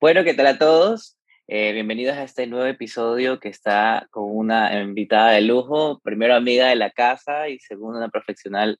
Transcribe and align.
Bueno, 0.00 0.22
¿qué 0.24 0.34
tal 0.34 0.46
a 0.46 0.58
todos? 0.58 1.16
Eh, 1.48 1.72
bienvenidos 1.72 2.16
a 2.16 2.22
este 2.22 2.46
nuevo 2.46 2.66
episodio 2.66 3.40
que 3.40 3.48
está 3.48 4.06
con 4.10 4.22
una 4.24 4.80
invitada 4.80 5.32
de 5.32 5.40
lujo, 5.42 6.00
primero 6.04 6.36
amiga 6.36 6.68
de 6.68 6.76
la 6.76 6.90
casa 6.90 7.48
y 7.48 7.58
segundo 7.58 7.98
una 7.98 8.08
profesional 8.08 8.78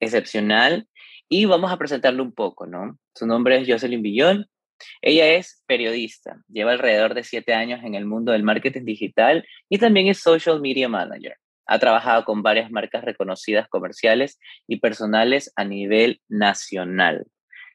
excepcional 0.00 0.88
y 1.28 1.44
vamos 1.44 1.70
a 1.70 1.76
presentarle 1.76 2.22
un 2.22 2.32
poco, 2.32 2.66
¿no? 2.66 2.98
Su 3.14 3.26
nombre 3.26 3.58
es 3.58 3.68
Jocelyn 3.68 4.02
Villón. 4.02 4.46
Ella 5.02 5.34
es 5.34 5.62
periodista, 5.66 6.42
lleva 6.48 6.72
alrededor 6.72 7.14
de 7.14 7.22
siete 7.22 7.54
años 7.54 7.80
en 7.84 7.94
el 7.94 8.06
mundo 8.06 8.32
del 8.32 8.42
marketing 8.42 8.84
digital 8.84 9.46
y 9.68 9.78
también 9.78 10.08
es 10.08 10.18
social 10.18 10.60
media 10.60 10.88
manager. 10.88 11.36
Ha 11.66 11.78
trabajado 11.78 12.24
con 12.24 12.42
varias 12.42 12.70
marcas 12.70 13.04
reconocidas 13.04 13.68
comerciales 13.68 14.40
y 14.66 14.80
personales 14.80 15.52
a 15.54 15.64
nivel 15.64 16.20
nacional. 16.28 17.26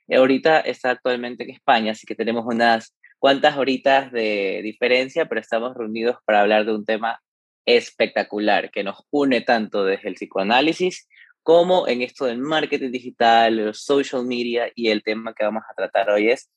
Y 0.07 0.15
ahorita 0.15 0.59
está 0.59 0.91
actualmente 0.91 1.43
en 1.43 1.51
España, 1.51 1.91
así 1.91 2.05
que 2.05 2.15
tenemos 2.15 2.43
unas 2.45 2.95
cuantas 3.19 3.57
horitas 3.57 4.11
de 4.11 4.61
diferencia, 4.63 5.27
pero 5.27 5.39
estamos 5.39 5.75
reunidos 5.75 6.17
para 6.25 6.41
hablar 6.41 6.65
de 6.65 6.75
un 6.75 6.85
tema 6.85 7.21
espectacular 7.65 8.69
que 8.69 8.83
nos 8.83 9.03
une 9.09 9.41
tanto 9.41 9.85
desde 9.85 10.09
el 10.09 10.15
psicoanálisis 10.15 11.07
como 11.45 11.87
en 11.87 12.01
esto 12.01 12.25
del 12.25 12.39
marketing 12.39 12.89
digital, 12.89 13.55
los 13.67 13.83
social 13.83 14.25
media 14.25 14.71
y 14.73 14.89
el 14.89 15.03
tema 15.03 15.35
que 15.35 15.45
vamos 15.45 15.61
a 15.69 15.75
tratar 15.75 16.09
hoy 16.09 16.31
es 16.31 16.49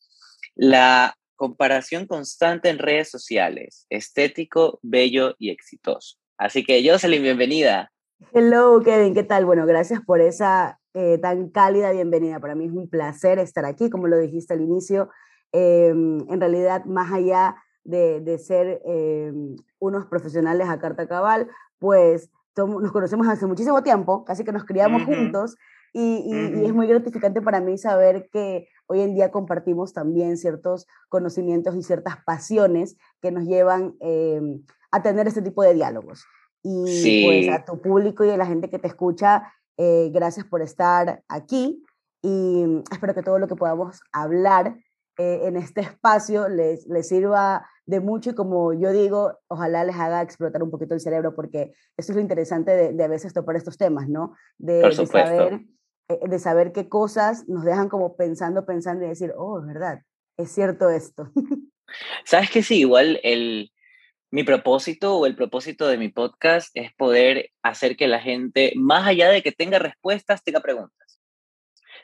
la 0.55 1.15
comparación 1.37 2.07
constante 2.07 2.71
en 2.71 2.79
redes 2.79 3.11
sociales, 3.11 3.85
estético, 3.91 4.81
bello 4.81 5.35
y 5.39 5.51
exitoso. 5.51 6.17
Así 6.39 6.65
que 6.65 6.83
Jocelyn, 6.83 7.23
bienvenida. 7.23 7.93
Hello, 8.33 8.81
Kevin, 8.83 9.13
¿qué 9.13 9.25
tal? 9.25 9.45
Bueno, 9.45 9.67
gracias 9.67 10.01
por 10.01 10.23
esa 10.23 10.81
eh, 10.95 11.19
tan 11.19 11.51
cálida 11.51 11.93
bienvenida. 11.93 12.41
Para 12.41 12.55
mí 12.55 12.65
es 12.65 12.73
un 12.73 12.89
placer 12.89 13.39
estar 13.39 13.67
aquí, 13.67 13.91
como 13.91 14.09
lo 14.09 14.19
dijiste 14.19 14.55
al 14.55 14.63
inicio. 14.63 15.11
Em, 15.53 16.21
en 16.31 16.41
realidad, 16.41 16.87
más 16.87 17.13
allá 17.13 17.57
de, 17.85 18.23
de 18.23 18.39
ser 18.39 18.81
em, 18.87 19.55
unos 19.81 20.07
profesionales 20.07 20.67
a 20.67 20.79
carta 20.79 21.07
cabal, 21.07 21.47
pues 21.79 22.31
nos 22.67 22.93
conocemos 22.93 23.29
hace 23.29 23.47
muchísimo 23.47 23.83
tiempo, 23.83 24.25
casi 24.25 24.45
que 24.45 24.53
nos 24.53 24.65
criamos 24.65 25.05
juntos, 25.05 25.57
y, 25.93 26.65
es 26.65 26.75
muy 26.75 26.87
gratificante 26.87 27.41
para 27.41 27.61
mí 27.61 27.79
saber 27.79 28.29
que 28.31 28.69
hoy 28.87 29.01
en 29.01 29.15
día 29.15 29.31
compartimos 29.31 29.93
también 29.93 30.37
ciertos 30.37 30.87
conocimientos 31.09 31.75
y 31.77 31.83
ciertas 31.83 32.17
pasiones 32.25 32.97
que 33.21 33.31
nos 33.31 33.45
llevan 33.45 33.95
em, 34.01 34.63
a 34.91 35.03
tener 35.03 35.27
este 35.27 35.43
tipo 35.43 35.63
de 35.63 35.75
diálogos. 35.75 36.25
Y 36.63 37.25
pues 37.25 37.49
a 37.55 37.65
tu 37.65 37.81
público 37.81 38.25
y 38.25 38.31
a 38.31 38.37
la 38.37 38.47
gente 38.47 38.69
que 38.69 38.79
te 38.79 38.89
escucha, 38.89 39.53
eh, 39.77 40.11
gracias 40.13 40.45
por 40.45 40.61
estar 40.61 41.23
aquí 41.29 41.85
y 42.21 42.83
espero 42.91 43.15
que 43.15 43.23
todo 43.23 43.39
lo 43.39 43.49
que 43.49 43.57
podamos 43.57 44.01
hablar 44.13 44.77
eh, 45.19 45.49
en 45.49 45.57
este 45.57 45.81
espacio 45.81 46.49
les, 46.49 46.87
les 46.87 47.09
sirva 47.09 47.69
de 47.87 47.99
mucho 47.99 48.31
y 48.31 48.35
como 48.35 48.73
yo 48.73 48.93
digo, 48.93 49.37
ojalá 49.49 49.83
les 49.83 49.97
haga 49.97 50.23
explotar 50.23 50.63
un 50.63 50.71
poquito 50.71 50.95
el 50.95 51.01
cerebro 51.01 51.35
porque 51.35 51.73
eso 51.97 52.13
es 52.13 52.17
lo 52.17 52.21
interesante 52.21 52.71
de, 52.71 52.93
de 52.93 53.05
a 53.05 53.09
veces 53.09 53.35
topar 53.35 53.57
estos 53.57 53.77
temas, 53.77 54.09
¿no? 54.09 54.37
De, 54.59 54.75
de, 54.75 55.07
saber, 55.07 55.61
eh, 56.09 56.21
de 56.29 56.39
saber 56.39 56.73
qué 56.73 56.89
cosas 56.89 57.49
nos 57.49 57.65
dejan 57.65 57.89
como 57.89 58.17
pensando, 58.17 58.65
pensando 58.65 59.05
y 59.05 59.09
decir, 59.09 59.33
oh, 59.37 59.59
es 59.59 59.67
verdad, 59.67 60.03
es 60.37 60.53
cierto 60.53 60.89
esto. 60.89 61.33
Sabes 62.25 62.51
que 62.51 62.63
sí, 62.63 62.81
igual 62.81 63.19
el, 63.25 63.73
mi 64.31 64.45
propósito 64.45 65.17
o 65.17 65.27
el 65.27 65.35
propósito 65.35 65.89
de 65.89 65.99
mi 65.99 66.11
podcast 66.11 66.71
es 66.75 66.95
poder 66.95 67.51
hacer 67.63 67.97
que 67.97 68.07
la 68.07 68.21
gente, 68.21 68.73
más 68.77 69.07
allá 69.07 69.31
de 69.31 69.43
que 69.43 69.51
tenga 69.51 69.81
respuestas, 69.81 70.45
tenga 70.45 70.61
preguntas. 70.61 71.21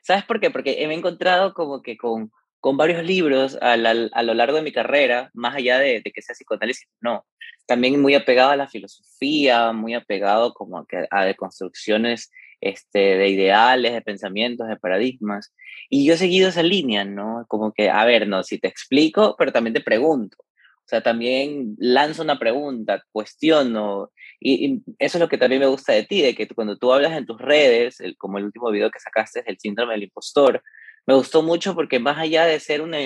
¿Sabes 0.03 0.25
por 0.25 0.41
qué? 0.41 0.51
Porque 0.51 0.85
me 0.89 0.95
he 0.95 0.99
encontrado 0.99 1.55
como 1.55 1.81
que 1.83 1.97
con 1.97 2.33
con 2.65 2.79
varios 2.79 3.05
libros 3.05 3.59
a, 3.61 3.77
lo 3.77 4.33
largo 4.33 4.57
de 4.57 4.63
mi 4.63 4.73
carrera, 4.73 5.31
más 5.35 5.55
allá 5.55 5.79
de, 5.79 6.01
que 6.03 6.23
sea 6.23 6.33
psicoanálisis, 6.35 6.89
no. 7.03 7.27
También 7.67 8.01
muy 8.01 8.15
apegado 8.15 8.53
a 8.53 8.57
la 8.57 8.71
filosofía, 8.71 9.73
muy 9.73 9.93
apegado 9.93 10.55
como 10.55 10.79
a, 10.79 10.87
a 11.11 11.27
deconstrucciones 11.27 12.31
este, 12.63 13.19
de 13.19 13.29
ideales, 13.29 13.93
de 13.93 14.01
pensamientos, 14.01 14.67
de 14.67 14.79
paradigmas. 14.79 15.55
Y 15.91 16.07
yo 16.07 16.15
he 16.15 16.17
seguido 16.17 16.49
esa 16.49 16.63
línea, 16.63 17.05
¿no? 17.05 17.45
Como 17.49 17.71
que, 17.75 17.91
a 17.91 18.03
ver, 18.07 18.27
no, 18.27 18.43
si 18.43 18.59
te 18.59 18.69
explico, 18.69 19.37
pero 19.37 19.53
también 19.53 19.75
te 19.75 19.83
pregunto. 19.83 20.39
O 20.41 20.89
sea, 20.89 21.03
también 21.03 21.75
lanzo 21.77 22.23
una 22.23 22.39
pregunta, 22.39 23.05
cuestiono. 23.13 24.11
Y, 24.41 24.81
eso 24.99 25.19
es 25.19 25.21
lo 25.21 25.29
que 25.29 25.37
también 25.37 25.61
me 25.61 25.67
gusta 25.67 25.93
de 25.93 26.05
ti, 26.05 26.23
de 26.23 26.35
que 26.35 26.49
cuando 26.49 26.79
tú 26.79 26.95
hablas 26.95 27.13
en 27.13 27.27
tus 27.27 27.39
redes, 27.39 28.01
el, 28.01 28.17
como 28.17 28.39
el 28.39 28.45
último 28.45 28.71
video 28.71 28.91
que 28.91 29.01
sacaste 29.01 29.43
del 29.43 29.59
síndrome 29.59 29.93
del 29.93 30.05
impostor, 30.05 30.63
me 31.07 31.15
gustó 31.15 31.43
mucho 31.43 31.75
porque 31.75 31.99
más 31.99 32.19
allá 32.19 32.47
de 32.47 32.61
ser 32.61 32.83
una, 32.83 32.99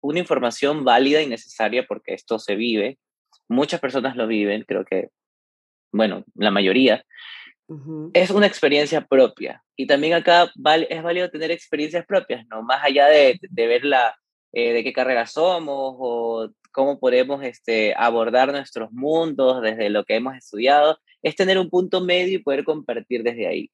una 0.00 0.18
información 0.18 0.84
válida 0.84 1.22
y 1.22 1.26
necesaria, 1.26 1.86
porque 1.86 2.14
esto 2.14 2.38
se 2.38 2.54
vive, 2.54 2.98
muchas 3.48 3.80
personas 3.80 4.16
lo 4.16 4.26
viven, 4.26 4.64
creo 4.66 4.84
que, 4.84 5.10
bueno, 5.92 6.24
la 6.34 6.50
mayoría, 6.50 7.04
es 8.12 8.30
una 8.30 8.46
experiencia 8.46 9.06
propia. 9.06 9.62
Y 9.76 9.86
también 9.86 10.14
acá 10.14 10.52
es 10.88 11.02
válido 11.02 11.30
tener 11.30 11.50
experiencias 11.50 12.04
propias, 12.04 12.46
¿no? 12.48 12.62
Más 12.62 12.84
allá 12.84 13.06
de, 13.06 13.38
de 13.40 13.66
ver 13.66 13.84
la, 13.84 14.14
eh, 14.52 14.74
de 14.74 14.84
qué 14.84 14.92
carrera 14.92 15.26
somos 15.26 15.96
o 15.98 16.50
cómo 16.72 16.98
podemos 16.98 17.42
este, 17.42 17.94
abordar 17.96 18.52
nuestros 18.52 18.92
mundos 18.92 19.62
desde 19.62 19.88
lo 19.88 20.04
que 20.04 20.16
hemos 20.16 20.36
estudiado, 20.36 20.98
es 21.22 21.36
tener 21.36 21.58
un 21.58 21.70
punto 21.70 22.02
medio 22.02 22.38
y 22.38 22.42
poder 22.42 22.64
compartir 22.64 23.22
desde 23.22 23.46
ahí. 23.46 23.70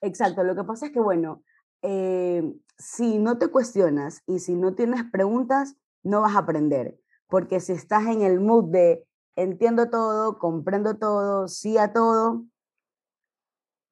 Exacto, 0.00 0.42
lo 0.42 0.54
que 0.54 0.64
pasa 0.64 0.86
es 0.86 0.92
que, 0.92 1.00
bueno, 1.00 1.42
eh, 1.82 2.42
si 2.78 3.18
no 3.18 3.38
te 3.38 3.48
cuestionas 3.48 4.22
y 4.26 4.38
si 4.38 4.56
no 4.56 4.74
tienes 4.74 5.04
preguntas, 5.10 5.76
no 6.02 6.22
vas 6.22 6.34
a 6.36 6.40
aprender. 6.40 6.98
Porque 7.28 7.60
si 7.60 7.72
estás 7.72 8.06
en 8.06 8.22
el 8.22 8.40
mood 8.40 8.70
de 8.70 9.06
entiendo 9.36 9.90
todo, 9.90 10.38
comprendo 10.38 10.96
todo, 10.96 11.48
sí 11.48 11.78
a 11.78 11.92
todo, 11.92 12.44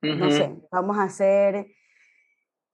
no 0.02 0.30
sé, 0.30 0.56
vamos 0.70 0.98
a 0.98 1.08
ser 1.08 1.66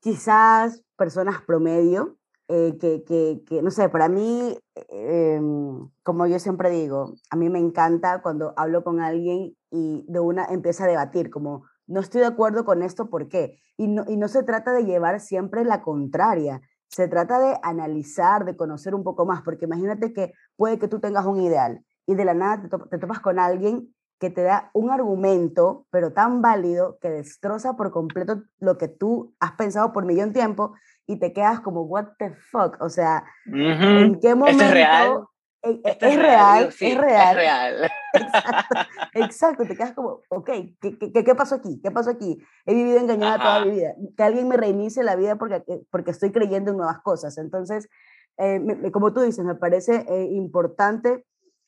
quizás 0.00 0.82
personas 0.96 1.40
promedio, 1.42 2.18
eh, 2.48 2.76
que, 2.78 3.04
que, 3.04 3.42
que, 3.46 3.62
no 3.62 3.70
sé, 3.70 3.88
para 3.88 4.10
mí, 4.10 4.58
em, 4.90 5.88
como 6.02 6.26
yo 6.26 6.38
siempre 6.38 6.68
digo, 6.68 7.14
a 7.30 7.36
mí 7.36 7.48
me 7.48 7.58
encanta 7.58 8.20
cuando 8.20 8.52
hablo 8.56 8.84
con 8.84 9.00
alguien 9.00 9.56
y 9.70 10.04
de 10.06 10.20
una 10.20 10.44
empieza 10.46 10.84
a 10.84 10.88
debatir, 10.88 11.30
como 11.30 11.64
no 11.86 12.00
estoy 12.00 12.20
de 12.22 12.26
acuerdo 12.26 12.64
con 12.64 12.82
esto, 12.82 13.10
¿por 13.10 13.28
qué? 13.28 13.58
Y 13.76 13.88
no, 13.88 14.04
y 14.08 14.16
no 14.16 14.28
se 14.28 14.42
trata 14.42 14.72
de 14.72 14.84
llevar 14.84 15.20
siempre 15.20 15.64
la 15.64 15.82
contraria, 15.82 16.62
se 16.88 17.08
trata 17.08 17.40
de 17.40 17.58
analizar, 17.62 18.44
de 18.44 18.56
conocer 18.56 18.94
un 18.94 19.02
poco 19.02 19.26
más, 19.26 19.42
porque 19.42 19.64
imagínate 19.64 20.12
que 20.12 20.32
puede 20.56 20.78
que 20.78 20.88
tú 20.88 21.00
tengas 21.00 21.26
un 21.26 21.40
ideal 21.40 21.84
y 22.06 22.14
de 22.14 22.24
la 22.24 22.34
nada 22.34 22.68
te, 22.90 22.98
topas 22.98 23.20
con 23.20 23.38
alguien 23.38 23.94
que 24.20 24.30
te 24.30 24.42
da 24.42 24.70
un 24.74 24.90
argumento, 24.90 25.86
pero 25.90 26.12
tan 26.12 26.40
válido, 26.40 26.98
que 27.00 27.10
destroza 27.10 27.76
por 27.76 27.90
completo 27.90 28.42
lo 28.58 28.78
que 28.78 28.88
tú 28.88 29.34
has 29.40 29.52
pensado 29.52 29.92
por 29.92 30.04
millón 30.04 30.28
de 30.28 30.40
tiempo 30.40 30.74
y 31.06 31.18
te 31.18 31.32
quedas 31.32 31.60
como, 31.60 31.82
what 31.82 32.06
the 32.18 32.30
fuck, 32.30 32.80
o 32.80 32.88
sea, 32.88 33.24
¿en 33.46 34.20
qué 34.20 34.34
momento? 34.34 34.64
es 34.64 34.70
real? 34.70 35.24
E, 35.64 35.80
e, 35.82 35.98
es, 35.98 36.16
real, 36.16 36.68
es 36.78 36.98
real. 36.98 37.36
real. 37.36 37.90
Exacto, 39.14 39.64
te 39.64 39.74
quedas 39.74 39.92
como, 39.92 40.20
ok, 40.28 40.50
¿qué, 40.78 40.98
qué, 40.98 41.24
qué 41.24 41.34
pasó 41.34 41.54
aquí? 41.54 41.80
¿Qué 41.82 41.90
pasó 41.90 42.10
aquí? 42.10 42.38
He 42.66 42.74
vivido 42.74 42.98
engañada 42.98 43.38
toda 43.38 43.64
mi 43.64 43.70
vida. 43.70 43.94
Que 44.14 44.22
alguien 44.22 44.46
me 44.46 44.58
reinicie 44.58 45.02
la 45.02 45.16
vida 45.16 45.36
porque, 45.36 45.64
eh, 45.66 45.82
porque 45.90 46.10
estoy 46.10 46.32
creyendo 46.32 46.72
en 46.72 46.76
nuevas 46.76 47.00
cosas. 47.00 47.38
Entonces, 47.38 47.88
eh, 48.36 48.60
como 48.92 49.14
tú 49.14 49.22
dices, 49.22 49.42
me 49.44 49.54
parece 49.54 50.04
eh, 50.08 50.28
importante 50.32 51.24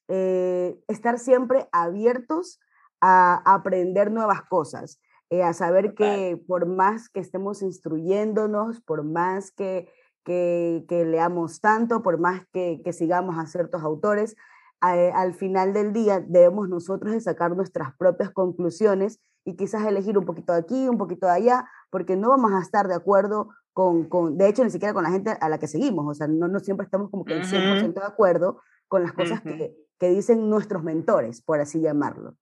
estar 0.09 1.19
siempre 1.19 1.69
abiertos 1.73 2.61
a, 3.01 3.43
aprender 3.55 4.13
nuevas 4.13 4.43
cosas, 4.43 5.01
a 5.43 5.53
saber 5.53 5.95
que 5.95 6.41
por 6.47 6.67
más 6.67 7.09
que 7.09 7.19
estemos 7.19 7.61
instruyéndonos, 7.61 8.81
por 8.83 9.03
más 9.03 9.51
que 9.51 9.89
que, 10.27 10.85
leamos 11.07 11.61
tanto, 11.61 12.03
por 12.03 12.19
más 12.19 12.43
que, 12.53 12.83
sigamos 12.93 13.39
a 13.39 13.47
ciertos 13.47 13.83
autores, 13.83 14.37
al 14.81 15.35
final 15.35 15.73
del 15.73 15.93
día 15.93 16.21
debemos 16.21 16.69
nosotros 16.69 17.13
de 17.13 17.21
sacar 17.21 17.57
nuestras 17.57 17.97
propias 17.97 18.31
conclusiones 18.31 19.21
y 19.45 19.57
quizás 19.57 19.87
elegir 19.87 20.19
un 20.19 20.27
poquito 20.27 20.53
de 20.53 20.59
aquí, 20.59 20.89
un 20.89 20.99
poquito 20.99 21.27
de 21.27 21.33
allá, 21.33 21.65
porque 21.91 22.17
no 22.17 22.29
vamos 22.29 22.53
a 22.53 22.61
estar 22.61 22.89
de 22.89 22.95
acuerdo 22.95 23.49
con, 23.73 24.09
con 24.09 24.37
de 24.37 24.49
hecho, 24.49 24.65
ni 24.65 24.71
siquiera 24.71 24.93
con 24.93 25.05
la 25.05 25.11
gente 25.11 25.31
a 25.41 25.49
la 25.49 25.59
que 25.59 25.69
seguimos, 25.69 26.05
o 26.07 26.15
sea, 26.15 26.27
no, 26.27 26.49
no 26.49 26.59
siempre 26.59 26.85
estamos 26.85 27.11
como 27.11 27.25
que 27.25 27.35
el 27.35 27.45
100% 27.45 27.95
de 27.95 28.07
acuerdo 28.07 28.61
con 28.89 29.03
las 29.03 29.13
cosas 29.13 29.41
que, 29.41 29.75
que 29.99 30.09
dicen 30.11 30.51
nuestros 30.51 30.83
mentores, 30.83 31.43
por 31.43 31.61
así 31.61 31.81
llamarlo. 31.81 32.37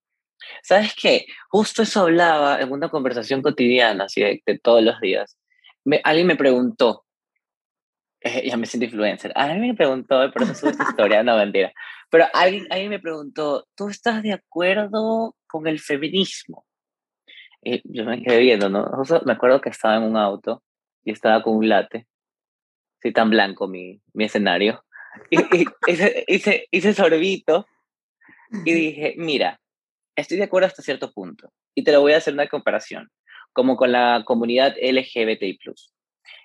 ¿Sabes 0.63 0.95
qué? 1.01 1.27
Justo 1.49 1.83
eso 1.83 2.03
hablaba 2.03 2.61
en 2.61 2.73
una 2.73 2.89
conversación 2.89 3.43
cotidiana, 3.43 4.05
así 4.05 4.21
de, 4.23 4.59
todos 4.63 4.83
los 4.83 5.01
días. 5.01 5.39
Me, 5.85 6.01
alguien 6.05 6.27
me 6.27 6.37
preguntó, 6.37 7.05
eh, 8.25 8.43
ya 8.49 8.57
me 8.57 8.67
siento 8.67 8.87
influencer, 8.87 9.33
alguien 9.35 9.61
me 9.61 9.75
preguntó, 9.75 10.31
por 10.33 10.43
eso 10.43 10.55
sube 10.55 10.71
esta 10.71 10.85
historia, 10.85 11.23
no 11.23 11.37
mentira, 11.37 11.73
pero 12.11 12.27
alguien, 12.33 12.67
alguien 12.71 12.91
me 12.91 12.99
preguntó, 12.99 13.67
¿tú 13.77 13.89
estás 13.89 14.23
de 14.23 14.33
acuerdo 14.33 15.37
con 15.47 15.67
el 15.67 15.79
feminismo? 15.79 16.67
Y 17.63 17.81
yo 17.85 18.05
me 18.05 18.23
quedé 18.23 18.41
viendo, 18.41 18.69
¿no? 18.69 18.91
me 19.25 19.33
acuerdo 19.33 19.61
que 19.61 19.71
estaba 19.71 19.97
en 19.97 20.03
un 20.03 20.17
auto 20.17 20.63
y 21.05 21.13
estaba 21.13 21.43
con 21.43 21.57
un 21.57 21.69
late, 21.69 22.07
así 22.99 23.13
tan 23.13 23.31
blanco 23.31 23.69
mi, 23.69 24.01
mi 24.13 24.25
escenario, 24.25 24.85
y, 25.31 25.39
y 25.57 25.65
hice, 25.87 26.25
hice, 26.27 26.67
hice 26.71 26.93
sorbito 26.93 27.67
y 28.65 28.73
dije, 28.73 29.15
mira, 29.17 29.61
estoy 30.17 30.39
de 30.39 30.45
acuerdo 30.45 30.67
hasta 30.67 30.83
cierto 30.83 31.13
punto. 31.13 31.53
Y 31.75 31.85
te 31.85 31.93
lo 31.93 32.01
voy 32.01 32.13
a 32.13 32.19
hacer 32.19 32.35
una 32.35 32.49
comparación, 32.49 33.11
como 33.53 33.77
con 33.77 33.93
la 33.93 34.23
comunidad 34.25 34.75
LGBTI. 34.81 35.59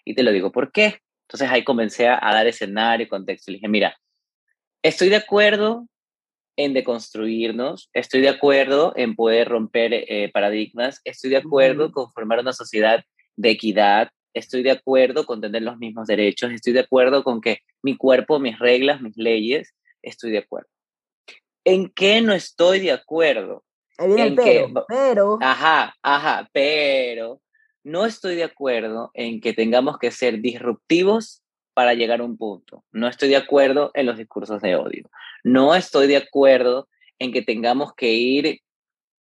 Y 0.05 0.15
te 0.15 0.23
lo 0.23 0.31
digo, 0.31 0.51
¿por 0.51 0.71
qué? 0.71 1.01
Entonces 1.29 1.51
ahí 1.51 1.63
comencé 1.63 2.07
a, 2.07 2.19
dar 2.19 2.47
escenario, 2.47 3.07
contexto. 3.07 3.51
Y 3.51 3.55
dije, 3.55 3.67
mira, 3.67 3.95
estoy 4.81 5.09
de 5.09 5.17
acuerdo 5.17 5.87
en 6.57 6.73
deconstruirnos, 6.73 7.91
estoy 7.93 8.21
de 8.21 8.29
acuerdo 8.29 8.93
en 8.95 9.15
poder 9.15 9.47
romper 9.47 9.93
eh, 9.93 10.31
paradigmas, 10.33 11.01
estoy 11.05 11.29
de 11.29 11.37
acuerdo 11.37 11.91
con 11.91 12.11
formar 12.11 12.39
una 12.39 12.51
sociedad 12.51 13.03
de 13.35 13.51
equidad, 13.51 14.09
estoy 14.33 14.63
de 14.63 14.71
acuerdo 14.71 15.27
con 15.27 15.39
tener 15.39 15.61
los 15.61 15.77
mismos 15.77 16.07
derechos, 16.07 16.51
estoy 16.51 16.73
de 16.73 16.79
acuerdo 16.79 17.23
con 17.23 17.41
que 17.41 17.59
mi 17.83 17.95
cuerpo, 17.95 18.39
mis 18.39 18.57
reglas, 18.57 18.99
mis 18.99 19.15
leyes, 19.15 19.75
estoy 20.01 20.31
de 20.31 20.39
acuerdo. 20.39 20.69
¿En 21.63 21.89
qué 21.89 22.21
no 22.21 22.33
estoy 22.33 22.79
de 22.79 22.91
acuerdo? 22.91 23.63
en 23.99 24.35
pero, 24.35 24.85
pero. 24.87 25.37
Ajá, 25.41 25.95
ajá, 26.01 26.49
pero 26.51 27.39
no 27.83 28.05
estoy 28.05 28.35
de 28.35 28.43
acuerdo 28.43 29.11
en 29.13 29.41
que 29.41 29.53
tengamos 29.53 29.97
que 29.97 30.11
ser 30.11 30.41
disruptivos 30.41 31.41
para 31.73 31.93
llegar 31.93 32.21
a 32.21 32.25
un 32.25 32.37
punto. 32.37 32.83
No 32.91 33.07
estoy 33.07 33.29
de 33.29 33.37
acuerdo 33.37 33.91
en 33.93 34.05
los 34.05 34.17
discursos 34.17 34.61
de 34.61 34.75
odio. 34.75 35.09
No 35.43 35.75
estoy 35.75 36.07
de 36.07 36.17
acuerdo 36.17 36.89
en 37.19 37.31
que 37.31 37.41
tengamos 37.41 37.93
que 37.95 38.13
ir 38.13 38.59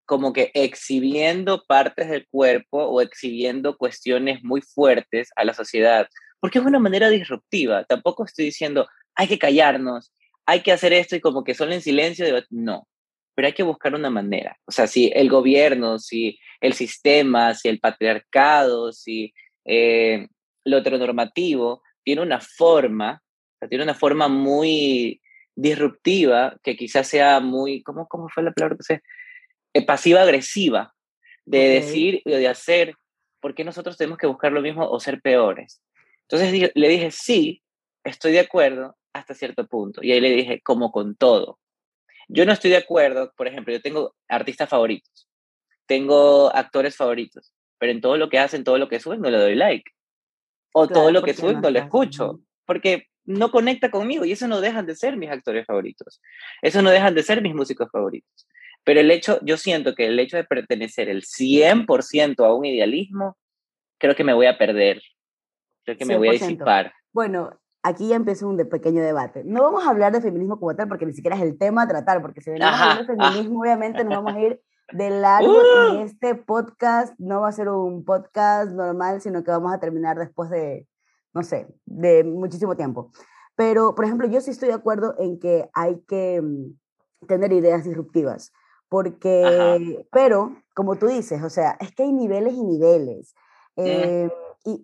como 0.06 0.32
que 0.32 0.50
exhibiendo 0.54 1.64
partes 1.66 2.08
del 2.08 2.26
cuerpo 2.28 2.82
o 2.82 3.00
exhibiendo 3.02 3.76
cuestiones 3.76 4.42
muy 4.42 4.62
fuertes 4.62 5.28
a 5.36 5.44
la 5.44 5.52
sociedad, 5.52 6.08
porque 6.40 6.58
es 6.58 6.64
una 6.64 6.78
manera 6.78 7.10
disruptiva. 7.10 7.84
Tampoco 7.84 8.24
estoy 8.24 8.46
diciendo, 8.46 8.88
hay 9.14 9.28
que 9.28 9.38
callarnos, 9.38 10.12
hay 10.46 10.62
que 10.62 10.72
hacer 10.72 10.94
esto 10.94 11.14
y 11.14 11.20
como 11.20 11.44
que 11.44 11.54
solo 11.54 11.72
en 11.72 11.82
silencio, 11.82 12.24
no, 12.48 12.88
pero 13.38 13.46
hay 13.46 13.54
que 13.54 13.62
buscar 13.62 13.94
una 13.94 14.10
manera. 14.10 14.58
O 14.66 14.72
sea, 14.72 14.88
si 14.88 15.12
el 15.14 15.28
gobierno, 15.28 16.00
si 16.00 16.40
el 16.60 16.72
sistema, 16.72 17.54
si 17.54 17.68
el 17.68 17.78
patriarcado, 17.78 18.90
si 18.90 19.32
eh, 19.64 20.26
lo 20.64 20.78
heteronormativo 20.78 21.84
tiene 22.02 22.22
una 22.22 22.40
forma, 22.40 23.22
tiene 23.68 23.84
una 23.84 23.94
forma 23.94 24.26
muy 24.26 25.22
disruptiva, 25.54 26.56
que 26.64 26.76
quizás 26.76 27.06
sea 27.06 27.38
muy, 27.38 27.80
¿cómo, 27.84 28.08
cómo 28.08 28.28
fue 28.28 28.42
la 28.42 28.50
palabra 28.50 28.76
que 28.76 28.82
sé? 28.82 29.02
Eh, 29.72 29.86
pasiva-agresiva, 29.86 30.92
de 31.46 31.68
decir 31.68 32.22
y 32.24 32.30
de 32.32 32.48
hacer, 32.48 32.96
¿por 33.40 33.54
qué 33.54 33.62
nosotros 33.62 33.96
tenemos 33.96 34.18
que 34.18 34.26
buscar 34.26 34.50
lo 34.50 34.62
mismo 34.62 34.84
o 34.84 34.98
ser 34.98 35.20
peores? 35.20 35.80
Entonces 36.22 36.72
le 36.74 36.88
dije, 36.88 37.12
sí, 37.12 37.62
estoy 38.02 38.32
de 38.32 38.40
acuerdo, 38.40 38.96
hasta 39.12 39.32
cierto 39.32 39.68
punto. 39.68 40.02
Y 40.02 40.10
ahí 40.10 40.20
le 40.20 40.30
dije, 40.32 40.60
como 40.60 40.90
con 40.90 41.14
todo. 41.14 41.60
Yo 42.28 42.44
no 42.44 42.52
estoy 42.52 42.70
de 42.70 42.76
acuerdo, 42.76 43.32
por 43.36 43.48
ejemplo, 43.48 43.72
yo 43.72 43.80
tengo 43.80 44.14
artistas 44.28 44.68
favoritos, 44.68 45.28
tengo 45.86 46.54
actores 46.54 46.94
favoritos, 46.96 47.54
pero 47.78 47.92
en 47.92 48.00
todo 48.00 48.16
lo 48.16 48.28
que 48.28 48.38
hacen, 48.38 48.64
todo 48.64 48.78
lo 48.78 48.88
que 48.88 49.00
suben, 49.00 49.20
no 49.20 49.30
le 49.30 49.38
doy 49.38 49.54
like. 49.54 49.90
O 50.72 50.86
todo 50.86 51.10
lo 51.10 51.22
que 51.22 51.34
suben, 51.34 51.60
no 51.60 51.70
lo 51.70 51.78
escucho, 51.78 52.40
porque 52.66 53.06
no 53.24 53.50
conecta 53.50 53.90
conmigo 53.90 54.24
y 54.24 54.32
eso 54.32 54.46
no 54.46 54.60
dejan 54.60 54.86
de 54.86 54.94
ser 54.94 55.16
mis 55.16 55.30
actores 55.30 55.66
favoritos. 55.66 56.20
Eso 56.62 56.82
no 56.82 56.90
dejan 56.90 57.14
de 57.14 57.22
ser 57.22 57.42
mis 57.42 57.54
músicos 57.54 57.90
favoritos. 57.90 58.46
Pero 58.84 59.00
el 59.00 59.10
hecho, 59.10 59.38
yo 59.42 59.56
siento 59.56 59.94
que 59.94 60.06
el 60.06 60.18
hecho 60.18 60.36
de 60.36 60.44
pertenecer 60.44 61.08
el 61.08 61.22
100% 61.24 62.44
a 62.44 62.54
un 62.54 62.64
idealismo, 62.64 63.36
creo 63.98 64.14
que 64.14 64.24
me 64.24 64.32
voy 64.34 64.46
a 64.46 64.56
perder. 64.56 65.02
Creo 65.84 65.96
que 65.96 66.04
me 66.04 66.16
voy 66.16 66.28
a 66.28 66.32
disipar. 66.32 66.92
Bueno, 67.12 67.58
aquí 67.82 68.08
ya 68.08 68.16
empieza 68.16 68.46
un 68.46 68.56
pequeño 68.56 69.02
debate. 69.02 69.42
No 69.44 69.62
vamos 69.62 69.86
a 69.86 69.90
hablar 69.90 70.12
de 70.12 70.20
feminismo 70.20 70.58
como 70.58 70.74
tal 70.74 70.88
porque 70.88 71.06
ni 71.06 71.12
siquiera 71.12 71.36
es 71.36 71.42
el 71.42 71.58
tema 71.58 71.82
a 71.82 71.88
tratar, 71.88 72.20
porque 72.20 72.40
si 72.40 72.50
venimos 72.50 72.72
a 72.72 72.82
hablar 72.82 73.06
de 73.06 73.16
feminismo, 73.16 73.60
obviamente 73.60 74.04
nos 74.04 74.16
vamos 74.16 74.34
a 74.34 74.40
ir 74.40 74.60
de 74.92 75.10
largo 75.10 75.52
y 75.92 75.96
uh. 75.96 76.00
este 76.02 76.34
podcast 76.34 77.14
no 77.18 77.42
va 77.42 77.48
a 77.48 77.52
ser 77.52 77.68
un 77.68 78.04
podcast 78.04 78.72
normal, 78.72 79.20
sino 79.20 79.44
que 79.44 79.50
vamos 79.50 79.72
a 79.72 79.80
terminar 79.80 80.18
después 80.18 80.50
de, 80.50 80.86
no 81.34 81.42
sé, 81.42 81.66
de 81.84 82.24
muchísimo 82.24 82.76
tiempo. 82.76 83.10
Pero, 83.56 83.94
por 83.94 84.04
ejemplo, 84.04 84.28
yo 84.28 84.40
sí 84.40 84.50
estoy 84.50 84.68
de 84.68 84.74
acuerdo 84.74 85.14
en 85.18 85.38
que 85.38 85.68
hay 85.74 86.00
que 86.06 86.40
mm, 86.40 87.26
tener 87.26 87.52
ideas 87.52 87.84
disruptivas, 87.84 88.52
porque, 88.88 90.06
pero, 90.12 90.56
como 90.74 90.96
tú 90.96 91.08
dices, 91.08 91.42
o 91.42 91.50
sea, 91.50 91.76
es 91.80 91.92
que 91.94 92.04
hay 92.04 92.12
niveles 92.12 92.54
y 92.54 92.62
niveles. 92.62 93.34
Eh, 93.76 94.30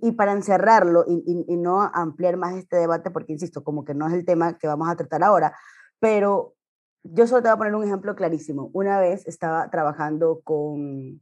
y, 0.00 0.12
para 0.12 0.32
encerrarlo 0.32 1.04
y, 1.06 1.56
no 1.56 1.82
ampliar 1.82 2.36
más 2.36 2.54
este 2.54 2.76
debate, 2.76 3.10
porque 3.10 3.32
insisto, 3.32 3.62
como 3.62 3.84
que 3.84 3.94
no 3.94 4.06
es 4.06 4.14
el 4.14 4.24
tema 4.24 4.58
que 4.58 4.66
vamos 4.66 4.88
a 4.88 4.96
tratar 4.96 5.22
ahora, 5.22 5.54
pero 6.00 6.54
yo 7.02 7.26
solo 7.26 7.42
te 7.42 7.48
voy 7.48 7.54
a 7.54 7.58
poner 7.58 7.74
un 7.74 7.84
ejemplo 7.84 8.14
clarísimo. 8.14 8.70
Una 8.72 8.98
vez 8.98 9.26
estaba 9.26 9.70
trabajando 9.70 10.40
con, 10.42 11.20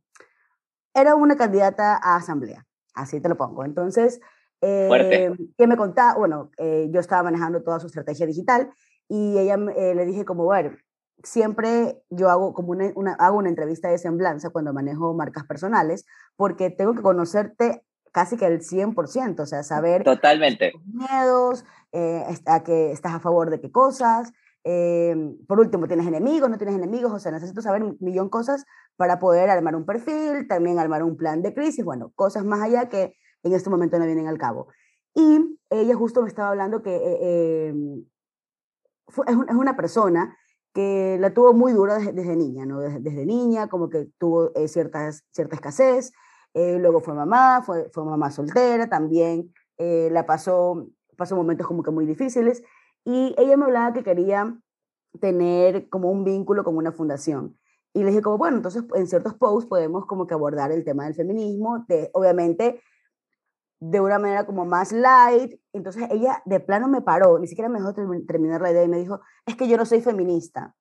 era 0.95 1.15
una 1.17 1.37
candidata 1.37 1.97
a 1.97 2.17
asamblea, 2.17 2.67
así 2.95 3.21
te 3.21 3.29
lo 3.29 3.37
pongo. 3.37 3.65
Entonces, 3.65 4.21
eh, 4.61 5.33
que 5.59 5.67
me 5.67 5.77
contaba, 5.77 6.15
bueno, 6.17 6.51
eh, 6.57 6.89
yo 6.93 7.01
estaba 7.01 7.25
manejando 7.25 7.63
toda 7.63 7.81
su 7.81 7.89
estrategia 7.89 8.27
digital 8.27 8.73
y 9.09 9.39
ella 9.39 9.57
eh, 9.77 9.95
le 9.97 10.07
dije 10.07 10.25
como, 10.25 10.45
bueno, 10.45 10.77
siempre 11.25 12.01
yo 12.11 12.31
hago 12.31 12.55
como 12.55 12.71
una, 12.71 12.93
una, 12.95 13.15
hago 13.15 13.39
una 13.39 13.49
entrevista 13.49 13.89
de 13.89 13.99
semblanza 13.99 14.51
cuando 14.51 14.73
manejo 14.73 15.15
marcas 15.15 15.45
personales, 15.47 16.07
porque 16.37 16.71
tengo 16.71 16.95
que 16.95 17.03
conocerte 17.03 17.85
casi 18.13 18.37
que 18.37 18.47
el 18.47 18.61
100%, 18.61 19.41
o 19.41 19.47
sea, 19.47 19.63
saber 19.63 20.05
Totalmente. 20.05 20.73
miedos, 20.85 21.65
eh, 21.93 22.25
a 22.47 22.63
que 22.63 22.93
estás 22.93 23.15
a 23.15 23.21
favor 23.21 23.51
de 23.51 23.61
qué 23.61 23.73
cosas, 23.73 24.33
eh, 24.65 25.17
por 25.49 25.59
último, 25.59 25.89
¿tienes 25.89 26.07
enemigos? 26.07 26.49
¿No 26.49 26.59
tienes 26.59 26.77
enemigos? 26.77 27.11
O 27.13 27.19
sea, 27.19 27.33
necesito 27.33 27.63
saber 27.63 27.83
un 27.83 27.97
millón 28.01 28.27
de 28.27 28.31
cosas 28.31 28.65
para 28.97 29.19
poder 29.19 29.51
armar 29.51 29.75
un 29.75 29.85
perfil, 29.85 30.47
también 30.47 30.79
armar 30.79 31.03
un 31.03 31.17
plan 31.17 31.43
de 31.43 31.53
crisis, 31.53 31.85
bueno, 31.85 32.13
cosas 32.15 32.45
más 32.45 32.61
allá 32.61 32.89
que 32.89 33.17
en 33.43 33.55
este 33.55 33.71
momento 33.71 33.99
no 33.99 34.07
vienen 34.07 34.29
al 34.29 34.39
cabo. 34.39 34.69
Y 35.15 35.59
ella 35.71 35.95
justo 35.97 36.23
me 36.23 36.29
estaba 36.29 36.51
hablando 36.51 36.83
que 36.83 36.95
eh, 36.95 37.69
em, 37.69 38.05
es, 39.27 39.37
una 39.37 39.75
persona 39.75 40.37
que 40.73 41.19
la 41.19 41.35
tuvo 41.35 41.53
muy 41.53 41.73
dura 41.73 41.99
desde, 41.99 42.37
niña, 42.37 42.65
¿no? 42.65 42.81
Desde, 42.81 43.27
niña, 43.27 43.69
como 43.69 43.91
que 43.91 44.09
tuvo 44.19 44.53
ciertas, 44.69 45.25
cierta 45.33 45.57
escasez, 45.57 46.13
eh, 46.55 46.79
luego 46.79 47.01
fue 47.01 47.15
mamá, 47.15 47.63
fue, 47.63 47.91
fue 47.93 48.05
mamá 48.05 48.31
soltera 48.31 48.89
también, 48.89 49.53
eh, 49.79 50.09
la 50.13 50.27
pasó, 50.27 50.89
pasó 51.17 51.37
momentos 51.37 51.67
como 51.67 51.83
que 51.83 51.91
muy 51.91 52.07
difíciles 52.07 52.63
y 53.05 53.35
ella 53.39 53.57
me 53.57 53.65
hablaba 53.65 53.93
que 53.93 54.03
quería 54.03 54.57
tener 55.21 55.89
como 55.89 56.11
un 56.11 56.25
vínculo 56.25 56.65
con 56.65 56.77
una 56.77 56.93
fundación. 56.93 57.59
Y 57.95 58.01
le 58.01 58.11
dije 58.11 58.23
como, 58.23 58.39
bueno, 58.39 58.57
entonces 58.57 58.85
en 58.95 59.07
ciertos 59.07 59.35
posts 59.35 59.69
podemos 59.69 60.07
como 60.07 60.27
que 60.27 60.35
abordar 60.35 60.73
el 60.73 60.85
tema 60.85 61.05
del 61.05 61.15
feminismo, 61.15 61.85
de, 61.89 62.11
obviamente 62.15 62.81
de 63.81 64.01
una 64.01 64.19
manera 64.19 64.47
como 64.47 64.65
más 64.65 64.93
light. 64.93 65.61
Entonces 65.73 66.09
ella 66.11 66.41
de 66.47 66.61
plano 66.61 66.89
me 66.89 67.03
paró, 67.03 67.39
ni 67.39 67.49
siquiera 67.49 67.69
me 67.69 67.81
dejó 67.81 67.93
terminar 67.93 68.61
la 68.61 68.71
idea 68.71 68.85
y 68.85 68.89
me 68.89 68.99
dijo, 68.99 69.21
es 69.45 69.57
que 69.57 69.69
yo 69.69 69.77
no 69.77 69.85
soy 69.85 70.01
feminista. 70.01 70.75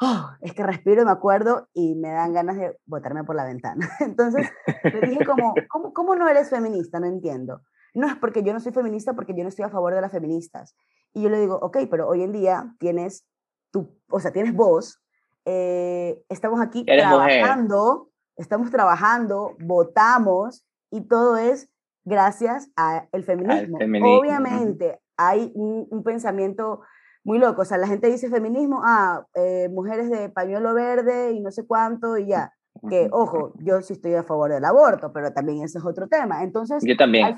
Oh, 0.00 0.30
es 0.40 0.52
que 0.52 0.62
respiro 0.62 1.02
y 1.02 1.04
me 1.04 1.10
acuerdo 1.10 1.68
y 1.74 1.96
me 1.96 2.10
dan 2.10 2.32
ganas 2.32 2.56
de 2.56 2.76
botarme 2.86 3.24
por 3.24 3.34
la 3.34 3.44
ventana. 3.44 3.88
Entonces 4.00 4.48
le 4.84 5.00
dije 5.08 5.24
como, 5.24 5.54
¿cómo, 5.68 5.92
¿cómo 5.92 6.14
no 6.14 6.28
eres 6.28 6.50
feminista? 6.50 7.00
No 7.00 7.06
entiendo. 7.06 7.62
No 7.94 8.06
es 8.06 8.16
porque 8.16 8.42
yo 8.42 8.52
no 8.52 8.60
soy 8.60 8.72
feminista, 8.72 9.14
porque 9.14 9.34
yo 9.36 9.42
no 9.42 9.48
estoy 9.48 9.64
a 9.64 9.70
favor 9.70 9.94
de 9.94 10.00
las 10.00 10.12
feministas. 10.12 10.76
Y 11.14 11.22
yo 11.22 11.30
le 11.30 11.40
digo, 11.40 11.58
ok, 11.60 11.78
pero 11.90 12.06
hoy 12.06 12.22
en 12.22 12.32
día 12.32 12.74
tienes 12.78 13.26
tu, 13.72 13.98
o 14.08 14.20
sea, 14.20 14.32
tienes 14.32 14.54
voz, 14.54 15.00
eh, 15.44 16.22
estamos 16.28 16.60
aquí 16.60 16.84
trabajando, 16.84 18.10
estamos 18.36 18.70
trabajando, 18.70 19.56
votamos 19.58 20.64
y 20.90 21.02
todo 21.08 21.36
es 21.38 21.70
gracias 22.04 22.70
al 22.76 23.24
feminismo. 23.24 23.78
feminismo. 23.78 24.18
Obviamente 24.18 25.00
hay 25.16 25.50
un, 25.54 25.88
un 25.90 26.04
pensamiento 26.04 26.82
muy 27.28 27.38
loco. 27.38 27.60
O 27.60 27.64
sea, 27.66 27.76
la 27.76 27.86
gente 27.86 28.10
dice 28.10 28.30
feminismo, 28.30 28.80
ah, 28.82 29.26
eh, 29.34 29.68
mujeres 29.68 30.08
de 30.10 30.30
pañuelo 30.30 30.72
verde 30.72 31.32
y 31.32 31.40
no 31.40 31.50
sé 31.50 31.66
cuánto 31.66 32.16
y 32.16 32.26
ya. 32.26 32.52
Que, 32.88 33.08
ojo, 33.10 33.52
yo 33.58 33.82
sí 33.82 33.92
estoy 33.92 34.14
a 34.14 34.22
favor 34.22 34.52
del 34.52 34.64
aborto, 34.64 35.12
pero 35.12 35.32
también 35.32 35.62
ese 35.62 35.78
es 35.78 35.84
otro 35.84 36.08
tema. 36.08 36.42
Entonces, 36.42 36.82
yo 36.86 36.96
también. 36.96 37.36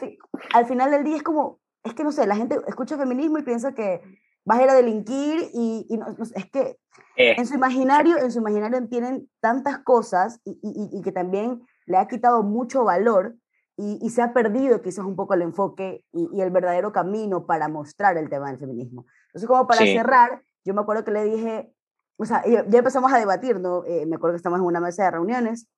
Al, 0.54 0.66
final 0.66 0.90
del 0.90 1.02
día 1.02 1.16
es 1.16 1.22
como, 1.22 1.58
es 1.82 1.94
que 1.94 2.04
no 2.04 2.12
sé, 2.12 2.26
la 2.26 2.36
gente 2.36 2.56
escucha 2.68 2.98
feminismo 2.98 3.38
y 3.38 3.42
piensa 3.42 3.72
que 3.72 4.00
vas 4.44 4.60
a 4.60 4.62
ir 4.64 4.68
a 4.68 4.74
delinquir 4.74 5.48
y, 5.54 5.86
y 5.88 5.96
no, 5.96 6.06
es 6.34 6.50
que 6.50 6.76
eh, 7.16 7.34
en 7.36 7.46
su 7.46 7.54
imaginario, 7.54 8.18
en 8.18 8.30
su 8.30 8.38
imaginario 8.38 8.86
tienen 8.86 9.28
tantas 9.40 9.78
cosas 9.78 10.40
y, 10.44 10.52
y, 10.62 10.98
y, 10.98 11.02
que 11.02 11.10
también 11.10 11.62
le 11.86 11.96
ha 11.96 12.06
quitado 12.06 12.42
mucho 12.42 12.84
valor 12.84 13.34
y, 13.82 14.10
se 14.10 14.20
ha 14.20 14.32
perdido 14.32 14.82
quizás 14.82 15.04
un 15.04 15.16
poco 15.16 15.34
el 15.34 15.42
enfoque 15.42 16.04
y, 16.12 16.40
el 16.40 16.50
verdadero 16.50 16.92
camino 16.92 17.46
para 17.46 17.68
mostrar 17.68 18.16
el 18.18 18.28
tema 18.28 18.48
del 18.48 18.58
feminismo. 18.58 19.06
Entonces, 19.30 19.48
como 19.48 19.66
para 19.66 19.84
cerrar, 19.84 20.42
yo 20.64 20.74
me 20.74 20.80
acuerdo 20.80 21.04
que 21.04 21.10
le 21.10 21.24
dije, 21.24 21.72
o 22.16 22.24
sea, 22.24 22.44
ya, 22.46 22.64
empezamos 22.78 23.12
a 23.12 23.18
debatir, 23.18 23.60
¿no? 23.60 23.84
Eh, 23.86 24.06
me 24.06 24.16
acuerdo 24.16 24.34
que 24.34 24.38
estamos 24.38 24.58
en 24.58 24.66
una 24.66 24.80
mesa 24.80 25.04
de 25.04 25.10
reuniones 25.12 25.68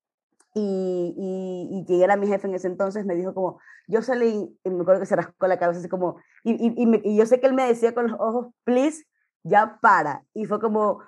y, 0.55 1.15
y, 1.17 1.79
y, 1.79 1.85
que 1.87 2.03
era 2.03 2.17
mi 2.17 2.27
jefe 2.27 2.49
en 2.49 2.55
ese 2.55 2.67
entonces, 2.67 3.07
me 3.07 3.15
dijo 3.15 3.33
como, 3.33 3.59
yo 3.87 4.03
salí, 4.03 4.59
y 4.65 4.71
me 4.71 4.83
acuerdo 4.83 5.01
que 5.01 5.07
se 5.07 5.17
rascó 5.17 5.47
la 5.47 5.59
cabeza 5.59 5.81
así 5.81 5.89
como, 5.89 6.17
y, 6.45 6.75
y, 6.77 7.17
yo 7.17 7.27
sé 7.27 7.41
que 7.41 7.47
él 7.47 7.55
me 7.55 7.67
decía 7.67 7.95
con 7.95 8.11
los 8.11 8.21
ojos, 8.21 8.49
please, 8.65 9.05
ya 9.45 9.79
para. 9.81 10.25
Y 10.35 10.47
fue 10.47 10.61
como, 10.61 11.01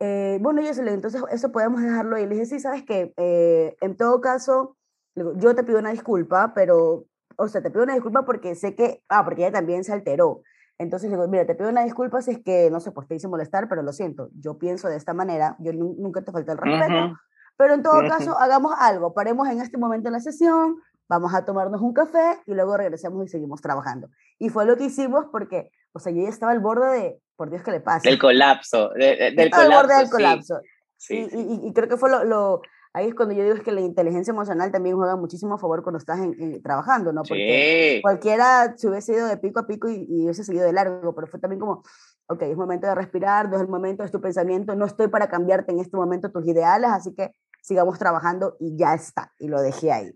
eh, 0.00 0.38
bueno, 0.40 0.62
yo 0.62 0.74
se 0.74 0.82
le 0.82 0.92
entonces 0.92 1.22
eso 1.30 1.52
podemos 1.52 1.82
dejarlo. 1.82 2.18
Y 2.18 2.26
le 2.26 2.34
dije, 2.34 2.46
sí, 2.46 2.60
sabes 2.60 2.84
que 2.84 3.12
eh, 3.16 3.76
en 3.80 3.96
todo 3.96 4.20
caso, 4.20 4.76
yo 5.14 5.54
te 5.54 5.64
pido 5.64 5.78
una 5.78 5.90
disculpa, 5.90 6.52
pero, 6.54 7.06
o 7.36 7.48
sea, 7.48 7.62
te 7.62 7.70
pido 7.70 7.84
una 7.84 7.94
disculpa 7.94 8.24
porque 8.24 8.54
sé 8.54 8.74
que, 8.74 9.02
ah, 9.08 9.24
porque 9.24 9.42
ella 9.42 9.52
también 9.52 9.84
se 9.84 9.92
alteró. 9.92 10.42
Entonces 10.78 11.08
le 11.10 11.16
digo, 11.16 11.28
mira, 11.28 11.46
te 11.46 11.54
pido 11.54 11.70
una 11.70 11.84
disculpa 11.84 12.20
si 12.22 12.32
es 12.32 12.38
que, 12.42 12.68
no 12.70 12.80
sé, 12.80 12.90
pues 12.90 13.06
te 13.06 13.14
hice 13.14 13.28
molestar, 13.28 13.68
pero 13.68 13.82
lo 13.82 13.92
siento, 13.92 14.30
yo 14.34 14.58
pienso 14.58 14.88
de 14.88 14.96
esta 14.96 15.14
manera, 15.14 15.56
yo 15.60 15.72
nunca 15.72 16.22
te 16.22 16.32
falté 16.32 16.52
el 16.52 16.58
respeto, 16.58 17.16
pero 17.56 17.74
en 17.74 17.82
todo 17.82 18.00
caso, 18.08 18.36
hagamos 18.38 18.74
algo, 18.78 19.14
paremos 19.14 19.48
en 19.48 19.60
este 19.60 19.78
momento 19.78 20.08
en 20.08 20.14
la 20.14 20.20
sesión, 20.20 20.76
vamos 21.08 21.32
a 21.34 21.44
tomarnos 21.44 21.80
un 21.80 21.92
café 21.92 22.40
y 22.46 22.54
luego 22.54 22.76
regresamos 22.76 23.24
y 23.24 23.28
seguimos 23.28 23.60
trabajando. 23.60 24.08
Y 24.38 24.48
fue 24.48 24.64
lo 24.64 24.76
que 24.76 24.84
hicimos 24.84 25.26
porque, 25.30 25.70
o 25.92 26.00
sea, 26.00 26.12
yo 26.12 26.22
ya 26.22 26.28
estaba 26.28 26.50
al 26.50 26.60
borde 26.60 26.88
de, 26.88 27.20
por 27.36 27.50
Dios, 27.50 27.62
¿qué 27.62 27.70
le 27.70 27.80
pasa? 27.80 28.08
Del 28.08 28.18
colapso, 28.18 28.90
del 28.90 29.50
colapso. 29.50 29.60
Al 29.60 29.70
borde 29.70 29.96
del 29.96 30.10
colapso. 30.10 30.60
Sí. 30.96 31.28
Y, 31.30 31.68
y, 31.68 31.72
creo 31.72 31.88
que 31.88 31.96
fue 31.96 32.10
lo, 32.10 32.24
lo, 32.24 32.62
ahí 32.94 33.08
es 33.08 33.14
cuando 33.14 33.34
yo 33.34 33.42
digo 33.42 33.62
que 33.62 33.72
la 33.72 33.80
inteligencia 33.80 34.30
emocional 34.30 34.70
también 34.70 34.96
juega 34.96 35.16
muchísimo 35.16 35.54
a 35.54 35.58
favor 35.58 35.82
cuando 35.82 35.98
estás 35.98 36.20
trabajando, 36.62 37.12
¿no? 37.12 37.22
Porque 37.24 37.98
cualquiera 38.00 38.74
se 38.76 38.88
hubiese 38.88 39.14
ido 39.14 39.26
de 39.26 39.36
pico 39.36 39.60
a 39.60 39.66
pico 39.66 39.90
y, 39.90 40.06
hubiese 40.24 40.44
seguido 40.44 40.64
de 40.64 40.72
largo, 40.72 41.14
pero 41.14 41.26
fue 41.26 41.40
también 41.40 41.58
como, 41.58 41.82
ok, 42.28 42.42
es 42.42 42.56
momento 42.56 42.86
de 42.86 42.94
respirar, 42.94 43.48
no 43.48 43.56
es 43.56 43.62
el 43.62 43.68
momento, 43.68 44.04
es 44.04 44.12
tu 44.12 44.20
pensamiento, 44.20 44.76
no 44.76 44.86
estoy 44.86 45.08
para 45.08 45.28
cambiarte 45.28 45.72
en 45.72 45.80
este 45.80 45.96
momento 45.96 46.30
tus 46.30 46.46
ideales, 46.46 46.88
así 46.90 47.12
que 47.14 47.32
sigamos 47.60 47.98
trabajando 47.98 48.56
y 48.60 48.76
ya 48.78 48.94
está, 48.94 49.32
y 49.40 49.48
lo 49.48 49.60
dejé 49.60 49.90
ahí. 49.90 50.12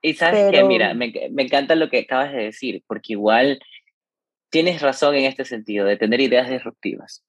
Y 0.00 0.14
sabes 0.14 0.50
que, 0.50 0.64
mira, 0.64 0.94
me, 0.94 1.12
me 1.30 1.42
encanta 1.42 1.74
lo 1.74 1.90
que 1.90 2.00
acabas 2.00 2.32
de 2.32 2.44
decir, 2.44 2.82
porque 2.86 3.12
igual 3.12 3.58
tienes 4.48 4.80
razón 4.80 5.16
en 5.16 5.24
este 5.24 5.44
sentido, 5.44 5.84
de 5.84 5.98
tener 5.98 6.20
ideas 6.20 6.48
disruptivas. 6.48 7.24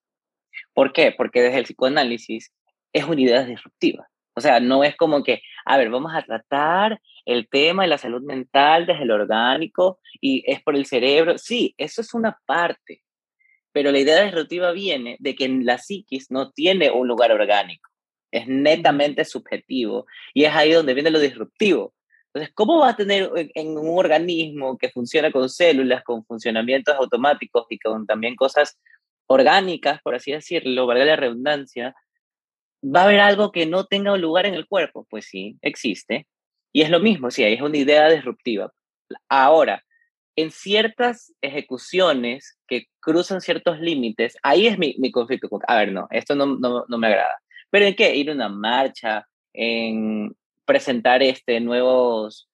¿Por 0.73 0.93
qué? 0.93 1.13
Porque 1.15 1.41
desde 1.41 1.57
el 1.57 1.65
psicoanálisis 1.65 2.53
es 2.93 3.03
una 3.03 3.19
idea 3.19 3.43
disruptiva. 3.43 4.07
O 4.37 4.39
sea, 4.39 4.59
no 4.59 4.83
es 4.83 4.95
como 4.95 5.23
que, 5.23 5.41
a 5.65 5.79
ver, 5.79 5.89
vamos 5.89 6.13
a 6.13 6.21
tratar 6.21 7.01
el 7.25 7.49
tema 7.49 7.81
de 7.83 7.89
la 7.89 7.97
salud 7.97 8.21
mental 8.21 8.85
desde 8.85 9.01
el 9.01 9.09
orgánico 9.09 9.99
y 10.21 10.43
es 10.45 10.61
por 10.61 10.75
el 10.75 10.85
cerebro. 10.85 11.39
Sí, 11.39 11.73
eso 11.75 12.01
es 12.01 12.13
una 12.13 12.37
parte, 12.45 13.01
pero 13.71 13.91
la 13.91 13.97
idea 13.97 14.23
disruptiva 14.23 14.73
viene 14.73 15.17
de 15.19 15.33
que 15.33 15.49
la 15.49 15.79
psiquis 15.79 16.29
no 16.29 16.51
tiene 16.51 16.91
un 16.91 17.07
lugar 17.07 17.31
orgánico, 17.31 17.89
es 18.29 18.47
netamente 18.47 19.25
subjetivo 19.25 20.05
y 20.35 20.43
es 20.43 20.53
ahí 20.53 20.71
donde 20.71 20.93
viene 20.93 21.09
lo 21.09 21.19
disruptivo. 21.19 21.95
Entonces, 22.27 22.53
¿cómo 22.53 22.81
va 22.81 22.89
a 22.89 22.95
tener 22.95 23.31
en 23.55 23.75
un 23.75 23.97
organismo 23.97 24.77
que 24.77 24.91
funciona 24.91 25.31
con 25.31 25.49
células, 25.49 26.03
con 26.03 26.23
funcionamientos 26.23 26.93
automáticos 26.93 27.65
y 27.71 27.79
con 27.79 28.05
también 28.05 28.35
cosas 28.35 28.77
orgánicas, 29.25 29.99
por 30.03 30.13
así 30.13 30.31
decirlo, 30.31 30.85
valga 30.85 31.05
la 31.05 31.15
redundancia, 31.15 31.95
¿Va 32.83 33.01
a 33.01 33.03
haber 33.05 33.19
algo 33.19 33.51
que 33.51 33.65
no 33.65 33.85
tenga 33.85 34.13
un 34.13 34.21
lugar 34.21 34.45
en 34.45 34.53
el 34.53 34.67
cuerpo? 34.67 35.05
Pues 35.09 35.25
sí, 35.25 35.57
existe. 35.61 36.27
Y 36.71 36.81
es 36.81 36.89
lo 36.89 36.99
mismo, 36.99 37.31
sí, 37.31 37.43
es 37.43 37.61
una 37.61 37.77
idea 37.77 38.09
disruptiva. 38.09 38.71
Ahora, 39.29 39.83
en 40.35 40.51
ciertas 40.51 41.33
ejecuciones 41.41 42.57
que 42.67 42.85
cruzan 42.99 43.41
ciertos 43.41 43.79
límites, 43.79 44.37
ahí 44.43 44.67
es 44.67 44.77
mi, 44.77 44.95
mi 44.99 45.11
conflicto. 45.11 45.49
A 45.67 45.77
ver, 45.77 45.91
no, 45.91 46.07
esto 46.11 46.35
no, 46.35 46.45
no, 46.45 46.85
no, 46.87 46.97
me 46.97 47.07
agrada. 47.07 47.35
¿Pero 47.71 47.85
en 47.85 47.95
qué? 47.95 48.15
Ir 48.15 48.29
a 48.29 48.33
una 48.33 48.49
marcha, 48.49 49.27
en 49.53 50.35
presentar 50.65 51.23
este, 51.23 51.59
nuevos, 51.59 52.47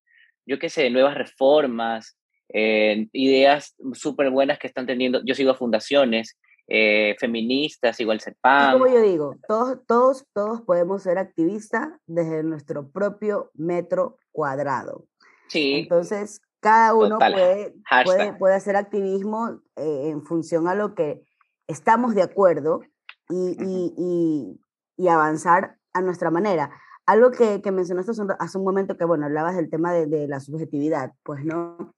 yo 0.46 0.60
qué 0.60 0.70
sé, 0.70 0.90
nuevas 0.90 1.16
reformas, 1.16 2.18
ideas 2.54 3.76
súper 3.94 4.30
buenas 4.30 4.60
que 4.60 4.68
están 4.68 4.86
teniendo. 4.86 5.22
Yo 5.26 5.36
sigo 5.36 5.56
fundaciones 5.56 6.38
eh, 6.68 7.16
feministas, 7.20 8.00
igual 8.00 8.20
pan 8.42 8.74
Como 8.74 8.88
yo 8.88 9.02
digo, 9.02 9.36
todos, 9.48 9.80
todos, 9.86 10.26
todos 10.34 10.62
podemos 10.62 11.04
ser 11.04 11.18
activistas 11.18 11.90
desde 12.08 12.44
nuestro 12.44 12.90
propio 12.90 13.52
metro 13.54 14.18
cuadrado. 14.32 15.06
Sí. 15.48 15.80
Entonces, 15.82 16.42
cada 16.62 16.94
uno 16.96 17.20
puede, 17.20 17.76
puede, 18.06 18.34
puede, 18.34 18.56
hacer 18.56 18.76
activismo 18.76 19.60
eh, 19.76 20.10
en 20.10 20.24
función 20.24 20.68
a 20.68 20.76
lo 20.76 20.96
que 20.96 21.22
estamos 21.68 22.16
de 22.16 22.24
acuerdo 22.24 22.82
y, 23.30 23.58
y, 23.60 23.94
y, 23.98 24.62
y 24.98 25.08
avanzar 25.10 25.78
a 25.94 26.02
nuestra 26.02 26.32
manera. 26.32 26.72
Algo 27.06 27.32
que, 27.32 27.62
que 27.62 27.72
mencionaste 27.72 28.14
hace 28.40 28.58
un, 28.58 28.64
momento 28.64 28.98
que, 28.98 29.04
bueno, 29.04 29.26
hablabas 29.26 29.58
del 29.58 29.70
tema 29.70 29.92
de, 29.92 30.08
de 30.08 30.28
la 30.30 30.40
subjetividad, 30.40 31.12
pues 31.24 31.44
no, 31.44 31.94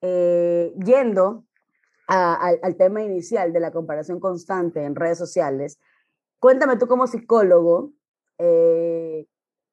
eh, 0.00 0.72
yendo 0.84 1.44
al, 2.06 2.76
tema 2.76 3.02
inicial 3.02 3.52
de 3.52 3.60
la 3.60 3.72
comparación 3.72 4.20
constante 4.20 4.84
en 4.84 4.94
redes 4.94 5.18
sociales, 5.18 5.78
cuéntame 6.38 6.76
tú 6.76 6.86
como 6.86 7.06
psicólogo, 7.06 7.92
eh, 8.38 9.26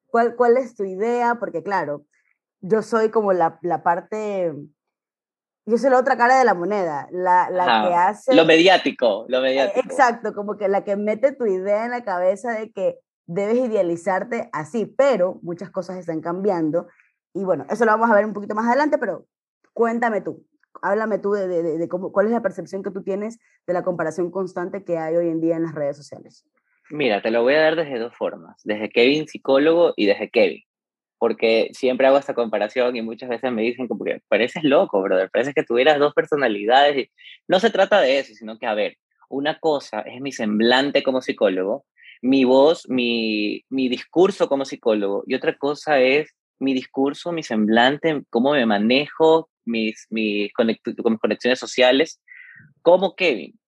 ¿cuál, 0.06 0.36
¿cuál 0.36 0.56
es 0.56 0.74
tu 0.74 0.84
idea? 0.84 1.36
Porque 1.36 1.62
claro, 1.62 2.04
yo 2.60 2.82
soy 2.82 3.10
como 3.10 3.32
la, 3.32 3.58
la 3.62 3.82
parte, 3.82 4.52
yo 5.66 5.78
soy 5.78 5.90
la 5.90 5.98
otra 5.98 6.16
cara 6.16 6.38
de 6.38 6.44
la 6.44 6.54
moneda, 6.54 7.08
la, 7.12 7.50
la 7.50 7.86
que 7.86 7.94
hace... 7.94 8.34
Lo 8.34 8.44
mediático, 8.44 9.26
lo 9.28 9.40
mediático. 9.40 9.86
Exacto, 9.86 10.34
como 10.34 10.56
que 10.56 10.68
la 10.68 10.82
que 10.82 10.96
mete 10.96 11.32
tu 11.32 11.46
idea 11.46 11.84
en 11.84 11.90
la 11.90 12.04
cabeza 12.04 12.52
de 12.52 12.72
que 12.72 12.98
debes 13.26 13.56
idealizarte 13.56 14.48
así, 14.52 14.86
pero 14.86 15.38
muchas 15.42 15.70
cosas 15.70 15.98
están 15.98 16.20
cambiando. 16.20 16.88
Y 17.34 17.44
bueno, 17.44 17.66
eso 17.68 17.84
lo 17.84 17.92
vamos 17.92 18.10
a 18.10 18.14
ver 18.14 18.24
un 18.24 18.32
poquito 18.32 18.54
más 18.54 18.66
adelante, 18.66 18.98
pero 18.98 19.26
cuéntame 19.72 20.20
tú, 20.20 20.46
háblame 20.84 21.18
tú 21.18 21.32
de, 21.32 21.88
cómo, 21.88 22.12
cuál 22.12 22.26
es 22.26 22.32
la 22.32 22.42
percepción 22.42 22.82
que 22.82 22.90
tú 22.90 23.02
tienes 23.02 23.38
de 23.66 23.72
la 23.72 23.82
comparación 23.82 24.30
constante 24.30 24.84
que 24.84 24.98
hay 24.98 25.16
hoy 25.16 25.28
en 25.28 25.40
día 25.40 25.56
en 25.56 25.62
las 25.62 25.74
redes 25.74 25.96
sociales. 25.96 26.44
Mira, 26.90 27.22
te 27.22 27.30
lo 27.30 27.42
voy 27.42 27.54
a 27.54 27.62
dar 27.62 27.76
desde 27.76 27.98
dos 27.98 28.14
formas, 28.14 28.60
desde 28.64 28.90
Kevin 28.90 29.26
psicólogo 29.26 29.94
y 29.96 30.04
desde 30.04 30.28
Kevin, 30.28 30.62
porque 31.18 31.70
siempre 31.72 32.06
hago 32.06 32.18
esta 32.18 32.34
comparación 32.34 32.94
y 32.96 33.02
muchas 33.02 33.30
veces 33.30 33.50
me 33.50 33.62
dicen 33.62 33.88
como 33.88 34.04
que 34.04 34.20
pareces 34.28 34.62
loco, 34.62 35.00
brother, 35.00 35.30
parece 35.30 35.54
que 35.54 35.62
tuvieras 35.62 35.98
dos 35.98 36.12
personalidades. 36.12 36.96
Y 36.98 37.10
no 37.48 37.58
se 37.58 37.70
trata 37.70 38.00
de 38.00 38.18
eso, 38.18 38.34
sino 38.34 38.58
que, 38.58 38.66
a 38.66 38.74
ver, 38.74 38.98
una 39.30 39.58
cosa 39.58 40.00
es 40.00 40.20
mi 40.20 40.32
semblante 40.32 41.02
como 41.02 41.22
psicólogo, 41.22 41.86
mi 42.20 42.44
voz, 42.44 42.86
mi, 42.90 43.64
mi 43.70 43.88
discurso 43.88 44.48
como 44.48 44.66
psicólogo, 44.66 45.24
y 45.26 45.34
otra 45.34 45.56
cosa 45.56 45.98
es 46.00 46.34
mi 46.64 46.74
discurso, 46.74 47.32
mi 47.32 47.42
semblante, 47.42 48.22
cómo 48.30 48.52
me 48.52 48.66
manejo, 48.66 49.50
mis, 49.64 50.06
mis 50.10 50.52
conexiones 50.52 51.58
sociales, 51.58 52.20
como 52.82 53.14
Kevin. 53.14 53.58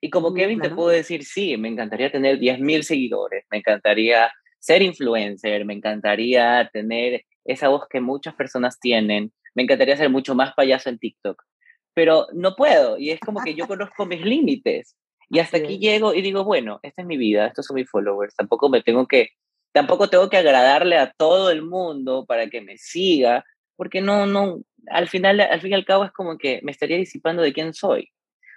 Y 0.00 0.10
como 0.10 0.34
Kevin 0.34 0.60
te 0.60 0.70
puedo 0.70 0.88
decir, 0.88 1.24
sí, 1.24 1.56
me 1.56 1.68
encantaría 1.68 2.12
tener 2.12 2.38
10.000 2.38 2.82
seguidores, 2.82 3.44
me 3.50 3.58
encantaría 3.58 4.30
ser 4.58 4.82
influencer, 4.82 5.64
me 5.64 5.74
encantaría 5.74 6.68
tener 6.72 7.24
esa 7.44 7.68
voz 7.68 7.84
que 7.88 8.00
muchas 8.00 8.34
personas 8.34 8.78
tienen, 8.78 9.32
me 9.54 9.62
encantaría 9.62 9.96
ser 9.96 10.10
mucho 10.10 10.34
más 10.34 10.52
payaso 10.54 10.90
en 10.90 10.98
TikTok, 10.98 11.42
pero 11.94 12.26
no 12.34 12.54
puedo 12.56 12.98
y 12.98 13.10
es 13.10 13.20
como 13.20 13.40
que 13.42 13.54
yo 13.54 13.66
conozco 13.66 14.06
mis 14.06 14.20
límites. 14.22 14.96
Y 15.28 15.40
hasta 15.40 15.56
aquí 15.56 15.78
llego 15.78 16.14
y 16.14 16.22
digo, 16.22 16.44
bueno, 16.44 16.78
esta 16.82 17.02
es 17.02 17.08
mi 17.08 17.16
vida, 17.16 17.48
estos 17.48 17.66
son 17.66 17.74
mis 17.74 17.90
followers, 17.90 18.34
tampoco 18.36 18.68
me 18.68 18.82
tengo 18.82 19.08
que, 19.08 19.30
tampoco 19.76 20.08
tengo 20.08 20.30
que 20.30 20.38
agradarle 20.38 20.96
a 20.96 21.12
todo 21.12 21.50
el 21.50 21.60
mundo 21.60 22.24
para 22.24 22.48
que 22.48 22.62
me 22.62 22.78
siga, 22.78 23.44
porque 23.76 24.00
no, 24.00 24.24
no, 24.24 24.62
al 24.86 25.06
final, 25.06 25.38
al 25.38 25.60
fin 25.60 25.72
y 25.72 25.74
al 25.74 25.84
cabo 25.84 26.04
es 26.04 26.12
como 26.12 26.38
que 26.38 26.60
me 26.62 26.72
estaría 26.72 26.96
disipando 26.96 27.42
de 27.42 27.52
quién 27.52 27.74
soy. 27.74 28.10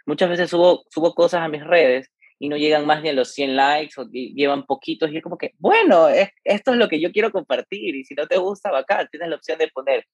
Muchas 0.06 0.30
veces 0.30 0.50
subo, 0.50 0.86
subo 0.90 1.14
cosas 1.14 1.42
a 1.42 1.50
mis 1.50 1.62
redes 1.62 2.10
y 2.40 2.48
no 2.48 2.56
llegan 2.56 2.86
más 2.86 3.04
ni 3.04 3.10
a 3.10 3.14
los 3.14 3.34
100 3.34 3.58
likes 3.58 4.00
o 4.00 4.06
llevan 4.10 4.66
poquitos 4.66 5.12
y 5.12 5.18
es 5.18 5.22
como 5.22 5.38
que, 5.38 5.52
bueno, 5.58 6.08
esto 6.46 6.72
es 6.72 6.78
lo 6.78 6.88
que 6.88 7.02
yo 7.02 7.12
quiero 7.12 7.34
compartir 7.34 7.98
y 7.98 8.06
si 8.06 8.16
no 8.16 8.26
te 8.26 8.38
gusta, 8.38 8.72
bacán, 8.72 9.10
tienes 9.12 9.28
la 9.28 9.36
opción 9.36 9.58
de 9.58 9.68
poner 9.68 10.06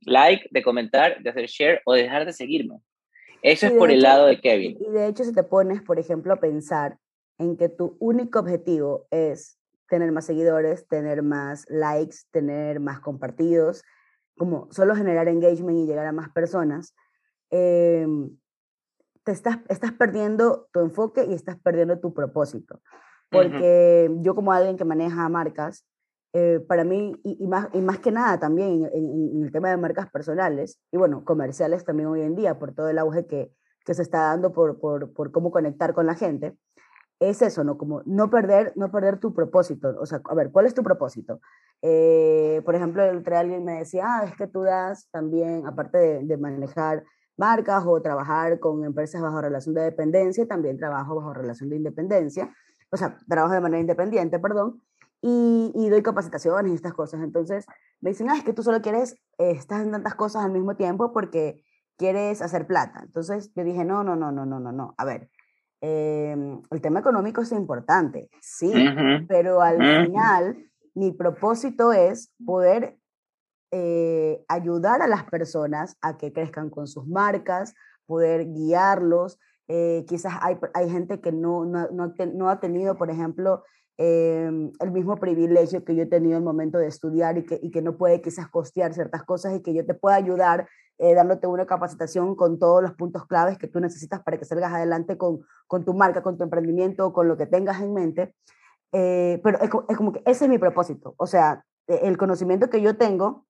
like, 0.00 0.48
de 0.50 0.62
comentar, 0.64 1.22
de 1.22 1.30
hacer 1.30 1.46
share 1.46 1.80
o 1.84 1.94
de 1.94 2.02
dejar 2.02 2.26
de 2.26 2.32
seguirme. 2.32 2.80
Eso 3.42 3.68
es 3.68 3.72
por 3.74 3.92
el 3.92 4.02
lado 4.02 4.26
de 4.26 4.40
Kevin. 4.40 4.76
Y 4.80 4.90
de 4.90 5.06
hecho, 5.06 5.22
si 5.22 5.32
te 5.32 5.44
pones, 5.44 5.80
por 5.80 6.00
ejemplo, 6.00 6.32
a 6.32 6.40
pensar 6.40 6.98
en 7.38 7.56
que 7.56 7.68
tu 7.68 7.96
único 8.00 8.40
objetivo 8.40 9.06
es 9.12 9.59
tener 9.90 10.12
más 10.12 10.24
seguidores, 10.24 10.86
tener 10.86 11.22
más 11.22 11.66
likes, 11.68 12.18
tener 12.30 12.80
más 12.80 13.00
compartidos, 13.00 13.82
como 14.38 14.68
solo 14.70 14.94
generar 14.94 15.28
engagement 15.28 15.78
y 15.78 15.86
llegar 15.86 16.06
a 16.06 16.12
más 16.12 16.30
personas, 16.30 16.94
em, 17.50 18.30
te 19.24 19.32
estás, 19.32 19.58
estás 19.68 19.92
perdiendo 19.92 20.68
tu 20.72 20.80
enfoque 20.80 21.26
y 21.26 21.34
estás 21.34 21.58
perdiendo 21.60 21.98
tu 21.98 22.14
propósito. 22.14 22.80
Porque 23.30 24.10
yo 24.20 24.34
como 24.34 24.52
alguien 24.52 24.76
que 24.76 24.84
maneja 24.84 25.28
marcas, 25.28 25.84
eh, 26.32 26.60
para 26.66 26.84
mí, 26.84 27.12
y, 27.22 27.46
más, 27.46 27.68
y 27.72 27.80
más 27.80 27.98
que 27.98 28.12
nada 28.12 28.38
también 28.38 28.88
en, 28.92 29.42
el 29.44 29.52
tema 29.52 29.70
de 29.70 29.76
marcas 29.76 30.10
personales, 30.10 30.80
y 30.90 30.96
bueno, 30.96 31.24
comerciales 31.24 31.84
también 31.84 32.08
hoy 32.08 32.22
en 32.22 32.34
día, 32.34 32.58
por 32.58 32.72
todo 32.74 32.88
el 32.88 32.98
auge 32.98 33.26
que, 33.26 33.52
que 33.84 33.94
se 33.94 34.02
está 34.02 34.22
dando 34.22 34.52
por, 34.52 34.80
por, 34.80 35.12
por, 35.12 35.32
cómo 35.32 35.50
conectar 35.50 35.92
con 35.92 36.06
la 36.06 36.14
gente, 36.14 36.56
es 37.20 37.42
eso, 37.42 37.62
¿no? 37.64 37.76
Como 37.76 38.02
no 38.06 38.30
perder, 38.30 38.72
no 38.76 38.90
perder 38.90 39.18
tu 39.18 39.34
propósito. 39.34 39.94
O 40.00 40.06
sea, 40.06 40.22
a 40.24 40.34
ver, 40.34 40.50
¿cuál 40.50 40.64
es 40.66 40.74
tu 40.74 40.82
propósito? 40.82 41.40
Eh, 41.82 42.62
por 42.64 42.74
ejemplo, 42.74 43.04
entre 43.04 43.36
alguien 43.36 43.62
me 43.62 43.74
decía, 43.74 44.04
ah, 44.06 44.24
es 44.24 44.34
que 44.36 44.46
tú 44.46 44.62
das 44.62 45.08
también, 45.10 45.66
aparte 45.66 45.98
de, 45.98 46.24
de, 46.24 46.36
manejar 46.38 47.04
marcas 47.36 47.84
o 47.86 48.00
trabajar 48.00 48.58
con 48.58 48.84
empresas 48.84 49.20
bajo 49.20 49.40
relación 49.40 49.74
de 49.74 49.82
dependencia, 49.82 50.46
también 50.46 50.78
trabajo 50.78 51.14
bajo 51.14 51.34
relación 51.34 51.68
de 51.68 51.76
independencia, 51.76 52.54
o 52.90 52.96
sea, 52.96 53.18
trabajo 53.28 53.54
de 53.54 53.60
manera 53.60 53.80
independiente, 53.80 54.38
perdón, 54.38 54.82
y, 55.20 55.72
y 55.74 55.88
doy 55.90 56.02
capacitaciones 56.02 56.72
y 56.72 56.74
estas 56.74 56.94
cosas. 56.94 57.22
Entonces, 57.22 57.66
me 58.00 58.10
dicen, 58.10 58.30
ah, 58.30 58.36
es 58.36 58.44
que 58.44 58.54
tú 58.54 58.62
solo 58.62 58.80
quieres, 58.80 59.12
eh, 59.38 59.50
estás 59.50 59.82
en 59.82 59.92
tantas 59.92 60.14
cosas 60.14 60.44
al 60.44 60.52
mismo 60.52 60.74
tiempo 60.74 61.12
porque 61.12 61.62
quieres 61.96 62.40
hacer 62.40 62.66
plata. 62.66 63.00
Entonces, 63.04 63.52
yo 63.54 63.62
dije, 63.62 63.84
no, 63.84 64.02
no, 64.04 64.16
no, 64.16 64.32
no, 64.32 64.46
no, 64.46 64.58
no, 64.58 64.72
no. 64.72 64.94
A 64.96 65.04
ver, 65.04 65.28
Em, 65.82 66.60
el 66.70 66.80
tema 66.80 67.00
económico 67.00 67.40
es 67.40 67.52
importante, 67.52 68.28
sí, 68.42 68.72
pero 69.28 69.62
al 69.62 69.78
final 69.78 70.70
mi 70.94 71.12
propósito 71.12 71.92
es 71.92 72.32
poder 72.44 72.98
eh, 73.72 74.44
ayudar 74.48 75.00
a 75.00 75.06
las 75.06 75.24
personas 75.24 75.96
a 76.02 76.18
que 76.18 76.32
crezcan 76.32 76.68
con 76.68 76.86
sus 76.86 77.06
marcas, 77.06 77.74
poder 78.04 78.52
guiarlos. 78.52 79.38
Eh, 79.68 80.04
quizás 80.08 80.34
hay, 80.42 80.58
hay, 80.74 80.90
gente 80.90 81.20
que 81.20 81.32
no, 81.32 81.64
no, 81.64 81.88
no, 81.90 82.50
ha 82.50 82.60
tenido, 82.60 82.96
por 82.96 83.10
ejemplo, 83.10 83.62
em, 84.02 84.72
el 84.80 84.90
mismo 84.92 85.16
privilegio 85.16 85.84
que 85.84 85.94
yo 85.94 86.04
he 86.04 86.06
tenido 86.06 86.32
en 86.32 86.38
el 86.38 86.44
momento 86.44 86.78
de 86.78 86.86
estudiar 86.86 87.36
y 87.36 87.44
que, 87.44 87.60
y 87.62 87.70
que 87.70 87.82
no 87.82 87.98
puede 87.98 88.22
quizás 88.22 88.48
costear 88.48 88.94
ciertas 88.94 89.24
cosas 89.24 89.54
y 89.54 89.60
que 89.60 89.74
yo 89.74 89.84
te 89.84 89.92
pueda 89.92 90.16
ayudar 90.16 90.66
eh, 90.96 91.14
dándote 91.14 91.46
una 91.46 91.66
capacitación 91.66 92.34
con 92.34 92.58
todos 92.58 92.82
los 92.82 92.94
puntos 92.94 93.26
claves 93.26 93.58
que 93.58 93.66
tú 93.66 93.78
necesitas 93.78 94.22
para 94.22 94.38
que 94.38 94.46
salgas 94.46 94.72
adelante 94.72 95.18
con, 95.18 95.40
con 95.66 95.84
tu 95.84 95.92
marca, 95.92 96.22
con 96.22 96.38
tu 96.38 96.44
emprendimiento, 96.44 97.12
con 97.12 97.28
lo 97.28 97.36
que 97.36 97.44
tengas 97.44 97.82
en 97.82 97.92
mente. 97.92 98.34
Eh, 98.92 99.38
pero 99.44 99.58
es, 99.60 99.96
como 99.98 100.12
que 100.12 100.22
ese 100.24 100.44
es 100.44 100.50
mi 100.50 100.56
propósito, 100.56 101.14
o 101.18 101.26
sea, 101.26 101.64
e, 101.86 102.08
el 102.08 102.16
conocimiento 102.16 102.70
que 102.70 102.80
yo 102.80 102.96
tengo, 102.96 103.44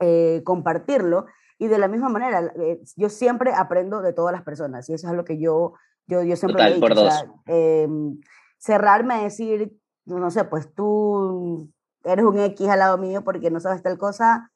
eh, 0.00 0.42
compartirlo 0.44 1.26
y 1.58 1.68
de 1.68 1.78
la 1.78 1.86
misma 1.86 2.08
manera, 2.08 2.52
yo 2.96 3.08
siempre 3.08 3.52
aprendo 3.52 4.02
de 4.02 4.12
todas 4.12 4.32
las 4.32 4.42
personas 4.42 4.88
y 4.88 4.94
eso 4.94 5.08
es 5.08 5.14
lo 5.14 5.24
que 5.24 5.38
yo, 5.38 5.74
yo, 6.08 6.24
yo 6.24 6.34
siempre 6.34 6.62
Total, 6.62 6.80
por 6.80 6.94
dos. 6.94 7.24
Em, 7.46 8.20
cerrarme 8.58 9.14
a 9.14 9.22
decir, 9.22 9.72
no 10.04 10.30
sé, 10.30 10.44
pues 10.44 10.72
tú 10.74 11.70
eres 12.04 12.24
un 12.24 12.38
X 12.38 12.68
al 12.68 12.78
lado 12.78 12.98
mío 12.98 13.22
porque 13.24 13.50
no 13.50 13.60
sabes 13.60 13.82
tal 13.82 13.98
cosa, 13.98 14.52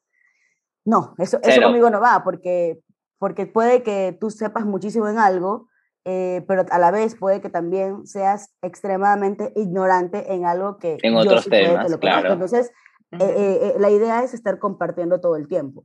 no, 0.85 1.13
eso, 1.17 1.39
eso 1.43 1.61
conmigo 1.61 1.89
no 1.89 1.99
va, 1.99 2.23
porque, 2.23 2.81
porque 3.19 3.45
puede 3.45 3.83
que 3.83 4.17
tú 4.19 4.31
sepas 4.31 4.65
muchísimo 4.65 5.07
en 5.07 5.19
algo, 5.19 5.67
eh, 6.03 6.43
pero 6.47 6.65
a 6.71 6.79
la 6.79 6.89
vez 6.89 7.15
puede 7.15 7.41
que 7.41 7.49
también 7.49 8.07
seas 8.07 8.55
extremadamente 8.63 9.53
ignorante 9.55 10.33
en 10.33 10.45
algo 10.45 10.79
que... 10.79 10.97
En 11.03 11.15
otros 11.15 11.45
temas, 11.45 11.95
claro. 11.97 12.33
Entonces, 12.33 12.71
eh, 13.11 13.19
eh, 13.19 13.75
la 13.77 13.91
idea 13.91 14.23
es 14.23 14.33
estar 14.33 14.57
compartiendo 14.57 15.21
todo 15.21 15.35
el 15.35 15.47
tiempo. 15.47 15.83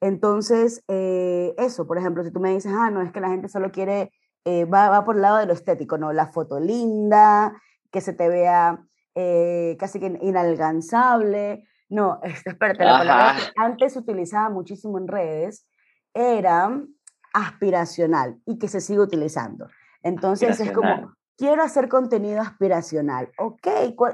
Entonces, 0.00 0.82
eso, 0.88 1.86
por 1.86 1.98
ejemplo, 1.98 2.24
si 2.24 2.32
tú 2.32 2.40
me 2.40 2.52
dices, 2.52 2.72
ah, 2.76 2.90
no, 2.90 3.00
es 3.02 3.12
que 3.12 3.20
la 3.20 3.28
gente 3.28 3.48
solo 3.48 3.70
quiere, 3.70 4.12
va, 4.46 4.88
va, 4.90 5.04
por 5.04 5.16
el 5.16 5.22
lado 5.22 5.38
de 5.38 5.46
lo 5.46 5.52
estético, 5.52 5.98
¿no? 5.98 6.12
La 6.12 6.28
foto 6.28 6.60
linda, 6.60 7.60
que 7.90 8.00
se 8.00 8.12
te 8.12 8.28
vea 8.28 8.82
casi 9.78 9.98
que 9.98 10.18
inalcanzable, 10.20 11.64
no, 11.88 12.20
espérate, 12.44 12.84
la 12.84 12.98
palabra 12.98 13.36
que 13.36 13.52
antes 13.56 13.96
utilizaba 13.96 14.50
muchísimo 14.50 14.98
en 14.98 15.08
redes 15.08 15.66
era 16.14 16.82
aspiracional 17.32 18.40
y 18.46 18.58
que 18.58 18.68
se 18.68 18.80
sigue 18.80 19.00
utilizando. 19.00 19.68
Entonces 20.02 20.60
es 20.60 20.72
como, 20.72 21.14
quiero 21.36 21.62
hacer 21.62 21.88
contenido 21.88 22.40
aspiracional, 22.40 23.30
ok, 23.38 23.66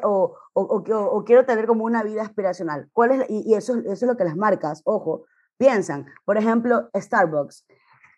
o, 0.03 0.37
o, 0.55 1.25
quiero 1.25 1.45
tener 1.45 1.67
como 1.67 1.85
una 1.85 2.03
vida 2.03 2.23
aspiracional. 2.23 2.89
¿Cuál 2.93 3.13
es? 3.13 3.27
Y, 3.29 3.55
eso, 3.55 3.79
eso 3.79 3.93
es 3.93 4.03
lo 4.03 4.17
que 4.17 4.25
las 4.25 4.37
marcas, 4.37 4.83
ojo, 4.85 5.25
piensan. 5.57 6.07
Por 6.25 6.37
ejemplo, 6.37 6.89
Starbucks. 6.97 7.67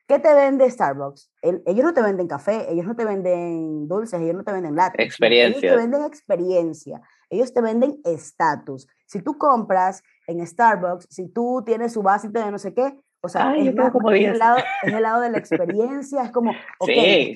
¿Qué 0.06 0.18
te 0.18 0.34
vende 0.34 0.70
Starbucks? 0.70 1.30
ellos 1.42 1.84
no 1.84 1.94
te 1.94 2.02
venden 2.02 2.28
café, 2.28 2.70
ellos 2.70 2.86
no 2.86 2.94
te 2.94 3.04
venden 3.04 3.88
dulces, 3.88 4.20
ellos 4.20 4.34
no 4.34 4.44
te 4.44 4.52
venden 4.52 4.76
latas. 4.76 4.98
Experiencia. 4.98 5.58
Ellos 5.58 5.72
te 5.72 5.76
venden 5.76 6.04
experiencia, 6.04 7.00
ellos 7.30 7.54
te 7.54 7.62
venden 7.62 8.00
estatus. 8.04 8.86
Si 9.06 9.22
tú 9.22 9.38
compras 9.38 10.02
en 10.26 10.46
Starbucks, 10.46 11.06
si 11.08 11.28
tú 11.28 11.62
tienes 11.64 11.94
su 11.94 12.02
vasito 12.02 12.38
de 12.44 12.50
no 12.50 12.58
sé 12.58 12.74
qué, 12.74 12.98
o 13.22 13.28
sea, 13.28 13.56
es, 13.56 13.74
como 13.90 14.10
el 14.10 14.38
lado, 14.38 14.58
es, 14.82 14.92
el 14.92 15.02
lado, 15.02 15.22
de 15.22 15.30
la 15.30 15.38
experiencia, 15.38 16.24
es 16.24 16.30
como, 16.30 16.50
ok, 16.78 16.90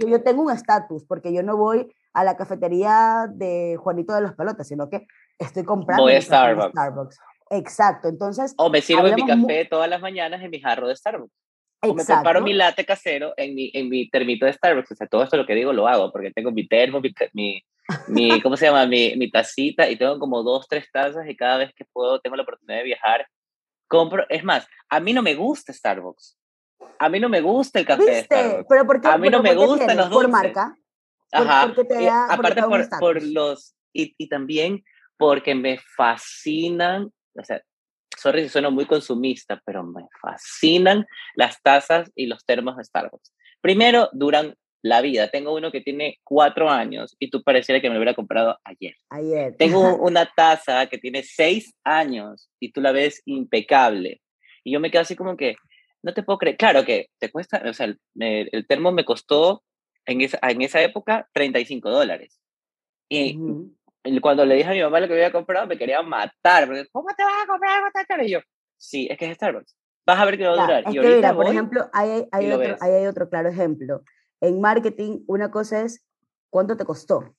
yo 0.07 0.23
tengo 0.23 0.43
un 0.43 0.51
estatus, 0.51 1.05
porque 1.07 1.33
yo 1.33 1.43
no 1.43 1.57
voy 1.57 1.91
a 2.13 2.25
la 2.25 2.37
cafetería 2.37 3.27
de 3.33 3.77
Juanito 3.79 4.15
de 4.15 4.21
los 4.21 4.35
Pelotas, 4.35 4.69
sino 4.69 4.91
que 4.91 5.07
estoy 5.39 5.65
comprando 5.65 6.03
voy 6.03 6.13
a 6.13 6.21
Starbucks. 6.21 6.73
Starbucks. 6.73 7.19
Exacto, 7.51 8.09
entonces... 8.09 8.53
O 8.59 8.69
me 8.69 8.83
sirvo 8.83 9.05
mi 9.15 9.27
café 9.27 9.65
todas 9.65 9.89
las 9.89 10.03
mañanas 10.03 10.43
en 10.43 10.51
mi 10.51 10.61
jarro 10.61 10.89
de 10.89 10.97
Starbucks. 10.97 11.33
Me 11.83 12.05
preparo 12.05 12.41
mi 12.41 12.55
latte 12.55 12.85
casero 12.85 13.35
en 13.37 13.55
mi, 13.55 13.71
en 13.73 13.89
mi 13.89 14.11
termito 14.11 14.47
de 14.47 14.53
Starbucks. 14.53 14.93
O 14.93 14.95
sea, 14.97 15.07
todo 15.07 15.23
esto 15.23 15.37
lo 15.37 15.47
que 15.47 15.55
digo 15.55 15.73
lo 15.73 15.87
hago 15.87 16.11
porque 16.11 16.33
tengo 16.33 16.51
mi 16.51 16.67
termo, 16.67 17.01
mi, 17.33 17.63
mi, 18.09 18.41
¿cómo 18.41 18.57
se 18.57 18.67
llama? 18.67 18.85
Mi, 18.87 19.15
mi 19.17 19.31
tacita 19.31 19.89
y 19.89 19.97
tengo 19.97 20.19
como 20.19 20.43
dos, 20.43 20.67
tres 20.69 20.91
tazas 20.93 21.29
y 21.29 21.37
cada 21.37 21.59
vez 21.59 21.73
que 21.75 21.85
puedo, 21.85 22.21
tengo 22.21 22.37
la 22.37 22.43
oportunidad 22.43 22.79
de 22.79 22.85
viajar, 22.85 23.29
compro. 23.87 24.27
Es 24.29 24.43
más, 24.43 24.67
a 24.89 24.99
mí 24.99 25.13
no 25.13 25.23
me 25.23 25.35
gusta 25.35 25.73
Starbucks. 25.73 26.37
A 26.99 27.09
mí 27.09 27.21
no 27.21 27.29
me 27.29 27.41
gusta 27.41 27.79
el 27.79 27.87
café 27.87 28.05
de 28.05 28.25
Starbucks. 28.25 28.67
¿Pero 28.69 28.87
por 28.87 29.01
qué, 29.01 29.09
a 29.09 29.19
mí 29.19 29.31
no 29.31 29.43
me 29.43 29.55
gustan 29.55 29.97
los 29.97 30.11
dulces. 30.11 30.23
¿Por 30.23 30.29
marca? 30.29 30.77
Ajá. 31.31 31.73
aparte 32.31 32.63
por, 32.63 32.89
por 32.99 33.23
los... 33.23 33.75
Y, 33.93 34.15
y 34.19 34.29
también 34.29 34.85
porque 35.17 35.55
me 35.55 35.79
fascinan, 35.97 37.13
o 37.35 37.45
sea, 37.45 37.63
sorry 38.17 38.43
si 38.43 38.49
sueno 38.49 38.71
muy 38.71 38.87
consumista, 38.87 39.61
pero 39.65 39.85
me 39.85 40.07
fascinan 40.21 41.07
las 41.35 41.61
tazas 41.63 42.11
y 42.15 42.27
los 42.27 42.45
termos 42.45 42.77
de 42.77 42.85
Starbucks. 42.85 43.33
Primero, 43.61 44.09
duran 44.13 44.55
la 44.83 45.01
vida. 45.01 45.29
Tengo 45.31 45.55
uno 45.55 45.73
que 45.73 45.81
tiene 45.81 46.19
cuatro 46.25 46.71
años 46.71 47.17
y 47.19 47.31
tú 47.31 47.43
pareciera 47.43 47.81
que 47.81 47.89
me 47.89 47.95
lo 47.95 48.01
hubiera 48.01 48.15
comprado 48.15 48.59
ayer. 48.65 48.95
Ayer. 49.11 49.57
Tengo 49.57 49.97
una 50.03 50.31
taza 50.35 50.87
que 50.87 50.99
tiene 50.99 51.23
seis 51.23 51.75
años 51.85 52.51
y 52.61 52.73
tú 52.73 52.81
la 52.81 52.93
ves 52.93 53.23
impecable. 53.25 54.21
Y 54.65 54.73
yo 54.73 54.81
me 54.81 54.91
quedo 54.91 55.03
así 55.03 55.17
como 55.17 55.37
que, 55.37 55.57
no 56.03 56.15
te 56.15 56.23
puedo 56.23 56.39
creer. 56.39 56.57
Claro 56.57 56.85
que 56.85 57.09
te 57.19 57.31
cuesta, 57.31 57.63
o 57.67 57.73
sea, 57.73 57.87
el, 57.87 58.67
termo 58.69 58.93
me 58.93 59.05
costó 59.05 59.65
en 60.07 60.21
esa, 60.21 60.39
en 60.43 60.63
esa 60.63 60.81
época 60.83 61.29
35 61.35 61.91
dólares. 61.91 62.41
Y 63.11 63.39
cuando 64.21 64.45
le 64.45 64.57
dije 64.57 64.69
a 64.69 64.73
mi 64.73 64.83
mamá 64.83 65.01
lo 65.01 65.09
que 65.09 65.15
había 65.15 65.33
comprado, 65.33 65.67
me 65.67 65.79
quería 65.79 66.03
matar. 66.03 66.67
Porque, 66.67 66.87
¿Cómo 66.93 67.09
te 67.17 67.25
vas 67.25 67.45
a 67.45 67.47
comprar 67.47 67.79
algo 67.79 67.89
tan 67.93 68.05
caro? 68.07 68.25
Y 68.25 68.31
yo, 68.31 68.41
sí, 68.77 69.09
es 69.11 69.19
que 69.19 69.31
es 69.31 69.35
Starbucks. 69.37 69.77
Vas 70.07 70.19
a 70.19 70.25
ver 70.25 70.39
que 70.39 70.47
va 70.47 70.53
a 70.53 70.67
durar. 70.67 70.85
y 70.87 70.99
mira, 70.99 71.35
por 71.35 71.47
ejemplo, 71.47 71.89
hay, 71.93 72.27
hay, 72.33 72.51
otro, 72.51 72.77
hay 72.81 73.07
otro 73.07 73.29
claro 73.29 73.49
ejemplo. 73.49 74.03
En 74.41 74.61
marketing, 74.61 75.21
una 75.27 75.51
cosa 75.51 75.83
es 75.83 76.05
cuánto 76.51 76.77
te 76.77 76.85
costó. 76.85 77.35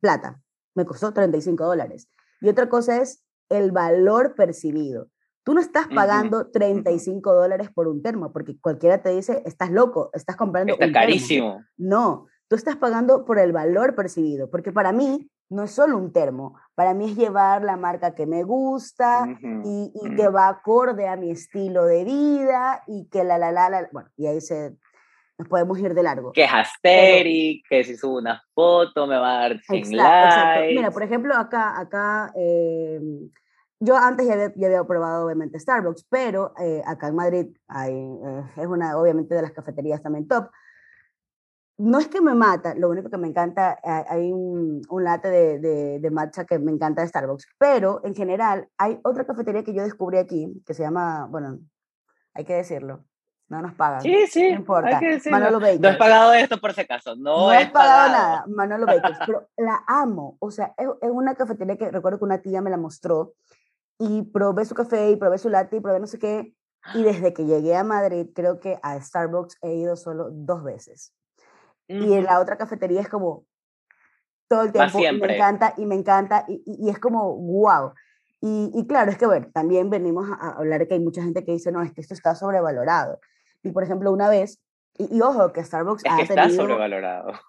Plata. 0.00 0.40
Me 0.74 0.86
costó 0.86 1.12
35 1.12 1.66
dólares. 1.66 2.08
Y 2.40 2.48
otra 2.48 2.68
cosa 2.68 3.02
es 3.02 3.24
el 3.48 3.72
valor 3.72 4.34
percibido. 4.36 5.10
Tú 5.44 5.54
no 5.54 5.60
estás 5.60 5.86
pagando 5.88 6.50
35 6.50 7.34
dólares 7.34 7.70
por 7.74 7.88
un 7.88 8.02
termo, 8.02 8.32
porque 8.32 8.58
cualquiera 8.60 9.02
te 9.02 9.14
dice, 9.14 9.42
estás 9.46 9.70
loco, 9.70 10.10
estás 10.12 10.36
comprando 10.36 10.74
Está 10.74 10.92
carísimo. 10.92 11.64
No, 11.78 12.26
tú 12.48 12.56
estás 12.56 12.76
pagando 12.76 13.24
por 13.24 13.38
el 13.38 13.52
valor 13.52 13.94
percibido, 13.94 14.50
porque 14.50 14.72
para 14.72 14.92
mí 14.92 15.30
no 15.50 15.64
es 15.64 15.70
solo 15.70 15.96
un 15.96 16.12
termo, 16.12 16.58
para 16.74 16.94
mí 16.94 17.10
es 17.10 17.16
llevar 17.16 17.62
la 17.62 17.76
marca 17.76 18.14
que 18.14 18.26
me 18.26 18.42
gusta 18.42 19.26
y, 19.64 20.16
que 20.16 20.28
va 20.28 20.48
acorde 20.48 21.08
a 21.08 21.16
mi 21.16 21.30
estilo 21.30 21.84
de 21.84 22.04
vida 22.04 22.82
y 22.86 23.08
que 23.08 23.24
la, 23.24 23.38
la, 23.38 23.52
la, 23.52 23.70
la, 23.70 23.88
bueno, 23.92 24.10
y 24.16 24.26
ahí 24.26 24.40
se, 24.40 24.76
nos 25.38 25.48
podemos 25.48 25.78
ir 25.78 25.94
de 25.94 26.02
largo. 26.02 26.32
Que 26.32 26.44
es 26.44 26.52
asteric, 26.52 27.64
que 27.68 27.84
si 27.84 27.96
subo 27.96 28.18
una 28.18 28.42
foto 28.54 29.06
me 29.06 29.16
va 29.16 29.38
a 29.38 29.40
dar 29.40 29.60
100 29.60 29.96
likes. 29.96 30.24
Exacto. 30.24 30.66
Mira, 30.68 30.90
por 30.90 31.02
ejemplo, 31.02 31.34
acá, 31.34 31.78
acá 31.78 32.32
eh, 32.36 33.00
yo 33.80 33.96
antes 33.96 34.26
ya 34.26 34.34
había, 34.34 34.52
ya 34.56 34.66
había, 34.66 34.84
probado 34.84 35.24
obviamente 35.24 35.60
Starbucks, 35.60 36.06
pero 36.10 36.52
eh, 36.60 36.82
acá 36.84 37.08
en 37.08 37.14
Madrid 37.14 37.46
hay, 37.68 37.94
eh, 37.94 38.44
es 38.56 38.66
una 38.66 38.98
obviamente 38.98 39.34
de 39.34 39.42
las 39.42 39.52
cafeterías 39.52 40.02
también 40.02 40.26
top. 40.26 40.50
No 41.78 41.98
es 41.98 42.08
que 42.08 42.20
me 42.20 42.34
mata, 42.34 42.74
lo 42.74 42.90
único 42.90 43.08
que 43.08 43.18
me 43.18 43.28
encanta, 43.28 43.78
hay 43.84 44.32
un, 44.32 44.82
un 44.88 45.04
latte 45.04 45.28
de, 45.28 45.58
de, 45.60 45.98
de, 46.00 46.10
matcha 46.10 46.44
que 46.44 46.58
me 46.58 46.72
encanta 46.72 47.02
de 47.02 47.08
Starbucks, 47.08 47.46
pero 47.56 48.00
en 48.04 48.16
general 48.16 48.68
hay 48.76 48.98
otra 49.04 49.24
cafetería 49.24 49.62
que 49.62 49.72
yo 49.72 49.84
descubrí 49.84 50.18
aquí, 50.18 50.60
que 50.66 50.74
se 50.74 50.82
llama, 50.82 51.28
bueno, 51.30 51.60
hay 52.34 52.44
que 52.44 52.54
decirlo, 52.54 53.04
no 53.48 53.62
nos 53.62 53.74
pagan. 53.74 54.02
Sí, 54.02 54.26
sí. 54.26 54.50
No 54.50 54.56
importa. 54.56 55.00
Manolo 55.30 55.58
Bakers. 55.58 55.80
No 55.80 55.88
he 55.88 55.96
pagado 55.96 56.32
esto 56.34 56.60
por 56.60 56.74
si 56.74 56.82
acaso. 56.82 57.16
No, 57.16 57.46
no 57.46 57.52
he 57.52 57.66
pagado, 57.68 58.12
nada. 58.12 58.44
Manolo 58.46 58.84
Bakers. 58.84 59.18
pero 59.24 59.48
la 59.56 59.82
amo. 59.86 60.36
O 60.38 60.50
sea, 60.50 60.74
es, 60.76 60.86
es, 61.00 61.10
una 61.10 61.34
cafetería 61.34 61.76
que 61.76 61.90
recuerdo 61.90 62.18
que 62.18 62.24
una 62.24 62.42
tía 62.42 62.60
me 62.60 62.70
la 62.70 62.76
mostró 62.76 63.34
y 63.98 64.22
probé 64.22 64.66
su 64.66 64.74
café 64.74 65.10
y 65.10 65.16
probé 65.16 65.38
su 65.38 65.48
latte 65.48 65.76
y 65.76 65.80
probé 65.80 65.98
no 65.98 66.06
sé 66.06 66.18
qué. 66.18 66.54
Y 66.94 67.02
desde 67.02 67.32
que 67.32 67.46
llegué 67.46 67.74
a 67.74 67.84
Madrid, 67.84 68.28
creo 68.34 68.60
que 68.60 68.78
a 68.82 69.00
Starbucks 69.00 69.58
he 69.62 69.74
ido 69.74 69.96
solo 69.96 70.28
dos 70.30 70.62
veces. 70.62 71.14
Y 71.88 72.12
en 72.12 72.24
la 72.24 72.40
otra 72.40 72.56
cafetería 72.56 73.00
es 73.00 73.08
como 73.08 73.46
todo 74.48 74.62
el 74.62 74.72
tiempo. 74.72 74.98
Y 74.98 75.20
me 75.20 75.34
encanta 75.34 75.74
y 75.76 75.86
me 75.86 75.94
encanta 75.94 76.44
y, 76.48 76.62
y, 76.66 76.90
es 76.90 76.98
como 76.98 77.34
wow. 77.34 77.92
Y, 78.40 78.70
y, 78.74 78.86
claro, 78.86 79.10
es 79.10 79.18
que, 79.18 79.26
bueno, 79.26 79.48
también 79.52 79.90
venimos 79.90 80.28
a 80.30 80.50
hablar 80.50 80.86
que 80.86 80.94
hay 80.94 81.00
mucha 81.00 81.22
gente 81.22 81.44
que 81.44 81.52
dice, 81.52 81.72
no, 81.72 81.82
es 81.82 81.92
que 81.92 82.00
esto 82.00 82.14
está 82.14 82.34
sobrevalorado. 82.34 83.18
Y 83.62 83.72
por 83.72 83.82
ejemplo, 83.82 84.12
una 84.12 84.28
vez, 84.28 84.60
y, 84.96 85.20
ojo, 85.20 85.52
que 85.52 85.64
Starbucks 85.64 86.04
es 86.04 86.12
que 86.14 86.22
está 86.22 86.50
sobrevalorado. 86.50 87.32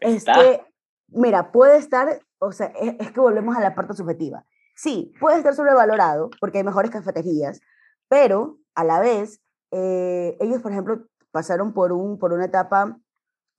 Es 0.00 0.24
que, 0.24 0.60
mira, 1.08 1.52
puede 1.52 1.78
estar, 1.78 2.20
o 2.38 2.52
sea, 2.52 2.66
es, 2.78 2.96
es 2.98 3.12
que 3.12 3.20
volvemos 3.20 3.56
a 3.56 3.60
la 3.60 3.74
parte 3.74 3.94
subjetiva 3.94 4.44
Sí, 4.74 5.12
puede 5.20 5.38
estar 5.38 5.54
sobrevalorado 5.54 6.30
porque 6.40 6.58
hay 6.58 6.64
mejores 6.64 6.90
cafeterías, 6.90 7.60
pero 8.08 8.58
a 8.74 8.84
la 8.84 9.00
vez, 9.00 9.40
eh, 9.70 10.36
ellos, 10.40 10.60
por 10.62 10.72
ejemplo, 10.72 11.06
pasaron 11.34 11.72
por, 11.72 11.90
un, 11.90 12.16
por 12.16 12.32
una 12.32 12.44
etapa 12.44 12.96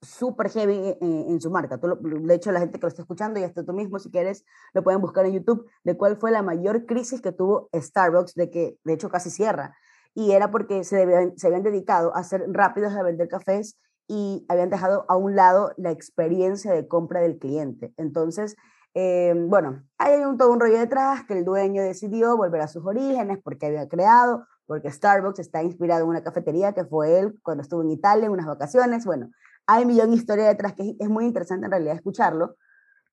súper 0.00 0.48
heavy 0.48 0.96
en, 0.98 1.38
su 1.42 1.50
marca. 1.50 1.78
Tú 1.78 1.98
de 2.00 2.34
hecho, 2.34 2.50
la 2.50 2.60
gente 2.60 2.78
que 2.78 2.86
lo 2.86 2.88
está 2.88 3.02
escuchando 3.02 3.38
y 3.38 3.42
hasta 3.42 3.66
tú 3.66 3.74
mismo, 3.74 3.98
si 3.98 4.10
quieres, 4.10 4.46
lo 4.72 4.82
pueden 4.82 5.02
buscar 5.02 5.26
en 5.26 5.34
YouTube, 5.34 5.66
de 5.84 5.94
cuál 5.94 6.16
fue 6.16 6.30
la 6.30 6.42
mayor 6.42 6.86
crisis 6.86 7.20
que 7.20 7.32
tuvo 7.32 7.68
Starbucks, 7.74 8.34
de 8.34 8.48
que 8.48 8.78
de 8.82 8.94
hecho 8.94 9.10
casi 9.10 9.28
cierra. 9.28 9.76
Y 10.14 10.30
era 10.30 10.50
porque 10.50 10.84
se 10.84 11.02
habían 11.02 11.62
dedicado 11.62 12.16
a 12.16 12.24
ser 12.24 12.46
rápidos 12.48 12.94
a 12.94 13.02
vender 13.02 13.28
cafés 13.28 13.78
y 14.08 14.46
habían 14.48 14.70
dejado 14.70 15.04
a 15.08 15.16
un 15.16 15.36
lado 15.36 15.72
la 15.76 15.90
experiencia 15.90 16.72
de 16.72 16.88
compra 16.88 17.20
del 17.20 17.38
cliente. 17.38 17.92
Entonces, 17.98 18.56
eh, 18.94 19.34
bueno, 19.36 19.82
hay 19.98 20.20
un, 20.20 20.38
todo 20.38 20.50
un 20.50 20.60
rollo 20.60 20.78
detrás 20.78 21.24
que 21.26 21.36
el 21.36 21.44
dueño 21.44 21.82
decidió 21.82 22.38
volver 22.38 22.62
a 22.62 22.68
sus 22.68 22.86
orígenes 22.86 23.38
porque 23.44 23.66
había 23.66 23.86
creado, 23.86 24.46
porque 24.66 24.90
Starbucks 24.90 25.38
está 25.38 25.62
inspirado 25.62 26.02
en 26.02 26.08
una 26.08 26.22
cafetería 26.22 26.72
que 26.72 26.84
fue 26.84 27.18
él 27.18 27.38
cuando 27.42 27.62
estuvo 27.62 27.82
en 27.82 27.90
Italia 27.90 28.26
en 28.26 28.32
unas 28.32 28.46
vacaciones. 28.46 29.04
Bueno, 29.04 29.30
hay 29.66 29.82
un 29.82 29.88
millón 29.88 30.10
de 30.10 30.16
historia 30.16 30.48
detrás 30.48 30.74
que 30.74 30.96
es 30.98 31.08
muy 31.08 31.24
interesante 31.24 31.66
en 31.66 31.70
realidad 31.70 31.94
escucharlo, 31.94 32.56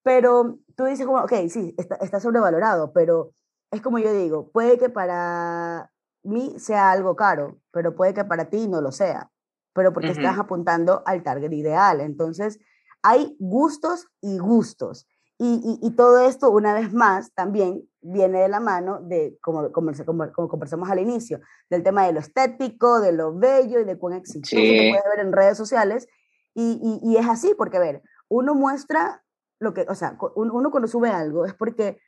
pero 0.03 0.59
tú 0.75 0.85
dices 0.85 1.05
como, 1.05 1.19
ok, 1.19 1.33
sí, 1.49 1.73
está, 1.77 1.95
está 1.95 2.19
sobrevalorado, 2.19 2.91
pero 2.93 3.31
es 3.71 3.81
como 3.81 3.99
yo 3.99 4.13
digo, 4.13 4.51
puede 4.51 4.77
que 4.77 4.89
para 4.89 5.91
mí 6.23 6.55
sea 6.57 6.91
algo 6.91 7.15
caro, 7.15 7.59
pero 7.71 7.95
puede 7.95 8.13
que 8.13 8.25
para 8.25 8.45
ti 8.45 8.67
no 8.67 8.81
lo 8.81 8.91
sea, 8.91 9.31
pero 9.73 9.93
porque 9.93 10.11
estás 10.11 10.37
apuntando 10.37 11.03
al 11.05 11.23
target 11.23 11.51
ideal. 11.51 12.01
Entonces, 12.01 12.59
hay 13.01 13.35
gustos 13.39 14.07
y 14.21 14.37
gustos. 14.37 15.07
Y, 15.45 15.77
y, 15.81 15.91
todo 15.97 16.19
esto, 16.19 16.49
una 16.51 16.73
vez 16.73 16.93
más, 16.93 17.33
también 17.33 17.83
viene 17.99 18.43
de 18.43 18.47
la 18.47 18.61
mano 18.61 19.01
de, 19.01 19.37
como, 19.41 19.73
como, 19.73 19.91
como, 20.05 20.47
conversamos 20.47 20.89
al 20.89 20.99
inicio, 20.99 21.41
del 21.69 21.83
tema 21.83 22.05
de 22.05 22.13
lo 22.13 22.21
estético, 22.21 23.01
de 23.01 23.11
lo 23.11 23.37
bello 23.37 23.81
y 23.81 23.83
de 23.83 23.97
cuán 23.97 24.13
exitoso 24.13 24.55
sí. 24.55 24.65
se 24.65 24.89
puede 24.89 25.17
ver 25.17 25.19
en 25.19 25.33
redes 25.33 25.57
sociales. 25.57 26.07
Y, 26.53 27.01
y, 27.03 27.17
es 27.17 27.27
así, 27.27 27.53
porque, 27.57 27.75
a 27.75 27.81
ver, 27.81 28.03
uno 28.29 28.55
muestra 28.55 29.21
lo 29.59 29.73
que, 29.73 29.85
o 29.89 29.95
sea, 29.95 30.17
uno 30.35 30.71
cuando 30.71 30.87
sube 30.87 31.09
algo 31.09 31.45
es 31.45 31.53
porque 31.53 31.99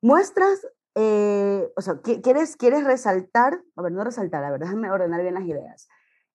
muestras, 0.00 0.66
eh, 0.94 1.70
o 1.76 1.82
sea, 1.82 2.00
quieres, 2.00 2.56
quieres 2.56 2.84
resaltar, 2.84 3.60
a 3.76 3.82
ver, 3.82 3.92
no 3.92 4.04
resaltar, 4.04 4.42
a 4.42 4.52
ver, 4.52 4.60
déjame 4.60 4.90
ordenar 4.90 5.20
bien 5.20 5.34
las 5.34 5.44
ideas. 5.44 5.86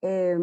Eh, 0.04 0.38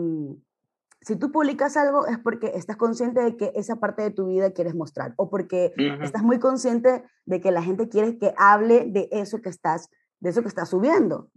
si 1.03 1.17
tú 1.17 1.33
publicas 1.33 1.77
algo 1.77 2.07
es 2.07 2.19
porque 2.19 2.53
estás 2.55 2.77
consciente 2.77 3.23
de 3.23 3.37
que 3.37 3.53
esa 3.55 3.77
parte 3.77 4.03
de 4.03 4.11
tu 4.11 4.29
vida 4.29 4.53
quieres 4.53 4.75
mostrar 4.75 5.15
o 5.17 5.31
porque 5.31 5.73
uh 5.77 5.81
-huh. 5.81 6.05
estás 6.05 6.23
muy 6.23 6.39
consciente 6.39 7.03
de 7.25 7.41
que 7.41 7.51
la 7.51 7.63
gente 7.63 7.89
quiere 7.89 8.19
que 8.19 8.35
hable 8.37 8.85
de 8.87 9.09
eso 9.11 9.41
que 9.41 9.49
estás, 9.49 9.89
de 10.21 10.31
eso 10.31 10.43
que 10.43 10.49
estás 10.49 10.69
subiendo. 10.69 11.31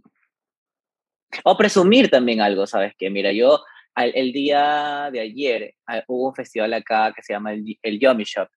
O 1.44 1.56
presumir 1.56 2.10
también 2.10 2.40
algo, 2.40 2.66
¿sabes? 2.66 2.92
Que 2.96 3.10
mira, 3.10 3.32
yo 3.32 3.58
el, 3.96 4.12
el 4.14 4.32
día 4.32 5.08
de 5.10 5.20
ayer 5.20 5.74
hubo 6.08 6.28
un 6.28 6.34
festival 6.34 6.72
acá 6.74 7.12
que 7.14 7.22
se 7.22 7.32
llama 7.32 7.52
el, 7.52 7.78
el 7.82 7.98
Yummy 7.98 8.24
Shop. 8.24 8.48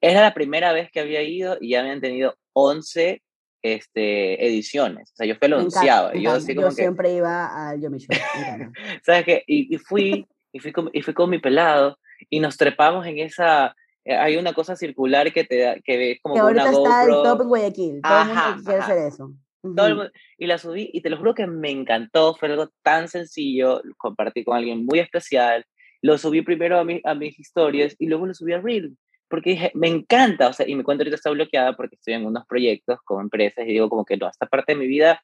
Era 0.00 0.22
la 0.22 0.34
primera 0.34 0.72
vez 0.72 0.90
que 0.90 1.00
había 1.00 1.22
ido 1.22 1.58
y 1.60 1.70
ya 1.70 1.80
habían 1.80 2.00
tenido 2.00 2.34
11 2.54 3.22
este, 3.62 4.46
ediciones. 4.46 5.10
O 5.12 5.16
sea, 5.16 5.26
yo 5.26 5.34
fui 5.36 5.46
anunciado. 5.46 6.14
Yo, 6.14 6.32
así 6.32 6.54
como 6.54 6.68
yo 6.68 6.74
que... 6.74 6.82
siempre 6.82 7.12
iba 7.12 7.68
al 7.68 7.80
Yummy 7.80 7.98
Shop. 7.98 8.16
¿Sabes 9.04 9.24
qué? 9.24 9.42
Y, 9.46 9.74
y 9.74 9.78
fui 9.78 10.26
y 10.52 10.58
fui, 10.60 10.72
con, 10.72 10.90
y 10.92 11.02
fui 11.02 11.14
con 11.14 11.30
mi 11.30 11.38
pelado 11.38 11.98
y 12.30 12.40
nos 12.40 12.56
trepamos 12.56 13.06
en 13.06 13.18
esa, 13.18 13.74
eh, 14.04 14.14
hay 14.14 14.36
una 14.36 14.52
cosa 14.52 14.76
circular 14.76 15.32
que 15.32 15.44
te 15.44 15.58
da, 15.60 15.76
que 15.80 15.96
ves 15.96 16.18
como 16.22 16.34
que 16.34 16.40
ahorita 16.40 16.62
una 16.62 16.70
está 16.70 17.06
GoPro. 17.06 17.16
el 17.16 17.22
top 17.22 17.42
en 17.42 17.48
Guayaquil, 17.48 18.00
todo 18.02 18.12
ajá, 18.12 18.48
el 18.48 18.54
mundo 18.54 18.64
quiere 18.64 18.82
hacer 18.82 18.98
eso. 18.98 19.24
Uh 19.24 19.70
-huh. 19.70 19.88
mundo, 19.88 20.10
y 20.38 20.46
la 20.46 20.58
subí 20.58 20.90
y 20.92 21.00
te 21.00 21.10
lo 21.10 21.18
juro 21.18 21.34
que 21.34 21.46
me 21.46 21.70
encantó, 21.70 22.34
fue 22.34 22.48
algo 22.48 22.70
tan 22.82 23.08
sencillo, 23.08 23.82
compartí 23.96 24.44
con 24.44 24.56
alguien 24.56 24.84
muy 24.84 25.00
especial, 25.00 25.64
lo 26.00 26.16
subí 26.16 26.42
primero 26.42 26.78
a, 26.78 26.84
mi, 26.84 27.00
a 27.04 27.14
mis 27.14 27.38
historias 27.38 27.94
y 27.98 28.06
luego 28.06 28.26
lo 28.26 28.34
subí 28.34 28.52
a 28.52 28.60
Reel, 28.60 28.96
porque 29.28 29.50
dije, 29.50 29.72
me 29.74 29.88
encanta, 29.88 30.48
o 30.48 30.52
sea, 30.52 30.66
y 30.66 30.74
mi 30.74 30.82
cuenta 30.82 31.02
ahorita 31.02 31.16
está 31.16 31.30
bloqueada 31.30 31.76
porque 31.76 31.96
estoy 31.96 32.14
en 32.14 32.26
unos 32.26 32.46
proyectos 32.46 32.98
con 33.04 33.22
empresas 33.22 33.64
y 33.66 33.72
digo 33.72 33.88
como 33.88 34.04
que 34.04 34.16
no, 34.16 34.28
esta 34.28 34.46
parte 34.46 34.72
de 34.72 34.78
mi 34.78 34.86
vida 34.86 35.22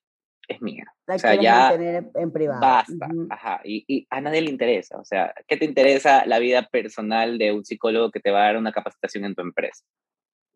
es 0.48 0.60
mía. 0.60 0.84
La 1.06 1.16
o 1.16 1.18
sea, 1.18 1.34
ya 1.34 1.72
en 1.72 2.30
privado. 2.32 2.60
basta, 2.60 3.06
uh 3.06 3.14
-huh. 3.14 3.26
ajá, 3.30 3.60
y, 3.64 3.84
y, 3.88 4.06
a 4.10 4.20
nadie 4.20 4.42
le 4.42 4.50
interesa, 4.50 4.98
o 4.98 5.04
sea, 5.04 5.34
¿qué 5.46 5.56
te 5.56 5.64
interesa 5.64 6.26
la 6.26 6.38
vida 6.38 6.68
personal 6.68 7.38
de 7.38 7.52
un 7.52 7.64
psicólogo 7.64 8.10
que 8.10 8.20
te 8.20 8.30
va 8.30 8.42
a 8.42 8.46
dar 8.46 8.56
una 8.56 8.72
capacitación 8.72 9.24
en 9.24 9.34
tu 9.34 9.42
empresa? 9.42 9.84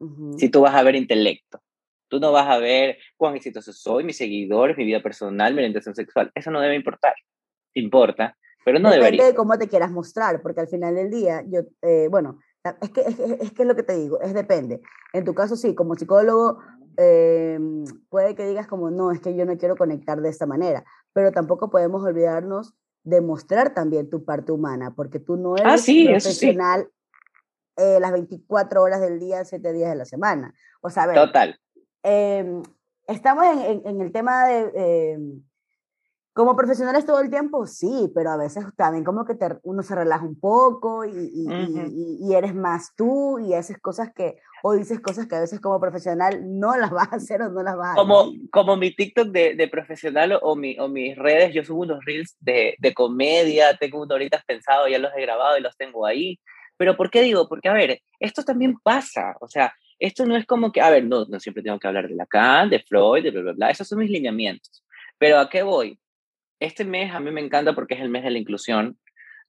Uh 0.01 0.07
-huh. 0.09 0.39
Si 0.39 0.49
tú 0.49 0.61
vas 0.61 0.75
a 0.75 0.83
ver 0.83 0.95
intelecto, 0.95 1.61
tú 2.09 2.21
no 2.21 2.33
vas 2.33 2.49
a 2.49 2.59
ver 2.59 2.99
cuán 3.17 3.37
exitoso 3.37 3.73
soy, 3.73 4.05
mis 4.05 4.17
seguidores, 4.17 4.77
mi 4.77 4.85
vida 4.85 5.03
personal, 5.03 5.53
mi 5.53 5.61
orientación 5.61 5.95
sexual, 5.95 6.31
eso 6.35 6.51
no 6.51 6.61
debe 6.61 6.75
importar, 6.75 7.15
importa, 7.75 8.37
pero 8.65 8.79
no 8.79 8.91
Depende 8.91 9.05
debería. 9.05 9.27
de 9.27 9.35
cómo 9.35 9.59
te 9.59 9.69
quieras 9.69 9.91
mostrar, 9.91 10.43
porque 10.43 10.61
al 10.61 10.69
final 10.69 10.95
del 10.95 11.11
día, 11.11 11.43
yo, 11.47 11.61
eh, 11.83 12.09
bueno, 12.11 12.39
es 12.83 12.91
que, 12.91 13.01
es, 13.01 13.19
es 13.19 13.53
que 13.53 13.63
es 13.63 13.69
lo 13.69 13.77
que 13.77 13.83
te 13.83 13.97
digo, 13.97 14.21
es 14.21 14.35
depende. 14.35 14.81
En 15.13 15.25
tu 15.25 15.35
caso, 15.35 15.57
sí, 15.57 15.75
como 15.75 15.95
psicólogo, 15.95 16.59
eh, 17.01 17.59
puede 18.09 18.35
que 18.35 18.45
digas 18.45 18.67
como, 18.67 18.91
no, 18.91 19.13
es 19.13 19.21
que 19.21 19.37
yo 19.37 19.47
no 19.47 19.57
quiero 19.57 19.77
conectar 19.77 20.21
de 20.21 20.29
esta 20.29 20.47
manera, 20.47 20.85
pero 21.13 21.31
tampoco 21.31 21.71
podemos 21.71 22.03
olvidarnos 22.03 22.75
de 23.05 23.21
mostrar 23.21 23.73
también 23.73 24.11
tu 24.11 24.25
parte 24.25 24.51
humana, 24.51 24.93
porque 24.95 25.21
tú 25.21 25.37
no 25.37 25.57
eres 25.57 25.73
ah, 25.73 25.79
sí, 25.79 26.09
profesional 26.09 26.89
sí. 27.77 27.85
eh, 27.85 28.01
las 28.01 28.11
24 28.11 28.83
horas 28.83 29.01
del 29.01 29.21
día, 29.21 29.45
7 29.45 29.73
días 29.73 29.91
de 29.91 29.97
la 29.97 30.05
semana. 30.05 30.53
O 30.81 30.91
sea, 30.91 31.05
a 31.05 31.07
ver, 31.07 31.17
Total. 31.17 31.61
Eh, 32.03 32.63
estamos 33.07 33.45
en, 33.47 33.61
en, 33.61 33.83
en, 33.87 34.01
el 34.01 34.11
tema 34.11 34.47
de 34.47 34.73
eh, 34.75 35.19
como 36.39 36.55
profesionales 36.55 37.05
todo 37.05 37.19
el 37.21 37.31
tiempo, 37.31 37.67
sí, 37.67 38.13
pero 38.15 38.31
a 38.31 38.37
veces 38.37 38.65
también 38.77 39.03
como 39.03 39.25
que 39.25 39.35
te, 39.35 39.49
uno 39.65 39.83
se 39.83 39.97
relaja 39.97 40.25
un 40.25 40.39
poco 40.39 41.05
y, 41.05 41.11
y, 41.11 41.49
uh 41.49 41.51
-huh. 41.51 41.91
y, 41.91 42.29
y, 42.29 42.35
eres 42.37 42.55
más 42.55 42.95
tú 42.95 43.41
y 43.41 43.55
haces 43.55 43.77
cosas 43.81 44.13
que, 44.15 44.37
o 44.63 44.75
dices 44.75 45.01
cosas 45.01 45.27
que 45.27 45.35
a 45.35 45.41
veces 45.41 45.59
como 45.59 45.81
profesional 45.81 46.41
no 46.47 46.77
las 46.77 46.93
vas 46.93 47.13
a 47.13 47.17
hacer 47.17 47.43
o 47.43 47.49
no 47.49 47.65
las 47.65 47.77
vas 47.77 47.91
a 47.91 47.95
como, 47.97 48.21
hacer. 48.21 48.35
Como 48.53 48.77
mi 48.77 48.95
TikTok 48.95 49.31
de, 49.31 49.57
de 49.57 49.67
profesional 49.67 50.39
o, 50.41 50.55
mi, 50.55 50.79
o 50.79 50.87
mis 50.87 51.19
redes, 51.19 51.53
yo 51.53 51.65
subo 51.65 51.81
unos 51.81 52.05
reels 52.05 52.37
de, 52.39 52.77
de 52.79 52.95
comedia, 52.95 53.77
tengo 53.77 53.99
unos 53.99 54.13
ahorita 54.13 54.41
pensados, 54.47 54.89
ya 54.89 55.01
los 55.01 55.11
he 55.17 55.23
grabado 55.23 55.59
y 55.59 55.61
los 55.61 55.77
tengo 55.77 56.07
ahí. 56.07 56.39
Pero 56.77 56.97
¿por 56.97 57.11
qué 57.11 57.23
digo? 57.23 57.49
Porque, 57.49 57.69
a 57.69 57.73
ver, 57.73 58.01
esto 58.21 58.45
también 58.45 58.77
pasa, 58.81 59.35
o 59.41 59.49
sea, 59.49 59.75
esto 59.99 60.25
no 60.25 60.37
es 60.37 60.47
como 60.47 60.71
que, 60.71 60.83
a 60.83 60.91
ver, 60.91 61.05
no, 61.05 61.25
no 61.25 61.41
siempre 61.41 61.65
tengo 61.65 61.81
que 61.81 61.89
hablar 61.89 62.07
de 62.07 62.15
Lacan, 62.15 62.71
de 62.71 62.79
Freud, 62.79 63.25
de 63.25 63.33
bla, 63.33 63.41
bla, 63.43 63.53
bla, 63.55 63.71
esos 63.71 63.89
son 63.89 63.99
mis 63.99 64.11
lineamientos. 64.11 64.85
Pero 65.19 65.41
¿a 65.41 65.49
qué 65.49 65.65
voy? 65.65 65.99
Este 66.61 66.85
mes 66.85 67.15
a 67.15 67.21
mí 67.21 67.31
me 67.31 67.41
encanta 67.41 67.75
porque 67.75 67.95
es 67.95 68.01
el 68.01 68.09
mes 68.09 68.25
de 68.25 68.31
la 68.31 68.39
inclusión. 68.39 68.99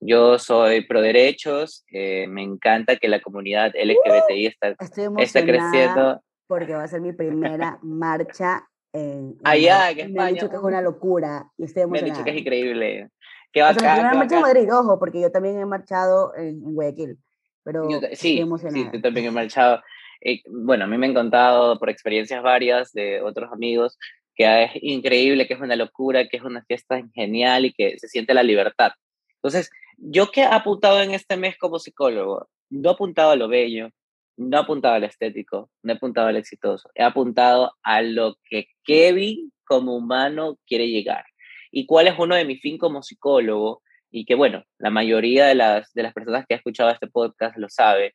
Yo 0.00 0.38
soy 0.38 0.86
pro 0.86 1.02
derechos, 1.02 1.84
eh, 1.92 2.26
me 2.26 2.42
encanta 2.42 2.96
que 2.96 3.08
la 3.08 3.20
comunidad 3.20 3.72
LGBTI 3.74 4.46
está, 4.46 4.74
está 5.18 5.44
creciendo. 5.44 6.22
Porque 6.46 6.74
va 6.74 6.84
a 6.84 6.88
ser 6.88 7.02
mi 7.02 7.12
primera 7.12 7.78
marcha 7.82 8.66
en, 8.92 9.36
allá, 9.44 9.90
en 9.90 9.98
España. 9.98 10.14
Me 10.14 10.28
han 10.28 10.34
dicho 10.34 10.48
que 10.48 10.56
es 10.56 10.62
una 10.62 10.80
locura 10.80 11.46
y 11.58 11.64
estoy. 11.64 11.86
Me 11.86 11.98
han 11.98 12.06
dicho 12.06 12.24
que 12.24 12.30
es 12.30 12.38
increíble. 12.38 13.10
Que 13.52 13.62
va 13.62 13.70
o 13.70 13.74
sea, 13.74 14.10
mi 14.10 14.18
marcha 14.18 14.36
en 14.36 14.42
Madrid, 14.42 14.72
ojo, 14.72 14.98
porque 14.98 15.20
yo 15.20 15.30
también 15.30 15.58
he 15.58 15.66
marchado 15.66 16.34
en, 16.36 16.62
en 16.64 16.74
Guayaquil. 16.74 17.18
Pero 17.62 17.90
yo, 17.90 18.00
sí, 18.12 18.42
sí, 18.70 18.88
yo 18.92 19.00
también 19.02 19.26
he 19.26 19.30
marchado. 19.30 19.82
eh, 20.22 20.40
bueno, 20.48 20.84
a 20.84 20.86
mí 20.86 20.96
me 20.96 21.06
han 21.06 21.14
contado 21.14 21.78
por 21.78 21.90
experiencias 21.90 22.42
varias 22.42 22.92
de 22.92 23.20
otros 23.20 23.52
amigos 23.52 23.98
que 24.40 24.64
es 24.64 24.70
increíble, 24.80 25.46
que 25.46 25.52
es 25.52 25.60
una 25.60 25.76
locura, 25.76 26.26
que 26.26 26.38
es 26.38 26.42
una 26.42 26.64
fiesta 26.64 27.02
genial 27.14 27.66
y 27.66 27.74
que 27.74 27.98
se 27.98 28.08
siente 28.08 28.32
la 28.32 28.42
libertad. 28.42 28.92
Entonces, 29.34 29.70
yo 29.98 30.30
que 30.30 30.40
he 30.40 30.44
apuntado 30.44 31.02
en 31.02 31.10
este 31.10 31.36
mes 31.36 31.58
como 31.58 31.78
psicólogo, 31.78 32.48
no 32.70 32.88
he 32.88 32.92
apuntado 32.94 33.32
a 33.32 33.36
lo 33.36 33.48
bello, 33.48 33.90
no 34.38 34.56
he 34.56 34.60
apuntado 34.60 34.94
al 34.94 35.04
estético, 35.04 35.70
no 35.82 35.92
he 35.92 35.96
apuntado 35.96 36.28
al 36.28 36.38
exitoso, 36.38 36.88
he 36.94 37.02
apuntado 37.02 37.72
a 37.82 38.00
lo 38.00 38.36
que 38.48 38.68
Kevin 38.82 39.52
como 39.64 39.94
humano 39.94 40.56
quiere 40.66 40.88
llegar. 40.88 41.26
¿Y 41.70 41.84
cuál 41.84 42.06
es 42.06 42.14
uno 42.18 42.34
de 42.34 42.46
mis 42.46 42.62
fin 42.62 42.78
como 42.78 43.02
psicólogo? 43.02 43.82
Y 44.10 44.24
que, 44.24 44.36
bueno, 44.36 44.64
la 44.78 44.88
mayoría 44.88 45.48
de 45.48 45.54
las, 45.54 45.92
de 45.92 46.02
las 46.02 46.14
personas 46.14 46.46
que 46.48 46.54
ha 46.54 46.56
escuchado 46.56 46.88
este 46.88 47.08
podcast 47.08 47.58
lo 47.58 47.68
sabe, 47.68 48.14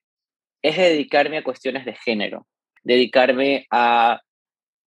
es 0.63 0.75
dedicarme 0.75 1.37
a 1.37 1.43
cuestiones 1.43 1.85
de 1.85 1.93
género, 1.93 2.47
dedicarme 2.83 3.67
a 3.69 4.21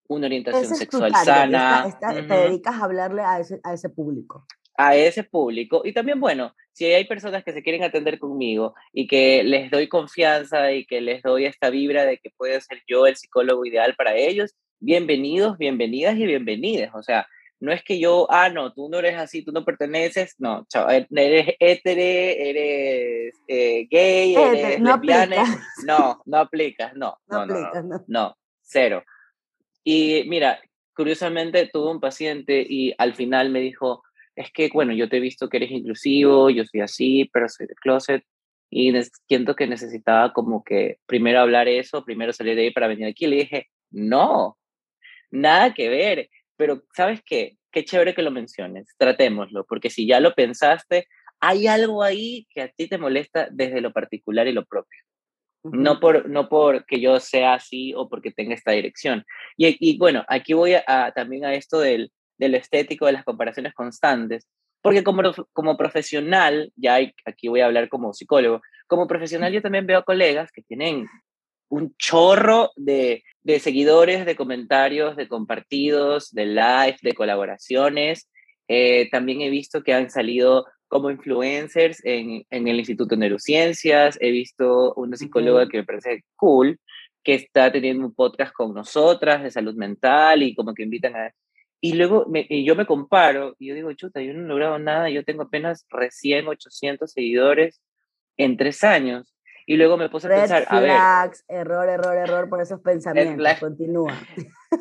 una 0.09 0.27
orientación 0.27 0.75
sexual 0.75 1.13
sana. 1.25 1.97
Te 2.01 2.23
dedicas 2.23 2.75
a 2.75 2.85
hablarle 2.85 3.23
a 3.23 3.41
ese, 3.41 3.61
a 3.63 3.75
ese 3.75 3.89
público 3.89 4.47
a 4.79 4.95
ese 4.95 5.25
público. 5.25 5.83
Y 5.85 5.93
también, 5.93 6.21
bueno, 6.21 6.55
si 6.73 6.85
hay 6.87 7.05
personas 7.05 7.43
que 7.43 7.53
se 7.53 7.65
quieren 7.65 7.83
atender 7.83 8.21
conmigo 8.21 8.75
y 8.93 9.09
que 9.09 9.43
les 9.43 9.73
doy 9.73 9.89
confianza 9.89 10.73
y 10.73 10.87
que 10.87 11.01
les 11.01 11.21
doy 11.23 11.47
esta 11.47 11.69
vibra 11.69 12.05
de 12.05 12.19
que 12.19 12.31
puedo 12.31 12.59
ser 12.61 12.81
yo 12.87 13.07
el 13.09 13.17
psicólogo 13.17 13.67
ideal 13.67 13.97
para 13.97 14.15
ellos, 14.15 14.55
bienvenidos, 14.79 15.59
bienvenidas 15.59 16.17
y 16.17 16.27
bienvenidas. 16.27 16.95
O 16.95 17.03
sea, 17.03 17.27
no 17.59 17.73
es 17.73 17.83
que 17.83 17.99
yo, 17.99 18.29
ah, 18.31 18.51
no, 18.51 18.73
tú 18.73 18.89
no 18.89 19.01
eres 19.01 19.19
así, 19.19 19.45
tú 19.45 19.51
no 19.51 19.65
perteneces, 19.65 20.37
no, 20.39 20.65
chaval, 20.69 21.09
eres 21.11 21.57
hétere, 21.59 22.51
eres 22.51 23.35
eh, 23.49 23.89
gay, 23.91 24.37
eres 24.37 24.81
no 24.81 24.97
lesbiana, 24.97 25.43
no, 25.87 26.23
no 26.25 26.39
aplicas, 26.39 26.95
no, 26.95 27.19
no, 27.27 27.47
no, 27.47 27.73
no, 27.83 28.05
no, 28.07 28.37
cero. 28.63 29.03
Y 29.91 30.25
mira, 30.27 30.61
curiosamente 30.95 31.71
tuve 31.73 31.91
un 31.93 31.99
paciente 31.99 32.63
y 32.69 32.93
al 32.99 33.15
final 33.15 33.49
me 33.49 33.61
dijo, 33.61 34.03
es 34.37 34.53
que, 34.53 34.69
bueno, 34.71 34.93
yo 34.93 35.09
te 35.09 35.17
he 35.17 35.21
visto 35.21 35.49
que 35.49 35.57
eres 35.57 35.71
inclusivo, 35.71 36.51
yo 36.51 36.63
soy 36.67 36.83
así, 36.83 37.31
pero 37.33 37.49
soy 37.49 37.69
de 37.69 37.75
closet, 37.75 38.23
y 38.69 38.93
siento 39.27 39.57
que 39.57 39.67
necesitaba 39.67 40.35
como 40.35 40.63
que 40.63 40.99
primero 41.07 41.41
hablar 41.41 41.69
eso, 41.69 42.05
primero 42.05 42.35
salir 42.35 42.55
de 42.55 42.65
ahí 42.65 42.71
para 42.71 42.87
venir 42.87 43.07
aquí. 43.07 43.27
Le 43.27 43.37
dije, 43.37 43.69
no, 43.91 44.59
nada 45.31 45.73
que 45.73 45.89
ver, 45.89 46.29
pero 46.59 46.83
¿sabes 46.95 47.23
qué? 47.25 47.57
Qué 47.73 47.83
chévere 47.83 48.15
que 48.15 48.21
lo 48.21 48.31
menciones, 48.31 48.95
tratémoslo, 48.99 49.65
porque 49.65 49.89
si 49.89 50.07
ya 50.07 50.21
lo 50.21 50.35
pensaste, 50.35 51.07
hay 51.41 51.67
algo 51.67 52.03
ahí 52.03 52.47
que 52.51 52.61
a 52.61 52.69
ti 52.69 52.89
te 52.89 52.99
molesta 52.99 53.49
desde 53.51 53.81
lo 53.81 53.95
particular 53.95 54.47
y 54.49 54.53
lo 54.53 54.67
propio. 54.67 55.01
No 55.73 56.01
por, 56.01 56.29
no 56.29 56.49
porque 56.49 57.01
yo 57.01 57.21
sea 57.21 57.55
así 57.55 57.95
o 57.95 58.09
porque 58.09 58.31
tenga 58.31 58.55
esta 58.55 58.73
dirección. 58.73 59.25
Y, 59.57 59.77
y 59.81 59.99
bueno, 59.99 60.25
aquí 60.29 60.53
voy 60.55 60.75
a, 60.75 61.13
también 61.15 61.45
a 61.45 61.55
esto 61.55 61.79
del, 61.81 62.13
de 62.39 62.49
lo 62.49 62.57
estético, 62.57 63.07
de 63.07 63.13
las 63.13 63.25
comparaciones 63.25 63.75
constantes, 63.75 64.47
porque 64.83 65.03
como, 65.03 65.23
como 65.53 65.77
profesional, 65.77 66.73
ya 66.77 66.99
aquí 67.25 67.49
voy 67.49 67.61
a 67.61 67.67
hablar 67.67 67.89
como 67.89 68.13
psicólogo, 68.13 68.63
como 68.87 69.07
profesional 69.07 69.53
yo 69.53 69.63
también 69.63 69.87
veo 69.87 70.05
colegas 70.05 70.51
que 70.53 70.63
tienen 70.63 71.07
un 71.69 71.95
chorro 71.99 72.71
de, 72.77 73.23
de 73.43 73.61
seguidores, 73.61 74.25
de 74.25 74.37
comentarios, 74.37 75.17
de 75.17 75.29
compartidos, 75.29 76.31
de 76.33 76.47
live, 76.47 76.97
de 77.03 77.13
colaboraciones. 77.15 78.31
Eh, 78.69 79.09
también 79.11 79.43
he 79.43 79.51
visto 79.51 79.83
que 79.83 79.95
han 79.95 80.11
salido 80.11 80.67
como 80.89 81.11
influencers 81.11 82.05
en, 82.05 82.45
en, 82.51 82.69
el 82.69 82.79
Instituto 82.79 83.15
de 83.15 83.21
Neurociencias. 83.21 84.19
He 84.21 84.31
visto 84.31 84.95
una 84.95 85.17
psicóloga 85.17 85.69
que 85.69 85.79
me 85.79 85.85
parece 85.85 86.25
cool, 86.37 86.81
que 87.23 87.35
está 87.35 87.71
teniendo 87.71 88.07
un 88.07 88.15
podcast 88.15 88.53
con 88.53 88.75
nosotras 88.75 89.43
de 89.43 89.51
salud 89.51 89.75
mental 89.75 90.43
y 90.43 90.55
como 90.55 90.75
que 90.75 90.83
invitan 90.83 91.15
a 91.17 91.33
y 91.81 91.93
luego 91.95 92.27
yo 92.49 92.75
me 92.75 92.87
comparo 92.87 93.55
y 93.59 93.69
yo 93.69 93.75
digo, 93.75 93.93
chuta, 93.93 94.21
yo 94.21 94.35
no 94.35 94.45
he 94.45 94.49
logrado 94.49 94.79
nada, 94.79 95.11
yo 95.11 95.25
tengo 95.25 95.43
apenas 95.43 95.87
recién 95.91 96.49
800 96.49 97.11
seguidores 97.11 97.81
en 98.37 98.57
tres 98.57 98.83
años. 98.83 99.33
Y 99.65 99.77
luego 99.77 99.99
me 99.99 100.09
puse 100.09 100.27
a 100.27 100.31
pensar, 100.31 100.65
a 100.69 100.81
ver. 100.81 100.93
Error, 101.47 101.89
error, 101.89 102.17
error 102.17 102.49
por 102.49 102.61
esos 102.61 102.81
pensamientos. 102.81 103.47
Continúa. 103.61 104.15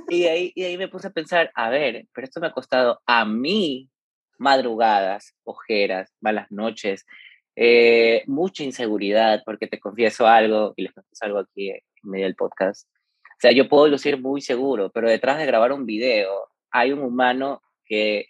Y 0.10 0.24
ahí, 0.26 0.52
y 0.56 0.64
ahí 0.64 0.78
me 0.78 0.88
puse 0.88 1.08
a 1.08 1.12
pensar, 1.12 1.52
a 1.54 1.70
ver, 1.70 2.08
pero 2.14 2.26
esto 2.26 2.40
me 2.40 2.48
ha 2.48 2.52
costado 2.52 3.02
a 3.06 3.26
mí 3.26 3.90
madrugadas, 4.38 5.36
ojeras, 5.44 6.14
malas 6.22 6.52
noches, 6.52 7.06
eh, 7.56 8.24
mucha 8.28 8.64
inseguridad, 8.64 9.44
porque 9.46 9.68
te 9.68 9.80
confieso 9.80 10.28
algo, 10.28 10.74
y 10.76 10.84
les 10.84 10.94
confieso 10.94 11.26
algo 11.26 11.40
aquí 11.40 11.72
en 11.72 11.82
medio 12.04 12.26
del 12.26 12.36
podcast. 12.36 12.88
O 13.24 13.40
sea, 13.40 13.52
yo 13.52 13.68
puedo 13.68 13.88
lucir 13.88 14.20
muy 14.20 14.42
seguro, 14.42 14.92
pero 14.92 15.10
detrás 15.10 15.38
de 15.38 15.46
grabar 15.46 15.72
un 15.72 15.86
video 15.86 16.50
hay 16.72 16.92
un 16.92 17.00
humano 17.00 17.62
que, 17.86 18.28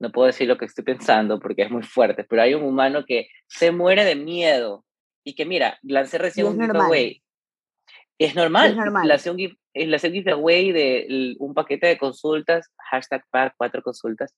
no 0.00 0.10
puedo 0.10 0.26
decir 0.26 0.48
lo 0.48 0.56
que 0.56 0.64
estoy 0.64 0.82
pensando 0.82 1.38
porque 1.38 1.62
es 1.62 1.70
muy 1.70 1.82
fuerte, 1.82 2.24
pero 2.24 2.42
hay 2.42 2.54
un 2.54 2.64
humano 2.64 3.04
que 3.06 3.28
se 3.46 3.70
muere 3.70 4.04
de 4.04 4.16
miedo 4.16 4.84
y 5.22 5.34
que 5.34 5.44
mira, 5.44 5.78
lancé 5.82 6.18
recién 6.18 6.46
un 6.46 6.58
giveaway. 6.58 7.22
Es 8.18 8.34
normal. 8.34 8.70
Es 8.70 8.76
normal. 8.76 9.08
Lancé 9.08 9.30
un, 9.30 9.36
giveaway 10.12 10.72
de 10.72 11.36
un 11.38 11.54
paquete 11.54 11.86
de 11.86 11.98
consultas, 11.98 12.70
hashtag 12.90 13.22
para 13.30 13.54
cuatro 13.56 13.82
consultas. 13.82 14.34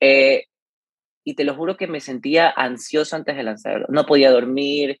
Eh, 0.00 0.44
y 1.24 1.34
te 1.34 1.44
lo 1.44 1.54
juro 1.54 1.76
que 1.76 1.86
me 1.86 2.00
sentía 2.00 2.50
ansioso 2.50 3.16
antes 3.16 3.36
de 3.36 3.42
lanzarlo. 3.42 3.86
No 3.88 4.06
podía 4.06 4.30
dormir, 4.30 5.00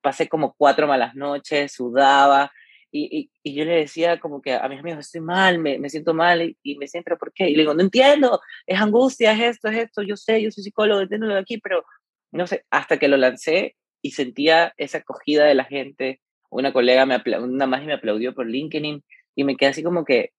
pasé 0.00 0.28
como 0.28 0.54
cuatro 0.56 0.86
malas 0.86 1.14
noches, 1.14 1.72
sudaba, 1.72 2.52
y, 2.96 3.28
y, 3.42 3.54
yo 3.54 3.64
le 3.64 3.74
decía 3.74 4.20
como 4.20 4.40
que 4.40 4.52
a 4.52 4.68
mis 4.68 4.78
amigos, 4.78 5.00
estoy 5.00 5.20
mal, 5.20 5.58
me, 5.58 5.80
me 5.80 5.90
siento 5.90 6.14
mal, 6.14 6.56
y, 6.62 6.76
me 6.76 6.86
siento, 6.86 7.16
¿por 7.18 7.32
qué? 7.32 7.48
Y 7.48 7.56
le 7.56 7.62
digo, 7.62 7.74
no 7.74 7.82
entiendo, 7.82 8.40
es 8.66 8.80
angustia, 8.80 9.32
es 9.32 9.56
esto, 9.56 9.68
es 9.68 9.78
esto, 9.78 10.02
yo 10.02 10.16
sé, 10.16 10.40
yo 10.40 10.52
soy 10.52 10.62
psicólogo, 10.62 11.00
entiendo 11.00 11.26
de 11.26 11.38
aquí, 11.38 11.58
pero 11.58 11.84
no 12.30 12.46
sé, 12.46 12.64
hasta 12.70 12.98
que 12.98 13.08
lo 13.08 13.16
lancé 13.16 13.74
y 14.00 14.12
sentía 14.12 14.74
esa 14.76 14.98
acogida 14.98 15.44
de 15.44 15.56
la 15.56 15.64
gente, 15.64 16.20
una 16.50 16.72
colega, 16.72 17.04
me 17.04 17.20
una 17.40 17.66
más 17.66 17.82
y 17.82 17.86
me 17.86 17.94
aplaudió 17.94 18.32
por 18.32 18.46
LinkedIn, 18.46 19.02
y 19.34 19.44
me 19.44 19.56
quedé 19.56 19.70
así 19.70 19.82
como 19.82 20.04
que, 20.04 20.30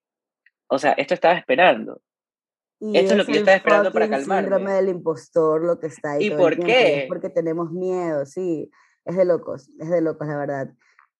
o 0.67 0.79
sea, 0.79 0.93
esto 0.93 1.13
estaba 1.13 1.37
esperando. 1.37 2.01
Esto 2.79 3.11
es 3.13 3.17
lo 3.17 3.25
que 3.25 3.33
yo 3.33 3.39
estaba 3.39 3.57
esperando 3.57 3.91
para 3.91 4.09
calmarme. 4.09 4.49
síndrome 4.49 4.73
del 4.73 4.89
impostor, 4.89 5.63
lo 5.63 5.79
que 5.79 5.87
está 5.87 6.13
ahí. 6.13 6.27
¿Y 6.27 6.29
por 6.31 6.57
qué? 6.57 7.03
Es 7.03 7.07
porque 7.07 7.29
tenemos 7.29 7.71
miedo, 7.71 8.25
sí. 8.25 8.69
Es 9.05 9.15
de 9.15 9.25
locos, 9.25 9.69
es 9.79 9.89
de 9.89 10.01
locos, 10.01 10.27
la 10.27 10.37
verdad. 10.37 10.73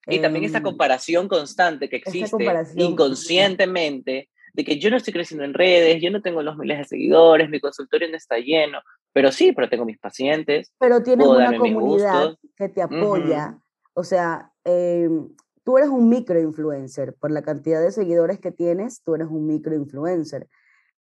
Y 0.08 0.20
también 0.20 0.46
esa 0.46 0.58
em, 0.58 0.64
comparación 0.64 1.28
constante 1.28 1.90
que 1.90 1.98
existe 1.98 2.46
inconscientemente 2.76 4.30
de 4.54 4.64
que 4.64 4.80
yo 4.80 4.90
no 4.90 4.98
estoy 4.98 5.14
creciendo 5.14 5.44
en 5.44 5.54
redes, 5.54 6.02
yo 6.02 6.10
no 6.12 6.22
tengo 6.22 6.42
los 6.42 6.58
miles 6.58 6.78
de 6.78 6.86
seguidores, 6.86 7.50
mi 7.50 7.60
consultorio 7.60 8.10
no 8.10 8.16
está 8.16 8.38
lleno, 8.38 8.80
pero 9.12 9.32
sí, 9.32 9.52
pero 9.52 9.70
tengo 9.70 9.86
mis 9.86 10.00
pacientes. 10.00 10.74
Pero 10.80 11.04
tienes 11.04 11.28
una 11.28 11.58
comunidad 11.58 12.38
que 12.56 12.70
te 12.70 12.82
apoya, 12.82 13.58
o 13.94 14.04
sea, 14.04 14.52
em, 14.64 15.30
tú 15.64 15.78
eres 15.78 15.90
un 15.90 16.08
microinfluencer, 16.08 17.16
por 17.16 17.32
la 17.32 17.42
cantidad 17.42 17.82
de 17.82 17.92
seguidores 17.92 18.40
que 18.40 18.52
tienes, 18.52 19.02
tú 19.04 19.16
eres 19.16 19.28
un 19.28 19.46
microinfluencer. 19.46 20.48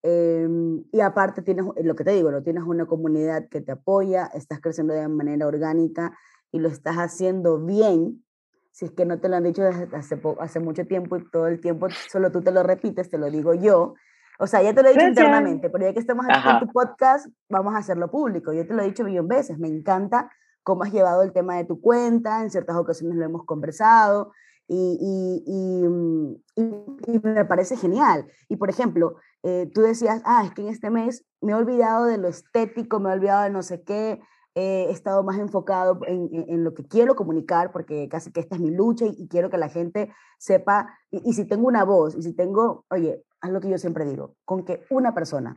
Eh, 0.06 0.46
y 0.92 1.00
aparte 1.00 1.40
tienes, 1.40 1.64
lo 1.82 1.96
que 1.96 2.04
te 2.04 2.10
digo, 2.10 2.30
¿no? 2.30 2.42
tienes 2.42 2.64
una 2.64 2.84
comunidad 2.84 3.48
que 3.48 3.62
te 3.62 3.72
apoya, 3.72 4.26
estás 4.34 4.60
creciendo 4.60 4.92
de 4.92 5.08
manera 5.08 5.46
orgánica 5.46 6.14
y 6.52 6.58
lo 6.58 6.68
estás 6.68 6.96
haciendo 6.96 7.58
bien, 7.64 8.22
si 8.70 8.84
es 8.84 8.90
que 8.90 9.06
no 9.06 9.18
te 9.18 9.30
lo 9.30 9.36
han 9.36 9.44
dicho 9.44 9.62
desde 9.62 9.88
hace, 9.96 10.20
hace 10.40 10.60
mucho 10.60 10.86
tiempo 10.86 11.16
y 11.16 11.24
todo 11.30 11.46
el 11.46 11.58
tiempo 11.58 11.86
solo 12.10 12.30
tú 12.30 12.42
te 12.42 12.52
lo 12.52 12.62
repites, 12.62 13.08
te 13.08 13.16
lo 13.16 13.30
digo 13.30 13.54
yo. 13.54 13.94
O 14.38 14.46
sea, 14.46 14.60
ya 14.62 14.74
te 14.74 14.82
lo 14.82 14.90
he 14.90 14.92
dicho 14.92 15.06
internamente, 15.06 15.70
pero 15.70 15.86
ya 15.86 15.94
que 15.94 16.00
estamos 16.00 16.26
aquí 16.28 16.48
en 16.50 16.60
tu 16.60 16.72
podcast, 16.72 17.28
vamos 17.48 17.74
a 17.74 17.78
hacerlo 17.78 18.10
público. 18.10 18.52
Yo 18.52 18.66
te 18.66 18.74
lo 18.74 18.82
he 18.82 18.86
dicho 18.86 19.04
millón 19.04 19.28
veces, 19.28 19.58
me 19.58 19.68
encanta 19.68 20.30
cómo 20.62 20.82
has 20.82 20.92
llevado 20.92 21.22
el 21.22 21.32
tema 21.32 21.56
de 21.56 21.64
tu 21.64 21.80
cuenta, 21.80 22.42
en 22.42 22.50
ciertas 22.50 22.76
ocasiones 22.76 23.16
lo 23.16 23.24
hemos 23.24 23.44
conversado 23.44 24.32
y, 24.66 25.42
y, 25.46 26.62
y, 27.06 27.18
me 27.20 27.44
parece 27.44 27.76
genial. 27.76 28.26
Y 28.48 28.56
por 28.56 28.70
ejemplo, 28.70 29.16
eh, 29.46 29.70
tú 29.74 29.82
decías, 29.82 30.22
ah, 30.24 30.42
es 30.46 30.52
que 30.54 30.62
en 30.62 30.68
este 30.68 30.88
mes 30.88 31.26
me 31.42 31.52
he 31.52 31.54
olvidado 31.54 32.06
de 32.06 32.16
lo 32.16 32.28
estético, 32.28 32.98
me 32.98 33.10
he 33.10 33.12
olvidado 33.12 33.44
de 33.44 33.50
no 33.50 33.62
sé 33.62 33.82
qué, 33.82 34.20
he 34.54 34.90
estado 34.90 35.22
más 35.22 35.38
enfocado 35.38 36.00
en, 36.06 36.64
lo 36.64 36.72
que 36.72 36.86
quiero 36.86 37.14
comunicar, 37.14 37.70
porque 37.70 38.08
casi 38.08 38.32
que 38.32 38.40
esta 38.40 38.54
es 38.54 38.60
mi 38.62 38.70
lucha 38.70 39.04
y, 39.04 39.28
quiero 39.28 39.50
que 39.50 39.58
la 39.58 39.68
gente 39.68 40.12
sepa, 40.38 40.96
y, 41.10 41.34
si 41.34 41.44
tengo 41.44 41.66
una 41.66 41.84
voz, 41.84 42.14
y 42.14 42.22
si 42.22 42.32
tengo, 42.32 42.86
oye, 42.88 43.22
haz 43.42 43.50
lo 43.50 43.60
que 43.60 43.68
yo 43.68 43.76
siempre 43.76 44.06
digo, 44.06 44.34
con 44.46 44.64
que 44.64 44.84
una 44.88 45.12
persona, 45.12 45.54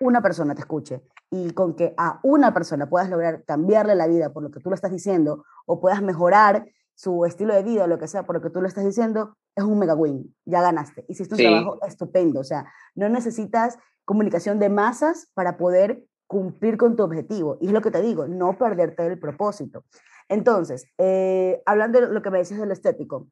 una 0.00 0.20
persona 0.20 0.54
te 0.54 0.60
escuche 0.60 1.02
y 1.30 1.52
con 1.52 1.74
que 1.74 1.94
a 1.96 2.20
una 2.24 2.52
persona 2.52 2.90
puedas 2.90 3.08
lograr 3.08 3.44
cambiarle 3.44 3.94
la 3.94 4.06
vida 4.06 4.32
por 4.34 4.42
lo 4.42 4.50
que 4.50 4.60
tú 4.60 4.68
lo 4.68 4.74
estás 4.74 4.90
diciendo 4.90 5.44
o 5.64 5.80
puedas 5.80 6.02
mejorar 6.02 6.66
su 6.94 7.24
estilo 7.24 7.54
de 7.54 7.62
vida 7.62 7.86
lo 7.86 7.98
que 7.98 8.08
sea 8.08 8.24
por 8.24 8.36
lo 8.36 8.42
que 8.42 8.50
tú 8.50 8.60
lo 8.60 8.68
estás 8.68 8.84
diciendo, 8.84 9.36
es 9.54 9.64
un 9.64 9.78
mega 9.78 9.94
win, 9.94 10.34
ya 10.44 10.62
ganaste. 10.62 11.04
Hiciste 11.08 11.34
un 11.34 11.40
trabajo 11.40 11.78
estupendo, 11.86 12.40
o 12.40 12.44
sea, 12.44 12.66
no 12.94 13.08
necesitas 13.08 13.78
comunicación 14.04 14.58
de 14.58 14.68
masas 14.68 15.30
para 15.34 15.56
poder 15.56 16.04
cumplir 16.26 16.76
con 16.76 16.96
tu 16.96 17.02
objetivo. 17.02 17.58
Y 17.60 17.68
es 17.68 17.72
lo 17.72 17.80
que 17.80 17.90
te 17.90 18.02
digo, 18.02 18.26
no 18.26 18.56
perderte 18.58 19.06
el 19.06 19.18
propósito. 19.18 19.84
Entonces, 20.28 20.86
eh, 20.98 21.62
hablando 21.66 22.00
de 22.00 22.08
lo 22.08 22.22
que 22.22 22.30
me 22.30 22.38
decías 22.38 22.60
del 22.60 22.72
estético, 22.72 23.28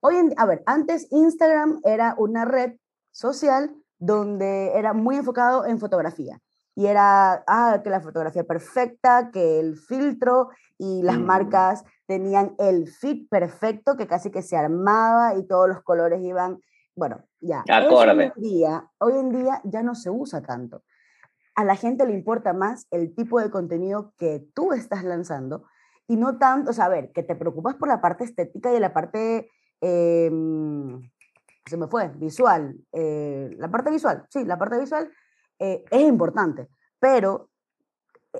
Hoy 0.00 0.16
en, 0.16 0.34
a 0.36 0.46
ver, 0.46 0.62
antes 0.66 1.08
Instagram 1.10 1.80
era 1.82 2.14
una 2.18 2.44
red 2.44 2.76
social 3.10 3.74
donde 3.98 4.72
era 4.78 4.92
muy 4.92 5.16
enfocado 5.16 5.66
en 5.66 5.80
fotografía. 5.80 6.38
Y 6.76 6.86
era, 6.86 7.42
ah, 7.48 7.80
que 7.82 7.90
la 7.90 8.00
fotografía 8.00 8.44
perfecta, 8.44 9.30
que 9.32 9.58
el 9.58 9.76
filtro 9.76 10.50
y 10.78 11.02
las 11.02 11.18
mm. 11.18 11.24
marcas 11.24 11.84
tenían 12.06 12.54
el 12.58 12.86
fit 12.86 13.28
perfecto, 13.28 13.96
que 13.96 14.06
casi 14.06 14.30
que 14.30 14.42
se 14.42 14.56
armaba 14.56 15.34
y 15.34 15.46
todos 15.48 15.68
los 15.68 15.82
colores 15.82 16.22
iban, 16.22 16.60
bueno, 16.94 17.24
ya. 17.40 17.64
Hoy 17.90 18.08
en, 18.08 18.32
día, 18.36 18.88
hoy 18.98 19.14
en 19.14 19.30
día 19.30 19.60
ya 19.64 19.82
no 19.82 19.94
se 19.94 20.10
usa 20.10 20.42
tanto. 20.42 20.84
A 21.56 21.64
la 21.64 21.74
gente 21.74 22.06
le 22.06 22.12
importa 22.12 22.52
más 22.52 22.86
el 22.90 23.14
tipo 23.14 23.40
de 23.40 23.50
contenido 23.50 24.12
que 24.18 24.46
tú 24.54 24.72
estás 24.72 25.02
lanzando 25.02 25.64
y 26.06 26.16
no 26.16 26.38
tanto, 26.38 26.70
o 26.70 26.72
sea, 26.74 26.84
a 26.84 26.90
ver, 26.90 27.10
que 27.12 27.22
te 27.22 27.34
preocupas 27.34 27.74
por 27.74 27.88
la 27.88 28.00
parte 28.00 28.24
estética 28.24 28.72
y 28.72 28.78
la 28.78 28.92
parte 28.92 29.50
Em, 29.80 31.10
se 31.66 31.76
me 31.76 31.86
fue, 31.88 32.08
visual. 32.16 32.76
Eh, 32.92 33.50
la 33.58 33.70
parte 33.70 33.90
visual, 33.90 34.26
sí, 34.30 34.44
la 34.44 34.58
parte 34.58 34.78
visual 34.78 35.10
eh, 35.58 35.84
es 35.90 36.02
importante, 36.02 36.68
pero 36.98 37.48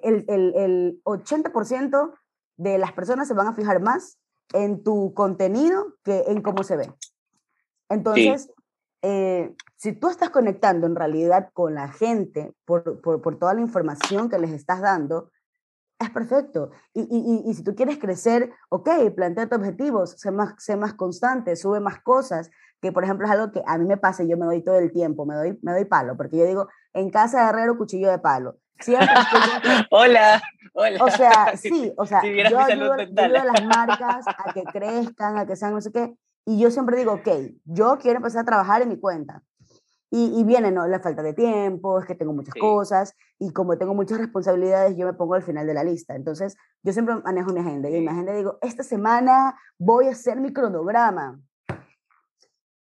el, 0.03 0.25
el, 0.29 0.55
el 0.57 1.01
80% 1.05 2.13
de 2.57 2.79
las 2.79 2.93
personas 2.93 3.29
se 3.29 3.35
van 3.35 3.47
a 3.47 3.55
fijar 3.55 3.81
más 3.81 4.19
en 4.53 4.83
tu 4.83 5.13
contenido 5.15 5.95
que 6.03 6.25
en 6.29 6.43
cómo 6.43 6.63
se 6.63 6.77
ve. 6.77 6.93
Entonces, 7.89 8.51
eh, 9.03 9.55
si 9.77 9.93
tú 9.93 10.09
estás 10.09 10.31
conectando 10.31 10.87
en 10.87 10.97
realidad 10.97 11.51
con 11.53 11.75
la 11.75 11.89
gente 11.89 12.55
por, 12.65 13.01
por, 13.01 13.21
por, 13.21 13.39
toda 13.39 13.55
la 13.55 13.61
información 13.61 14.29
que 14.29 14.39
les 14.39 14.51
estás 14.51 14.81
dando, 14.81 15.31
es 15.99 16.11
perfecto. 16.11 16.71
Y, 16.93 17.03
y, 17.03 17.51
y, 17.51 17.55
si 17.55 17.63
tú 17.63 17.75
quieres 17.75 17.99
crecer, 17.99 18.51
ok, 18.69 18.89
plantea 19.15 19.49
tus 19.49 19.59
objetivos, 19.59 20.13
sé 20.19 20.31
más, 20.31 20.55
sé 20.59 20.77
más 20.77 20.95
constante, 20.95 21.57
sube 21.57 21.81
más 21.81 22.01
cosas, 22.03 22.51
que 22.81 22.93
por 22.93 23.05
ejemplo 23.05 23.27
es 23.27 23.33
algo 23.33 23.51
que 23.51 23.63
a 23.67 23.79
mí 23.79 23.87
me 23.87 23.97
pasa 23.97 24.23
y 24.23 24.29
yo 24.29 24.37
me 24.37 24.47
doy 24.47 24.63
todo 24.63 24.79
el 24.79 24.93
tiempo, 24.93 25.25
me 25.25 25.35
doy, 25.35 25.59
me 25.63 25.73
doy 25.73 25.85
palo, 25.85 26.17
porque 26.17 26.37
yo 26.37 26.45
digo, 26.45 26.69
en 26.93 27.11
casa 27.11 27.43
de 27.43 27.51
herrero, 27.51 27.79
cuchillo 27.79 28.11
de 28.11 28.19
palo. 28.19 28.57
Siempre 28.79 29.09
hola, 29.91 30.43
hola. 30.75 31.03
O 31.03 31.11
sea, 31.11 31.57
sí, 31.57 31.93
o 31.97 32.05
sea, 32.05 32.23
yo 32.23 32.59
ayudo, 32.59 32.93
ayudo, 32.93 33.23
a 33.23 33.45
las 33.45 33.65
marcas 33.65 34.27
a 34.29 34.53
que 34.53 34.65
crezcan, 34.65 35.39
a 35.39 35.47
que 35.47 35.57
sean 35.57 35.73
no 35.73 35.81
sé 35.81 35.93
qué, 35.93 36.15
y 36.45 36.59
yo 36.61 36.71
siempre 36.71 36.97
digo, 36.97 37.15
ok, 37.15 37.29
yo 37.65 37.99
quiero 37.99 38.19
empezar 38.19 38.43
a 38.43 38.47
trabajar 38.47 38.83
en 38.83 38.91
mi 38.91 39.01
cuenta. 39.01 39.43
Y, 40.11 40.45
viene, 40.45 40.71
¿no? 40.71 40.87
La 40.87 41.01
falta 41.01 41.23
de 41.23 41.35
tiempo, 41.35 41.99
es 41.99 42.07
que 42.07 42.15
tengo 42.15 42.33
muchas 42.33 42.55
cosas 42.55 43.15
y 43.39 43.53
como 43.53 43.77
tengo 43.77 43.93
muchas 43.93 44.19
responsabilidades, 44.19 44.97
yo 44.97 45.05
me 45.05 45.13
pongo 45.15 45.35
al 45.35 45.43
final 45.43 45.67
de 45.67 45.75
la 45.75 45.83
lista. 45.83 46.15
Entonces, 46.15 46.57
yo 46.83 46.93
siempre 46.93 47.17
manejo 47.17 47.53
mi 47.53 47.61
agenda 47.61 47.91
y 47.91 47.97
en 47.97 48.03
mi 48.03 48.09
agenda 48.09 48.33
digo, 48.33 48.59
esta 48.63 48.83
semana 48.83 49.59
voy 49.79 50.07
a 50.07 50.13
hacer 50.13 50.41
mi 50.41 50.53
cronograma. 50.53 51.41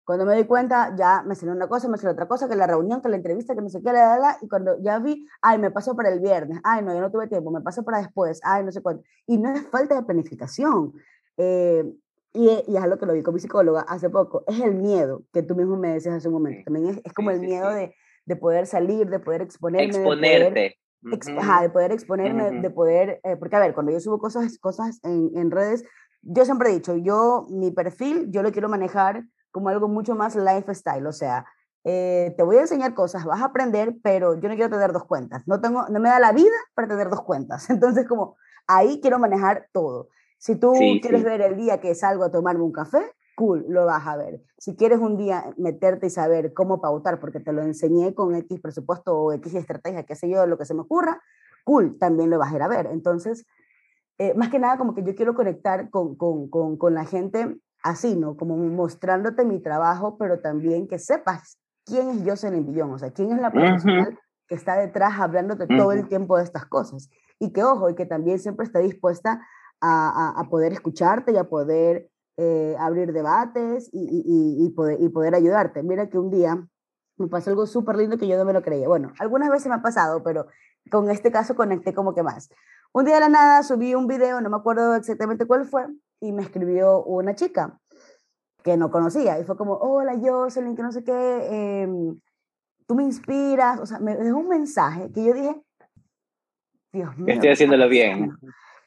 Cuando 0.05 0.25
me 0.25 0.33
doy 0.33 0.45
cuenta, 0.45 0.95
ya 0.95 1.21
me 1.21 1.35
salió 1.35 1.53
una 1.53 1.67
cosa, 1.67 1.87
me 1.87 1.97
salió 1.97 2.13
otra 2.13 2.27
cosa, 2.27 2.49
que 2.49 2.55
la 2.55 2.65
reunión, 2.65 3.01
que 3.01 3.09
la 3.09 3.17
entrevista, 3.17 3.53
que 3.53 3.61
no 3.61 3.69
sé 3.69 3.79
qué, 3.83 3.93
la, 3.93 4.15
la, 4.15 4.17
la, 4.17 4.37
y 4.41 4.47
cuando 4.47 4.81
ya 4.81 4.97
vi, 4.97 5.27
ay, 5.41 5.59
me 5.59 5.69
paso 5.69 5.95
para 5.95 6.09
el 6.09 6.19
viernes, 6.19 6.59
ay, 6.63 6.83
no, 6.83 6.93
yo 6.95 7.01
no 7.01 7.11
tuve 7.11 7.27
tiempo, 7.27 7.51
me 7.51 7.61
paso 7.61 7.83
para 7.83 7.99
después, 7.99 8.39
ay, 8.43 8.63
no 8.63 8.71
sé 8.71 8.81
cuánto. 8.81 9.03
Y 9.27 9.37
no 9.37 9.51
es 9.53 9.67
falta 9.67 9.93
de 9.93 10.01
planificación. 10.01 10.93
Eh, 11.37 11.85
y, 12.33 12.63
y, 12.67 12.77
es 12.77 12.83
algo 12.83 12.97
que 12.97 13.05
lo 13.05 13.13
vi 13.13 13.23
con 13.23 13.33
mi 13.33 13.39
psicóloga 13.39 13.81
hace 13.81 14.09
poco, 14.09 14.43
es 14.47 14.59
el 14.59 14.75
miedo 14.75 15.23
que 15.33 15.43
tú 15.43 15.55
mismo 15.55 15.77
me 15.77 15.93
decías 15.93 16.15
hace 16.15 16.27
un 16.27 16.35
momento. 16.35 16.63
También 16.65 16.87
es, 16.87 17.01
es 17.03 17.13
como 17.13 17.31
el 17.31 17.39
miedo 17.39 17.69
de, 17.69 17.95
de, 18.25 18.35
poder 18.35 18.67
salir, 18.67 19.09
de 19.09 19.19
poder 19.19 19.41
exponerme. 19.41 19.87
Exponerte. 19.87 20.77
De 21.01 21.17
poder, 21.17 21.39
ajá, 21.39 21.61
de 21.61 21.69
poder 21.69 21.91
exponerme, 21.91 22.61
de 22.61 22.69
poder, 22.69 23.19
eh, 23.23 23.37
porque 23.37 23.55
a 23.55 23.59
ver, 23.59 23.73
cuando 23.73 23.91
yo 23.91 23.99
subo 23.99 24.19
cosas, 24.19 24.59
cosas 24.59 24.99
en, 25.03 25.31
en, 25.35 25.49
redes, 25.49 25.85
yo 26.21 26.43
siempre 26.43 26.69
he 26.69 26.73
dicho, 26.73 26.97
yo, 26.97 27.47
mi 27.49 27.71
perfil, 27.71 28.29
yo 28.31 28.43
lo 28.43 28.51
quiero 28.51 28.67
manejar 28.67 29.23
como 29.51 29.69
algo 29.69 29.87
mucho 29.87 30.15
más 30.15 30.35
lifestyle, 30.35 31.07
o 31.07 31.13
sea, 31.13 31.45
eh, 31.85 32.33
te 32.35 32.43
voy 32.43 32.57
a 32.57 32.61
enseñar 32.61 32.93
cosas, 32.93 33.23
vas 33.23 33.41
a 33.41 33.45
aprender, 33.45 33.95
pero 34.03 34.39
yo 34.39 34.49
no 34.49 34.55
quiero 34.55 34.69
tener 34.69 34.91
dos 34.91 35.05
cuentas, 35.05 35.43
no, 35.47 35.61
tengo, 35.61 35.87
no 35.89 35.99
me 35.99 36.09
da 36.09 36.19
la 36.19 36.33
vida 36.33 36.55
para 36.73 36.87
tener 36.87 37.09
dos 37.09 37.23
cuentas, 37.23 37.69
entonces 37.69 38.07
como 38.07 38.35
ahí 38.67 38.99
quiero 39.01 39.19
manejar 39.19 39.67
todo. 39.71 40.09
Si 40.39 40.55
tú 40.55 40.73
quieres 41.01 41.23
ver 41.23 41.41
el 41.41 41.57
día 41.57 41.79
que 41.79 41.93
salgo 41.93 42.23
a 42.23 42.31
tomarme 42.31 42.63
un 42.63 42.71
café, 42.71 43.11
cool, 43.35 43.65
lo 43.67 43.85
vas 43.85 44.07
a 44.07 44.17
ver. 44.17 44.41
Si 44.57 44.75
quieres 44.75 44.99
un 44.99 45.17
día 45.17 45.53
meterte 45.57 46.07
y 46.07 46.09
saber 46.09 46.53
cómo 46.53 46.81
pautar, 46.81 47.19
porque 47.19 47.39
te 47.39 47.53
lo 47.53 47.61
enseñé 47.61 48.13
con 48.13 48.35
X 48.35 48.59
presupuesto 48.61 49.17
o 49.17 49.33
X 49.33 49.53
estrategia, 49.53 50.03
qué 50.03 50.15
sé 50.15 50.29
yo, 50.29 50.45
lo 50.47 50.57
que 50.57 50.65
se 50.65 50.73
me 50.73 50.81
ocurra, 50.81 51.21
cool, 51.65 51.97
también 51.99 52.29
lo 52.29 52.39
vas 52.39 52.51
a 52.53 52.55
ir 52.55 52.61
a 52.61 52.67
ver. 52.67 52.87
Entonces, 52.87 53.45
eh, 54.17 54.33
más 54.33 54.49
que 54.49 54.59
nada 54.59 54.77
como 54.77 54.95
que 54.95 55.03
yo 55.03 55.13
quiero 55.13 55.35
conectar 55.35 55.89
con, 55.89 56.15
con, 56.15 56.49
con, 56.49 56.77
con, 56.77 56.93
la 56.93 57.05
gente 57.05 57.57
así, 57.83 58.15
¿no? 58.15 58.35
Como 58.35 58.57
mostrándote 58.57 59.45
mi 59.45 59.61
trabajo, 59.61 60.17
pero 60.17 60.39
también 60.39 60.87
que 60.87 60.99
sepas 60.99 61.59
quién 61.85 62.09
es 62.09 62.23
Jocelyn 62.25 62.65
Billón, 62.65 62.91
o 62.91 62.97
sea, 62.97 63.11
quién 63.11 63.31
es 63.31 63.41
la 63.41 63.51
profesional 63.51 64.19
que 64.47 64.55
está 64.55 64.75
detrás 64.77 65.19
hablándote 65.19 65.67
todo 65.67 65.91
el 65.91 66.07
tiempo 66.07 66.37
de 66.37 66.43
estas 66.43 66.65
cosas. 66.65 67.09
Y 67.39 67.53
que, 67.53 67.63
ojo, 67.63 67.89
y 67.89 67.95
que 67.95 68.05
también 68.05 68.39
siempre 68.39 68.65
está 68.65 68.79
dispuesta 68.79 69.45
a, 69.81 70.47
poder 70.49 70.73
escucharte 70.73 71.31
y 71.31 71.37
a 71.37 71.45
poder 71.45 72.09
eh, 72.37 72.75
abrir 72.79 73.13
debates 73.13 73.89
y, 73.91 74.69
poder, 74.75 74.97
y 75.01 75.09
poder 75.09 75.35
ayudarte. 75.35 75.83
Mira 75.83 76.09
que 76.09 76.17
un 76.17 76.29
día 76.29 76.65
me 77.17 77.27
pasó 77.27 77.49
algo 77.49 77.67
súper 77.67 77.97
lindo 77.97 78.17
que 78.17 78.27
yo 78.27 78.37
no 78.37 78.45
me 78.45 78.53
lo 78.53 78.61
creía. 78.61 78.87
Bueno, 78.87 79.11
algunas 79.19 79.49
veces 79.49 79.67
me 79.67 79.75
ha 79.75 79.81
pasado, 79.81 80.23
pero 80.23 80.47
con 80.89 81.09
este 81.09 81.31
caso 81.31 81.55
conecté 81.55 81.93
como 81.93 82.15
que 82.15 82.23
más. 82.23 82.49
Un 82.91 83.05
día 83.05 83.15
de 83.15 83.21
la 83.21 83.29
nada 83.29 83.63
subí 83.63 83.93
un 83.93 84.07
video, 84.07 84.41
no 84.41 84.49
me 84.49 84.57
acuerdo 84.57 84.95
exactamente 84.95 85.45
cuál 85.45 85.65
fue, 85.65 85.85
y 86.21 86.31
me 86.31 86.41
escribió 86.41 87.03
una 87.03 87.35
chica 87.35 87.79
que 88.63 88.77
no 88.77 88.91
conocía 88.91 89.39
y 89.39 89.43
fue 89.43 89.55
como, 89.55 89.73
hola 89.73 90.17
Jocelyn, 90.19 90.75
que 90.75 90.81
no 90.81 90.91
sé 90.91 91.03
qué, 91.03 91.81
em, 91.81 92.19
tú 92.87 92.95
me 92.95 93.03
inspiras, 93.03 93.79
o 93.79 93.85
sea, 93.85 93.99
me 93.99 94.15
dejó 94.15 94.39
un 94.39 94.49
mensaje 94.49 95.11
que 95.11 95.23
yo 95.23 95.33
dije, 95.33 95.61
Dios 96.91 97.17
mío. 97.17 97.33
Estoy 97.33 97.49
haciéndolo 97.51 97.87
bien. 97.87 98.35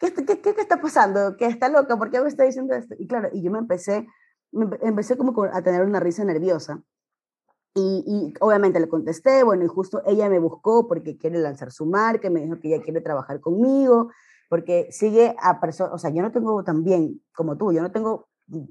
¿Qué, 0.03 0.25
qué, 0.25 0.41
qué, 0.41 0.61
está 0.61 0.81
pasando? 0.81 1.37
¿Qué 1.37 1.47
está 1.47 1.69
loca? 1.69 1.97
¿Por 1.97 2.11
qué 2.11 2.21
me 2.21 2.29
está 2.29 2.45
diciendo 2.45 2.75
esto? 2.75 2.95
Y 2.99 3.07
claro, 3.07 3.29
y 3.33 3.43
yo 3.43 3.51
me 3.51 3.59
empecé, 3.59 4.07
me 4.51 4.67
empecé 4.83 5.17
como 5.17 5.41
a 5.45 5.63
tener 5.63 5.83
una 5.83 6.01
risa 6.01 6.25
nerviosa. 6.25 6.83
Y, 7.75 8.05
y, 8.07 8.35
obviamente 8.41 8.81
le 8.81 8.89
contesté, 8.89 9.45
bueno, 9.45 9.65
y 9.65 9.69
justo 9.69 10.03
ella 10.05 10.29
me 10.29 10.39
buscó 10.39 10.87
porque 10.87 11.17
quiere 11.17 11.39
lanzar 11.39 11.71
su 11.73 11.87
marca, 11.87 12.29
me 12.29 12.43
dijo 12.43 12.61
que 12.61 12.69
ella 12.69 12.83
quiere 12.83 13.01
trabajar 13.01 13.41
conmigo, 13.41 14.11
porque 14.51 14.89
sigue 14.91 15.35
a 15.41 15.59
personas, 15.61 15.95
o 15.95 15.99
sea, 15.99 16.11
yo 16.11 16.21
no 16.21 16.33
tengo 16.33 16.63
tan 16.65 16.85
bien 16.85 17.23
como 17.35 17.57
tú, 17.57 17.73
yo 17.73 17.81
no 17.81 17.91
tengo 17.91 18.29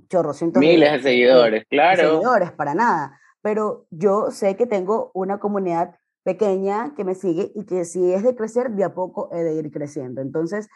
chorrocientos 0.07 0.59
miles 0.59 0.91
de, 0.91 1.01
seguidores, 1.01 1.65
claro. 1.67 2.11
seguidores, 2.11 2.51
para 2.51 2.75
nada, 2.75 3.19
pero 3.41 3.87
yo 3.89 4.29
sé 4.29 4.55
que 4.55 4.67
tengo 4.67 5.09
una 5.15 5.39
comunidad 5.39 5.95
pequeña 6.23 6.93
que 6.95 7.03
me 7.03 7.15
sigue 7.15 7.51
y 7.55 7.65
que 7.65 7.85
si 7.85 8.13
es 8.13 8.21
de 8.21 8.35
crecer, 8.35 8.69
de 8.71 8.83
a 8.83 8.93
poco 8.93 9.29
he 9.31 9.43
de 9.43 9.55
ir 9.55 9.71
creciendo. 9.71 10.21
Entonces, 10.21 10.69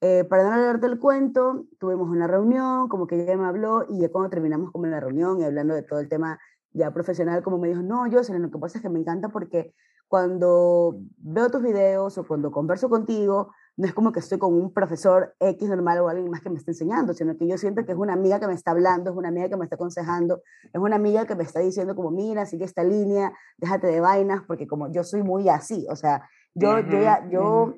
eh, 0.00 0.24
para 0.24 0.44
no 0.44 0.62
darte 0.62 0.86
el 0.86 0.98
cuento, 0.98 1.66
tuvimos 1.78 2.08
una 2.08 2.26
reunión, 2.26 2.88
como 2.88 3.06
que 3.06 3.20
ella 3.20 3.36
me 3.36 3.46
habló 3.46 3.84
y 3.88 4.00
ya 4.00 4.10
cuando 4.10 4.30
terminamos 4.30 4.70
como 4.70 4.84
en 4.84 4.92
la 4.92 5.00
reunión 5.00 5.40
y 5.40 5.44
hablando 5.44 5.74
de 5.74 5.82
todo 5.82 5.98
el 5.98 6.08
tema 6.08 6.38
ya 6.72 6.92
profesional, 6.92 7.42
como 7.42 7.58
me 7.58 7.68
dijo, 7.68 7.82
no, 7.82 8.06
yo 8.06 8.20
lo 8.20 8.50
que 8.50 8.58
pasa 8.58 8.78
es 8.78 8.82
que 8.82 8.88
me 8.88 9.00
encanta 9.00 9.28
porque 9.30 9.74
cuando 10.06 11.00
veo 11.18 11.50
tus 11.50 11.62
videos 11.62 12.16
o 12.16 12.26
cuando 12.26 12.50
converso 12.50 12.88
contigo, 12.88 13.52
no 13.76 13.86
es 13.86 13.94
como 13.94 14.10
que 14.10 14.20
estoy 14.20 14.38
con 14.38 14.54
un 14.54 14.72
profesor 14.72 15.34
X 15.38 15.68
normal 15.68 15.98
o 15.98 16.08
alguien 16.08 16.30
más 16.30 16.40
que 16.40 16.50
me 16.50 16.56
está 16.56 16.70
enseñando, 16.70 17.12
sino 17.12 17.36
que 17.36 17.46
yo 17.46 17.58
siento 17.58 17.84
que 17.84 17.92
es 17.92 17.98
una 17.98 18.14
amiga 18.14 18.40
que 18.40 18.46
me 18.46 18.54
está 18.54 18.70
hablando, 18.70 19.10
es 19.10 19.16
una 19.16 19.28
amiga 19.28 19.48
que 19.48 19.56
me 19.56 19.64
está 19.64 19.76
aconsejando, 19.76 20.42
es 20.72 20.80
una 20.80 20.96
amiga 20.96 21.26
que 21.26 21.34
me 21.34 21.44
está 21.44 21.60
diciendo 21.60 21.94
como, 21.94 22.10
mira, 22.10 22.46
sigue 22.46 22.64
esta 22.64 22.84
línea, 22.84 23.32
déjate 23.56 23.86
de 23.88 24.00
vainas, 24.00 24.42
porque 24.46 24.66
como 24.66 24.90
yo 24.90 25.04
soy 25.04 25.22
muy 25.22 25.48
así, 25.48 25.86
o 25.90 25.96
sea, 25.96 26.28
yo, 26.54 26.80
yo, 26.80 27.00
ya, 27.00 27.28
yo 27.30 27.74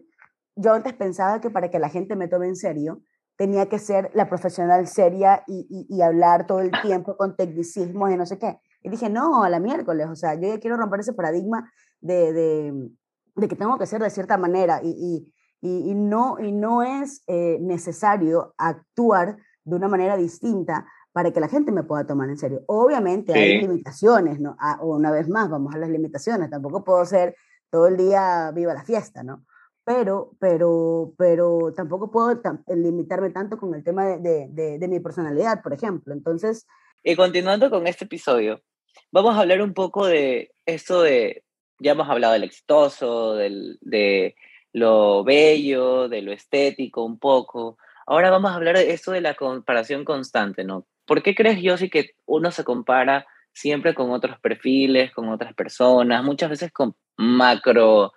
yo 0.60 0.72
antes 0.74 0.94
pensaba 0.94 1.40
que 1.40 1.50
para 1.50 1.70
que 1.70 1.78
la 1.78 1.88
gente 1.88 2.16
me 2.16 2.28
tome 2.28 2.46
en 2.46 2.56
serio, 2.56 3.02
tenía 3.36 3.68
que 3.70 3.78
ser 3.78 4.10
la 4.14 4.28
profesional 4.28 4.86
seria 4.86 5.42
y, 5.46 5.86
y, 5.88 6.02
hablar 6.02 6.46
todo 6.46 6.60
el 6.60 6.70
tiempo 6.82 7.16
con 7.16 7.36
tecnicismos 7.36 8.10
y 8.12 8.16
no 8.16 8.26
sé 8.26 8.38
qué. 8.38 8.58
Y 8.82 8.90
dije, 8.90 9.08
no, 9.08 9.42
a 9.42 9.48
la 9.48 9.60
miércoles, 9.60 10.08
o 10.10 10.14
sea, 10.14 10.34
yo 10.34 10.48
ya 10.48 10.60
quiero 10.60 10.76
romper 10.76 11.00
ese 11.00 11.14
paradigma 11.14 11.72
de, 12.00 12.34
de, 12.34 12.90
de 13.36 13.48
que 13.48 13.56
tengo 13.56 13.78
que 13.78 13.86
ser 13.86 14.02
de 14.02 14.10
cierta 14.10 14.36
manera 14.36 14.82
y, 14.82 15.32
y 15.62 15.94
no, 15.94 16.38
y 16.38 16.52
no 16.52 16.82
es 16.82 17.22
eh, 17.28 17.58
necesario 17.62 18.54
actuar 18.58 19.38
de 19.64 19.76
una 19.76 19.88
manera 19.88 20.18
distinta 20.18 20.86
para 21.12 21.32
que 21.32 21.40
la 21.40 21.48
gente 21.48 21.72
me 21.72 21.82
pueda 21.82 22.06
tomar 22.06 22.28
en 22.28 22.36
serio. 22.36 22.62
Obviamente 22.66 23.32
hay 23.32 23.60
limitaciones, 23.60 24.38
¿no? 24.38 24.56
Ah, 24.60 24.78
una 24.82 25.10
vez 25.10 25.28
más, 25.28 25.48
vamos 25.48 25.74
a 25.74 25.78
las 25.78 25.88
limitaciones, 25.88 26.50
tampoco 26.50 26.84
puedo 26.84 27.04
ser 27.04 27.34
todo 27.70 27.86
el 27.86 27.96
día 27.96 28.52
viva 28.54 28.74
la 28.74 28.84
fiesta, 28.84 29.22
¿no? 29.22 29.44
Pero, 29.90 30.30
pero, 30.38 31.14
pero 31.18 31.72
tampoco 31.74 32.12
puedo 32.12 32.40
limitarme 32.68 33.30
tanto 33.30 33.58
con 33.58 33.74
el 33.74 33.82
tema 33.82 34.06
de, 34.06 34.46
de, 34.48 34.78
de, 34.78 34.88
mi 34.88 35.00
personalidad, 35.00 35.64
por 35.64 35.72
ejemplo. 35.72 36.14
Entonces... 36.14 36.68
Y 37.02 37.16
continuando 37.16 37.70
con 37.70 37.88
este 37.88 38.04
episodio, 38.04 38.62
vamos 39.10 39.34
a 39.34 39.40
hablar 39.40 39.60
un 39.62 39.74
poco 39.74 40.06
de 40.06 40.52
esto 40.64 41.02
de, 41.02 41.42
ya 41.80 41.92
hemos 41.92 42.08
hablado 42.08 42.34
del 42.34 42.44
exitoso, 42.44 43.34
del, 43.34 43.78
de 43.80 44.36
lo 44.72 45.24
bello, 45.24 46.08
de 46.08 46.22
lo 46.22 46.30
estético 46.30 47.04
un 47.04 47.18
poco. 47.18 47.76
Ahora 48.06 48.30
vamos 48.30 48.52
a 48.52 48.54
hablar 48.54 48.76
de 48.76 48.92
esto 48.92 49.10
de 49.10 49.22
la 49.22 49.34
comparación 49.34 50.04
constante, 50.04 50.62
¿no? 50.62 50.86
¿por 51.04 51.24
qué 51.24 51.34
crees, 51.34 51.60
yo 51.60 51.76
sí 51.76 51.90
que 51.90 52.14
uno 52.26 52.52
se 52.52 52.62
compara 52.62 53.26
siempre 53.52 53.92
con 53.96 54.12
otros 54.12 54.38
perfiles, 54.38 55.12
con 55.12 55.28
otras 55.30 55.52
personas, 55.54 56.22
muchas 56.22 56.50
veces 56.50 56.70
con 56.70 56.94
macro, 57.16 58.12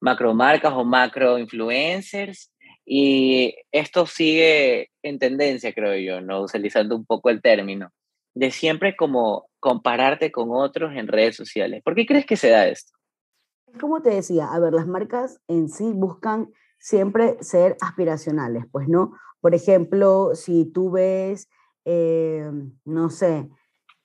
macro 0.00 0.34
marcas 0.34 0.72
o 0.74 0.84
macro 0.84 1.38
influencers? 1.38 2.52
Y 2.84 3.54
esto 3.70 4.06
sigue 4.06 4.90
en 5.02 5.18
tendencia, 5.18 5.74
creo 5.74 5.96
yo, 5.96 6.20
¿no? 6.20 6.42
Utilizando 6.42 6.96
un 6.96 7.04
poco 7.04 7.28
el 7.30 7.42
término, 7.42 7.90
de 8.34 8.50
siempre 8.50 8.96
como 8.96 9.48
compararte 9.60 10.32
con 10.32 10.48
otros 10.52 10.94
en 10.94 11.06
redes 11.06 11.36
sociales. 11.36 11.82
¿Por 11.84 11.94
qué 11.94 12.06
crees 12.06 12.24
que 12.24 12.36
se 12.36 12.48
da 12.48 12.66
esto? 12.66 12.92
Como 13.78 14.00
te 14.00 14.10
decía, 14.10 14.46
a 14.46 14.58
ver, 14.58 14.72
las 14.72 14.86
marcas 14.86 15.40
en 15.48 15.68
sí 15.68 15.92
buscan 15.94 16.48
siempre 16.78 17.36
ser 17.40 17.76
aspiracionales, 17.80 18.64
pues 18.72 18.88
no. 18.88 19.12
Por 19.40 19.54
ejemplo, 19.54 20.34
si 20.34 20.64
tú 20.64 20.90
ves, 20.90 21.48
eh, 21.84 22.50
no 22.84 23.10
sé, 23.10 23.48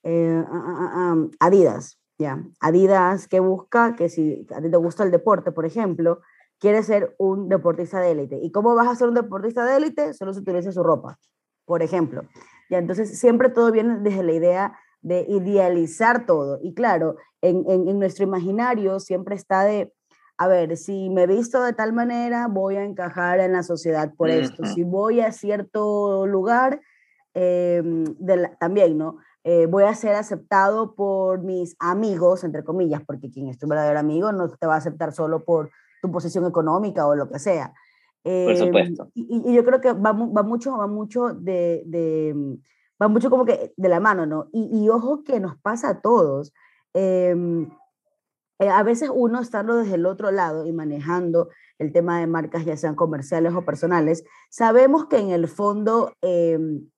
eh, 0.02 0.44
ah, 0.46 0.64
ah, 0.66 0.90
ah, 0.94 1.28
Adidas, 1.40 1.98
ya. 2.18 2.42
Adidas 2.60 3.28
que 3.28 3.40
busca 3.40 3.96
que 3.96 4.08
si 4.08 4.46
a 4.54 4.60
ti 4.60 4.70
te 4.70 4.76
gusta 4.76 5.04
el 5.04 5.10
deporte, 5.10 5.52
por 5.52 5.66
ejemplo, 5.66 6.20
quieres 6.58 6.86
ser 6.86 7.14
un 7.18 7.48
deportista 7.48 8.00
de 8.00 8.12
élite. 8.12 8.38
¿Y 8.42 8.50
cómo 8.50 8.74
vas 8.74 8.88
a 8.88 8.94
ser 8.94 9.08
un 9.08 9.14
deportista 9.14 9.64
de 9.64 9.76
élite? 9.76 10.14
Solo 10.14 10.32
se 10.32 10.40
utiliza 10.40 10.72
su 10.72 10.82
ropa, 10.82 11.18
por 11.64 11.82
ejemplo. 11.82 12.22
Ya, 12.70 12.78
entonces 12.78 13.18
siempre 13.18 13.50
todo 13.50 13.70
viene 13.70 13.98
desde 14.00 14.22
la 14.22 14.32
idea 14.32 14.78
de 15.02 15.26
idealizar 15.28 16.24
todo. 16.24 16.58
Y 16.62 16.74
claro, 16.74 17.16
en, 17.42 17.64
en, 17.68 17.98
nuestro 17.98 18.24
imaginario 18.24 18.98
siempre 19.00 19.34
está 19.34 19.64
de, 19.64 19.92
a 20.38 20.48
ver, 20.48 20.78
si 20.78 21.10
me 21.10 21.26
visto 21.26 21.62
de 21.62 21.74
tal 21.74 21.92
manera, 21.92 22.48
voy 22.48 22.76
a 22.76 22.84
encajar 22.84 23.40
en 23.40 23.52
la 23.52 23.62
sociedad 23.62 24.14
por 24.16 24.30
esto. 24.30 24.64
Si 24.64 24.82
voy 24.82 25.20
a 25.20 25.30
cierto 25.30 26.26
lugar, 26.26 26.80
em, 27.34 28.04
también, 28.58 28.96
¿no? 28.96 29.18
Eh, 29.44 29.66
voy 29.66 29.84
a 29.84 29.94
ser 29.94 30.14
aceptado 30.14 30.94
por 30.94 31.42
mis 31.42 31.76
amigos, 31.78 32.44
entre 32.44 32.64
comillas, 32.64 33.02
porque 33.06 33.30
quien 33.30 33.48
es 33.48 33.58
tu 33.58 33.68
verdadero 33.68 33.98
amigo 33.98 34.32
no 34.32 34.48
te 34.48 34.66
va 34.66 34.74
a 34.74 34.78
aceptar 34.78 35.12
solo 35.12 35.44
por 35.44 35.70
tu 36.02 36.10
posición 36.10 36.46
económica 36.46 37.06
o 37.06 37.14
lo 37.14 37.30
que 37.30 37.38
sea. 37.38 37.74
por 38.22 38.32
em, 38.32 38.56
supuesto. 38.56 39.10
Y, 39.14 39.52
yo 39.54 39.64
creo 39.64 39.80
que 39.80 39.92
va, 39.92 40.12
va 40.12 40.42
mucho, 40.42 40.76
va 40.76 40.86
mucho 40.86 41.34
de, 41.34 41.82
de 41.86 42.58
va 43.00 43.08
mucho 43.08 43.30
como 43.30 43.44
que 43.44 43.72
de 43.76 43.88
la 43.88 44.00
mano, 44.00 44.26
¿no? 44.26 44.48
Y, 44.52 44.88
ojo 44.88 45.24
que 45.24 45.40
nos 45.40 45.56
pasa 45.58 45.90
a 45.90 46.00
todos. 46.00 46.52
Em, 46.92 47.70
eh, 48.60 48.68
a 48.68 48.82
veces 48.82 49.10
uno 49.12 49.40
estando 49.40 49.76
desde 49.76 49.96
el 49.96 50.06
otro 50.06 50.30
lado 50.30 50.64
y 50.66 50.72
manejando 50.72 51.48
el 51.78 51.92
tema 51.92 52.20
de 52.20 52.26
marcas, 52.26 52.64
ya 52.64 52.76
sean 52.76 52.94
comerciales 52.94 53.52
o 53.54 53.64
personales, 53.64 54.24
sabemos 54.48 55.06
que 55.06 55.18
en 55.18 55.30
el 55.30 55.48
fondo, 55.48 56.12
em, 56.22 56.88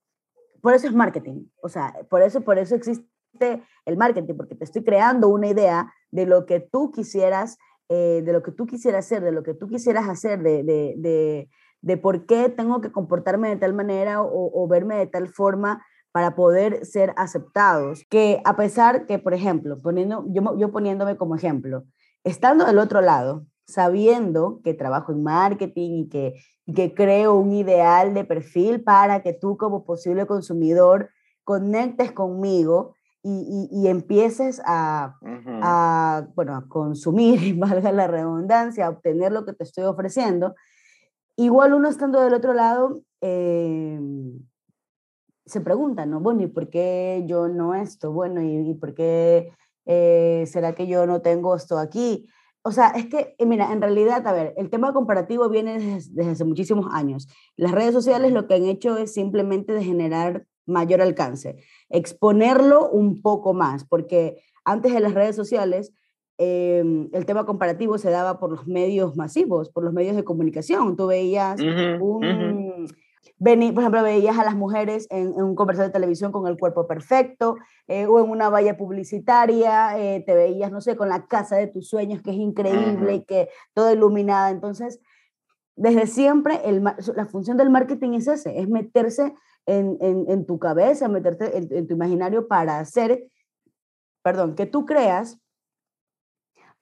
por 0.66 0.74
eso 0.74 0.88
es 0.88 0.94
marketing, 0.94 1.44
o 1.62 1.68
sea, 1.68 1.94
por 2.10 2.22
eso, 2.22 2.40
por 2.40 2.58
eso 2.58 2.74
existe 2.74 3.62
el 3.84 3.96
marketing, 3.96 4.34
porque 4.34 4.56
te 4.56 4.64
estoy 4.64 4.82
creando 4.82 5.28
una 5.28 5.46
idea 5.46 5.94
de 6.10 6.26
lo 6.26 6.44
que 6.44 6.58
tú 6.58 6.90
quisieras, 6.90 7.56
eh, 7.88 8.20
de 8.26 8.32
lo 8.32 8.42
que 8.42 8.50
tú 8.50 8.66
quisieras 8.66 9.06
hacer, 9.06 9.22
de 9.22 9.30
lo 9.30 9.44
que 9.44 9.54
tú 9.54 9.68
quisieras 9.68 10.08
hacer, 10.08 10.42
de, 10.42 10.64
de, 10.64 11.48
de 11.82 11.96
por 11.96 12.26
qué 12.26 12.48
tengo 12.48 12.80
que 12.80 12.90
comportarme 12.90 13.48
de 13.48 13.58
tal 13.58 13.74
manera 13.74 14.20
o, 14.20 14.66
verme 14.66 14.96
de 14.96 15.06
tal 15.06 15.28
forma 15.28 15.86
para 16.10 16.34
poder 16.34 16.84
ser 16.84 17.14
aceptados. 17.16 18.04
Que 18.10 18.42
a 18.44 18.56
pesar 18.56 19.06
que, 19.06 19.20
por 19.20 19.34
ejemplo, 19.34 19.78
poniendo, 19.80 20.24
yo, 20.30 20.58
yo 20.58 20.72
poniéndome 20.72 21.16
como 21.16 21.36
ejemplo, 21.36 21.84
estando 22.24 22.64
del 22.64 22.80
otro 22.80 23.02
lado, 23.02 23.46
sabiendo 23.66 24.60
que 24.62 24.74
trabajo 24.74 25.12
en 25.12 25.22
marketing 25.22 26.04
y 26.04 26.08
que, 26.08 26.34
que 26.74 26.94
creo 26.94 27.34
un 27.34 27.52
ideal 27.52 28.14
de 28.14 28.24
perfil 28.24 28.82
para 28.82 29.22
que 29.22 29.32
tú 29.32 29.56
como 29.56 29.84
posible 29.84 30.26
consumidor 30.26 31.10
conectes 31.44 32.12
conmigo 32.12 32.94
y, 33.22 33.68
y, 33.72 33.88
empieces 33.88 34.62
a, 34.64 35.18
a, 35.60 36.28
bueno, 36.36 36.54
a 36.54 36.68
consumir, 36.68 37.42
y 37.42 37.52
valga 37.54 37.90
la 37.90 38.06
redundancia, 38.06 38.86
a 38.86 38.90
obtener 38.90 39.32
lo 39.32 39.44
que 39.44 39.52
te 39.52 39.64
estoy 39.64 39.82
ofreciendo, 39.82 40.54
igual 41.34 41.74
uno 41.74 41.88
estando 41.88 42.20
del 42.20 42.34
otro 42.34 42.54
lado, 42.54 43.02
eh, 43.20 43.98
se 45.44 45.60
pregunta, 45.60 46.06
¿no? 46.06 46.20
Bueno, 46.20 46.42
¿y 46.42 46.46
por 46.46 46.70
qué 46.70 47.24
yo 47.26 47.48
no 47.48 47.74
esto? 47.74 48.12
Bueno, 48.12 48.42
¿y, 48.42 48.74
por 48.74 48.94
qué 48.94 49.52
eh, 49.86 50.44
será 50.46 50.74
que 50.74 50.86
yo 50.86 51.06
no 51.06 51.20
tengo 51.20 51.56
esto 51.56 51.78
aquí? 51.78 52.28
O 52.66 52.72
sea, 52.72 52.88
es 52.88 53.06
que, 53.06 53.34
eh, 53.38 53.46
mira, 53.46 53.72
en 53.72 53.80
realidad, 53.80 54.26
a 54.26 54.32
ver, 54.32 54.52
el 54.56 54.70
tema 54.70 54.92
comparativo 54.92 55.48
viene 55.48 55.78
desde, 55.78 56.30
hace 56.30 56.44
muchísimos 56.44 56.86
años. 56.92 57.28
Las 57.56 57.72
redes 57.72 57.92
sociales 57.92 58.32
lo 58.32 58.46
que 58.46 58.54
han 58.54 58.64
hecho 58.64 58.96
es 58.98 59.14
simplemente 59.14 59.72
de 59.72 59.84
generar 59.84 60.46
mayor 60.66 61.00
alcance, 61.00 61.56
exponerlo 61.88 62.90
un 62.90 63.22
poco 63.22 63.54
más, 63.54 63.84
porque 63.84 64.42
antes 64.64 64.92
de 64.92 65.00
las 65.00 65.14
redes 65.14 65.36
sociales 65.36 65.92
Em, 66.38 67.08
el 67.12 67.24
tema 67.24 67.46
comparativo 67.46 67.96
se 67.96 68.10
daba 68.10 68.38
por 68.38 68.50
los 68.50 68.66
medios 68.66 69.16
masivos, 69.16 69.70
por 69.70 69.84
los 69.84 69.92
medios 69.94 70.16
de 70.16 70.24
comunicación. 70.24 70.96
Tú 70.96 71.06
veías 71.06 71.60
un... 71.60 72.86
por 73.39 73.82
ejemplo, 73.82 74.03
veías 74.03 74.39
a 74.39 74.45
las 74.45 74.55
mujeres 74.55 75.07
en, 75.11 75.28
un 75.28 75.55
comercial 75.55 75.89
de 75.89 75.93
televisión 75.93 76.32
con 76.32 76.47
el 76.47 76.57
cuerpo 76.57 76.87
perfecto, 76.87 77.57
eh, 77.87 78.07
o 78.07 78.22
en 78.22 78.30
una 78.30 78.49
valla 78.49 78.76
publicitaria, 78.76 79.99
eh, 79.99 80.22
te 80.26 80.34
veías, 80.34 80.72
no 80.72 80.80
sé, 80.80 80.97
con 80.97 81.09
la 81.09 81.26
casa 81.26 81.57
de 81.57 81.66
tus 81.66 81.89
sueños, 81.89 82.22
que 82.22 82.30
es 82.30 82.37
increíble 82.37 83.14
y 83.14 83.24
que 83.24 83.49
todo 83.74 83.93
iluminada. 83.93 84.51
Entonces, 84.51 85.01
desde 85.76 86.07
siempre, 86.07 86.61
el, 86.64 86.82
la 86.82 87.26
función 87.26 87.59
del 87.59 87.70
marketing 87.70 88.14
es 88.14 88.28
ese, 88.28 88.59
es 88.59 88.68
meterse 88.68 89.34
en, 89.66 89.99
en, 90.01 90.47
tu 90.47 90.59
cabeza, 90.59 91.09
meterte 91.09 91.59
en, 91.59 91.68
en 91.70 91.87
tu 91.87 91.95
imaginario 91.95 92.49
para 92.49 92.78
hacer, 92.78 93.28
perdón, 94.22 94.55
que 94.55 94.64
tú 94.64 94.87
creas 94.87 95.39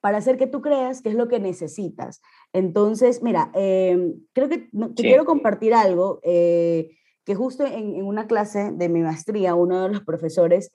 para 0.01 0.17
hacer 0.17 0.37
que 0.37 0.47
tú 0.47 0.61
creas 0.61 1.01
que 1.01 1.09
es 1.09 1.15
lo 1.15 1.27
que 1.27 1.39
necesitas. 1.39 2.21
Entonces, 2.53 3.23
mira, 3.23 3.51
em, 3.53 4.13
creo 4.33 4.49
que 4.49 4.69
te 4.95 5.03
quiero 5.03 5.25
compartir 5.25 5.73
algo 5.73 6.19
eh, 6.23 6.95
que 7.25 7.35
justo 7.35 7.65
en, 7.65 8.03
una 8.03 8.27
clase 8.27 8.71
de 8.71 8.87
mi 8.87 9.01
maestría, 9.01 9.55
uno 9.55 9.83
de 9.83 9.89
los 9.89 10.03
profesores 10.03 10.71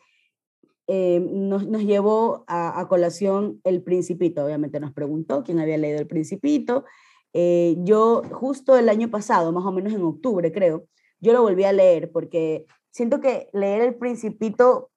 em, 0.89 1.49
nos, 1.49 1.67
nos, 1.69 1.83
llevó 1.83 2.45
a, 2.49 2.85
colación 2.89 3.61
El 3.63 3.83
Principito. 3.83 4.45
Obviamente 4.45 4.81
nos 4.81 4.93
preguntó 4.93 5.45
quién 5.45 5.61
había 5.61 5.79
leído 5.79 6.01
El 6.01 6.09
Principito. 6.09 6.85
Eh, 7.33 7.77
yo 7.79 8.23
justo 8.33 8.77
el 8.77 8.89
año 8.89 9.11
pasado, 9.11 9.53
más 9.53 9.65
o 9.65 9.71
menos 9.71 9.93
en 9.93 10.03
octubre 10.03 10.51
creo, 10.51 10.87
yo 11.21 11.33
lo 11.33 11.43
volví 11.43 11.63
a 11.63 11.73
leer 11.73 12.11
porque 12.11 12.67
siento 12.91 13.21
que 13.21 13.49
leer 13.53 13.83
El 13.83 13.95
Principito 13.95 14.90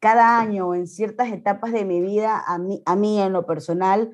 cada 0.00 0.38
año 0.38 0.74
en 0.74 0.86
ciertas 0.86 1.32
etapas 1.32 1.72
de 1.72 1.84
mi 1.84 2.00
vida, 2.00 2.42
a 2.46 2.58
mí, 2.58 2.82
a 2.86 2.96
mí 2.96 3.20
en 3.20 3.32
lo 3.32 3.46
personal, 3.46 4.10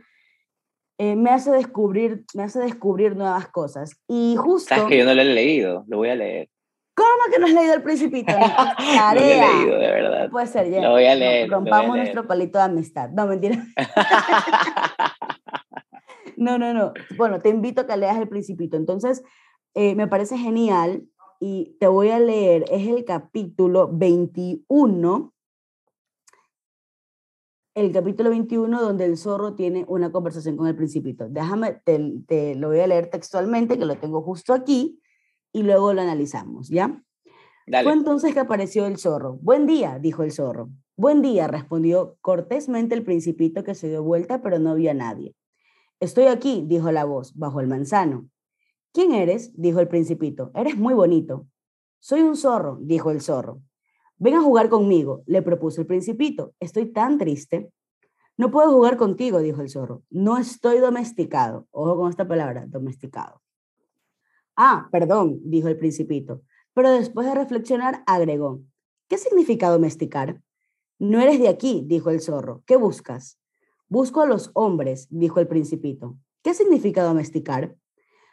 eh, 0.98 1.16
me, 1.16 1.30
hace 1.30 1.50
descubrir, 1.50 2.24
me 2.34 2.44
hace 2.44 2.60
descubrir 2.60 3.16
nuevas 3.16 3.48
cosas. 3.48 4.00
Y 4.08 4.36
justo... 4.38 4.68
Sabes 4.68 4.88
que 4.88 4.98
yo 4.98 5.04
no 5.04 5.14
lo 5.14 5.22
he 5.22 5.24
leído, 5.24 5.84
lo 5.88 5.98
voy 5.98 6.10
a 6.10 6.14
leer. 6.14 6.48
¿Cómo 6.94 7.32
que 7.32 7.38
no 7.38 7.46
has 7.46 7.54
leído 7.54 7.74
El 7.74 7.82
Principito? 7.82 8.32
No, 8.32 8.38
lo 9.14 9.20
he 9.20 9.24
leído, 9.24 9.78
de 9.78 9.90
verdad. 9.90 10.30
Puede 10.30 10.46
ser, 10.46 10.70
ya. 10.70 10.82
Lo 10.82 10.90
voy 10.90 11.06
a 11.06 11.14
leer. 11.14 11.50
Rompamos 11.50 11.96
nuestro 11.96 12.26
palito 12.26 12.58
de 12.58 12.64
amistad. 12.64 13.08
No, 13.10 13.26
mentira. 13.26 13.66
no, 16.36 16.58
no, 16.58 16.74
no. 16.74 16.92
Bueno, 17.16 17.40
te 17.40 17.48
invito 17.48 17.80
a 17.80 17.86
que 17.86 17.96
leas 17.96 18.18
El 18.18 18.28
Principito. 18.28 18.76
Entonces, 18.76 19.22
eh, 19.74 19.94
me 19.94 20.06
parece 20.06 20.36
genial 20.36 21.04
y 21.40 21.76
te 21.80 21.88
voy 21.88 22.10
a 22.10 22.20
leer, 22.20 22.64
es 22.70 22.86
el 22.86 23.04
capítulo 23.04 23.88
21 23.92 25.32
el 27.74 27.90
capítulo 27.92 28.30
21 28.30 28.82
donde 28.82 29.06
el 29.06 29.16
zorro 29.16 29.54
tiene 29.54 29.84
una 29.88 30.12
conversación 30.12 30.56
con 30.56 30.66
el 30.66 30.76
principito. 30.76 31.28
Déjame, 31.28 31.80
te, 31.84 32.54
lo 32.54 32.68
voy 32.68 32.80
a 32.80 32.86
leer 32.86 33.08
textualmente, 33.08 33.78
que 33.78 33.86
lo 33.86 33.96
tengo 33.96 34.22
justo 34.22 34.52
aquí, 34.52 35.00
y 35.52 35.62
luego 35.62 35.92
lo 35.92 36.02
analizamos, 36.02 36.68
¿ya? 36.68 37.02
Fue 37.66 37.92
entonces 37.92 38.34
que 38.34 38.40
apareció 38.40 38.86
el 38.86 38.98
zorro. 38.98 39.38
Buen 39.40 39.66
día, 39.66 39.98
dijo 39.98 40.22
el 40.22 40.32
zorro. 40.32 40.70
Buen 40.96 41.22
día, 41.22 41.46
respondió 41.46 42.16
cortésmente 42.20 42.94
el 42.94 43.04
principito 43.04 43.64
que 43.64 43.74
se 43.74 43.88
dio 43.88 44.02
vuelta, 44.02 44.42
pero 44.42 44.58
no 44.58 44.74
vio 44.74 44.90
a 44.90 44.94
nadie. 44.94 45.34
Estoy 46.00 46.24
aquí, 46.24 46.64
dijo 46.66 46.90
la 46.90 47.04
voz, 47.04 47.34
bajo 47.36 47.60
el 47.60 47.68
manzano. 47.68 48.28
¿Quién 48.92 49.12
eres? 49.12 49.52
dijo 49.54 49.80
el 49.80 49.88
principito. 49.88 50.50
Eres 50.54 50.76
muy 50.76 50.92
bonito. 50.92 51.46
Soy 52.00 52.20
un 52.20 52.36
zorro, 52.36 52.78
dijo 52.82 53.10
el 53.10 53.22
zorro. 53.22 53.62
Ven 54.22 54.36
a 54.36 54.40
jugar 54.40 54.68
conmigo, 54.68 55.24
le 55.26 55.42
propuso 55.42 55.80
el 55.80 55.88
principito. 55.88 56.54
Estoy 56.60 56.86
tan 56.86 57.18
triste. 57.18 57.72
No 58.36 58.52
puedo 58.52 58.70
jugar 58.70 58.96
contigo, 58.96 59.40
dijo 59.40 59.62
el 59.62 59.68
zorro. 59.68 60.04
No 60.10 60.38
estoy 60.38 60.78
domesticado. 60.78 61.66
Ojo 61.72 61.96
con 61.96 62.08
esta 62.08 62.28
palabra, 62.28 62.64
domesticado. 62.68 63.42
Ah, 64.54 64.88
perdón, 64.92 65.40
dijo 65.42 65.66
el 65.66 65.76
principito. 65.76 66.42
Pero 66.72 66.92
después 66.92 67.26
de 67.26 67.34
reflexionar, 67.34 68.04
agregó. 68.06 68.60
¿Qué 69.08 69.18
significa 69.18 69.70
domesticar? 69.70 70.40
No 71.00 71.20
eres 71.20 71.40
de 71.40 71.48
aquí, 71.48 71.82
dijo 71.84 72.10
el 72.10 72.20
zorro. 72.20 72.62
¿Qué 72.64 72.76
buscas? 72.76 73.40
Busco 73.88 74.20
a 74.20 74.26
los 74.26 74.52
hombres, 74.54 75.08
dijo 75.10 75.40
el 75.40 75.48
principito. 75.48 76.16
¿Qué 76.44 76.54
significa 76.54 77.02
domesticar? 77.02 77.74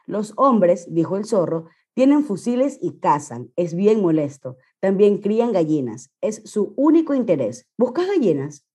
Los 0.05 0.33
hombres, 0.35 0.85
dijo 0.93 1.17
el 1.17 1.25
zorro, 1.25 1.65
tienen 1.95 2.23
fusiles 2.23 2.77
y 2.79 2.99
cazan. 2.99 3.51
Es 3.55 3.73
bien 3.73 4.01
molesto. 4.01 4.57
También 4.79 5.17
crían 5.19 5.51
gallinas. 5.51 6.11
Es 6.21 6.41
su 6.45 6.73
único 6.77 7.13
interés. 7.13 7.67
¿Buscas 7.77 8.07
gallinas? 8.07 8.65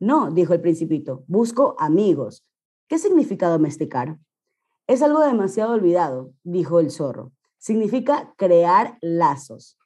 No, 0.00 0.30
dijo 0.30 0.52
el 0.52 0.60
principito. 0.60 1.24
Busco 1.28 1.76
amigos. 1.78 2.44
¿Qué 2.88 2.98
significa 2.98 3.48
domesticar? 3.48 4.18
Es 4.86 5.00
algo 5.00 5.20
demasiado 5.20 5.72
olvidado, 5.72 6.32
dijo 6.42 6.80
el 6.80 6.90
zorro. 6.90 7.32
Significa 7.58 8.34
crear 8.36 8.98
lazos. 9.00 9.78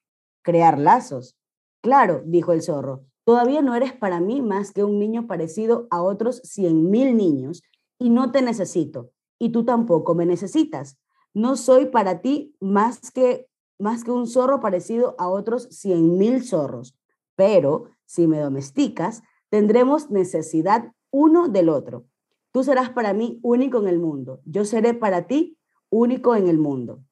¿Crear 0.43 0.79
lazos? 0.79 1.37
Claro, 1.83 2.23
dijo 2.25 2.53
el 2.53 2.62
zorro. 2.62 3.05
Todavía 3.25 3.62
no 3.62 3.75
eres 3.75 3.93
para 3.93 4.21
mí 4.21 4.43
más 4.43 4.73
que 4.73 4.83
un 4.83 4.99
niño 4.99 5.27
parecido 5.27 5.87
a 5.91 6.03
otros 6.03 6.41
cien 6.43 6.91
mil 6.91 7.16
niños 7.16 7.62
y 7.99 8.11
no 8.11 8.33
te 8.33 8.43
necesito. 8.43 9.12
Y 9.39 9.51
tú 9.51 9.64
tampoco 9.64 10.14
me 10.14 10.27
necesitas. 10.27 10.99
No 11.35 11.57
soy 11.57 11.87
para 11.87 12.21
ti 12.21 12.57
más 12.59 13.12
que 13.12 13.49
más 13.79 14.05
que 14.05 14.11
un 14.11 14.26
zorro 14.26 14.61
parecido 14.61 15.14
a 15.18 15.29
otros 15.29 15.68
cien 15.70 16.18
mil 16.18 16.45
zorros. 16.45 16.99
Pero 17.37 17.91
si 18.05 18.26
me 18.26 18.41
domesticas, 18.41 19.22
tendremos 19.49 20.11
necesidad 20.11 20.93
uno 21.11 21.49
del 21.49 21.68
otro. 21.68 22.07
Tú 22.53 22.64
serás 22.64 22.91
para 22.91 23.12
mí 23.12 23.39
único 23.43 23.79
en 23.79 23.89
el 23.89 23.99
mundo. 23.99 24.41
Yo 24.45 24.64
seré 24.64 24.95
para 24.95 25.26
ti 25.26 25.59
único 25.91 26.35
en 26.35 26.49
el 26.49 26.59
mundo. 26.59 27.05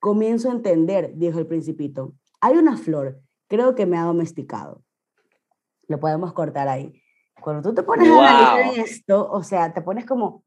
Comienzo 0.00 0.48
a 0.48 0.52
entender, 0.52 1.12
dijo 1.16 1.38
el 1.38 1.46
principito. 1.46 2.14
Hay 2.40 2.56
una 2.56 2.76
flor, 2.76 3.20
creo 3.48 3.74
que 3.74 3.86
me 3.86 3.98
ha 3.98 4.02
domesticado. 4.02 4.82
Lo 5.88 5.98
podemos 6.00 6.32
cortar 6.32 6.68
ahí. 6.68 7.00
Cuando 7.40 7.62
tú 7.62 7.74
te 7.74 7.82
pones 7.82 8.08
a 8.08 8.56
analizar 8.56 8.84
esto, 8.84 9.30
o 9.30 9.42
sea, 9.42 9.72
te 9.72 9.80
pones 9.82 10.04
como, 10.04 10.44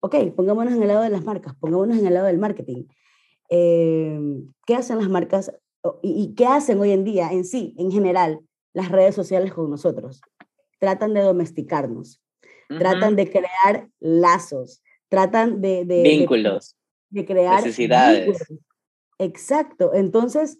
ok, 0.00 0.16
pongámonos 0.34 0.72
en 0.74 0.82
el 0.82 0.88
lado 0.88 1.02
de 1.02 1.10
las 1.10 1.24
marcas, 1.24 1.54
pongámonos 1.54 1.98
en 1.98 2.06
el 2.06 2.14
lado 2.14 2.26
del 2.26 2.38
marketing. 2.38 2.84
Em, 3.52 4.52
¿qué 4.64 4.76
hacen 4.76 4.98
las 4.98 5.08
marcas 5.08 5.52
y, 6.02 6.34
qué 6.36 6.46
hacen 6.46 6.78
hoy 6.78 6.92
en 6.92 7.04
día 7.04 7.32
en 7.32 7.44
sí, 7.44 7.74
en 7.78 7.90
general, 7.90 8.40
las 8.72 8.90
redes 8.90 9.16
sociales 9.16 9.52
con 9.52 9.68
nosotros? 9.68 10.20
Tratan 10.78 11.14
de 11.14 11.20
domesticarnos, 11.20 12.22
tratan 12.68 13.16
de 13.16 13.28
crear 13.28 13.88
lazos, 13.98 14.82
tratan 15.08 15.60
de... 15.60 15.84
vínculos. 15.84 16.76
De, 17.10 17.26
crear... 17.26 17.56
Necesidades. 17.56 18.38
Exacto. 19.18 19.94
Entonces, 19.94 20.58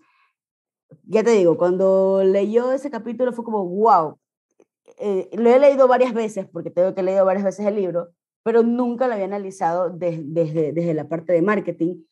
ya 1.04 1.22
te 1.22 1.30
digo, 1.30 1.56
cuando 1.56 2.22
leyó 2.24 2.72
ese 2.72 2.90
capítulo 2.90 3.32
fue 3.32 3.44
como, 3.44 3.64
wow, 3.64 4.18
eh, 4.98 5.30
lo 5.34 5.48
he 5.48 5.60
leído 5.60 5.86
varias 5.86 6.12
veces, 6.12 6.48
porque 6.52 6.70
tengo 6.70 6.92
que 6.92 7.02
he 7.02 7.04
leído 7.04 7.24
varias 7.24 7.44
veces 7.44 7.64
el 7.66 7.76
libro, 7.76 8.08
pero 8.42 8.64
nunca 8.64 9.06
lo 9.06 9.14
había 9.14 9.26
analizado 9.26 9.90
desde, 9.90 10.72
desde 10.72 10.94
la 10.94 11.08
parte 11.08 11.32
de 11.32 11.42
marketing 11.42 12.02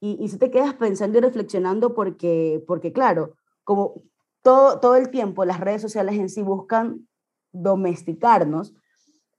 y, 0.00 0.16
y 0.22 0.28
si 0.28 0.38
te 0.38 0.50
quedas 0.50 0.74
pensando 0.74 1.18
y 1.18 1.20
reflexionando 1.20 1.94
porque, 1.94 2.62
porque 2.66 2.92
claro, 2.92 3.34
como 3.64 3.94
todo, 4.42 4.80
todo 4.80 4.96
el 4.96 5.10
tiempo 5.10 5.44
las 5.44 5.60
redes 5.60 5.82
sociales 5.82 6.16
en 6.16 6.28
sí 6.28 6.42
buscan 6.42 7.08
domesticarnos, 7.52 8.74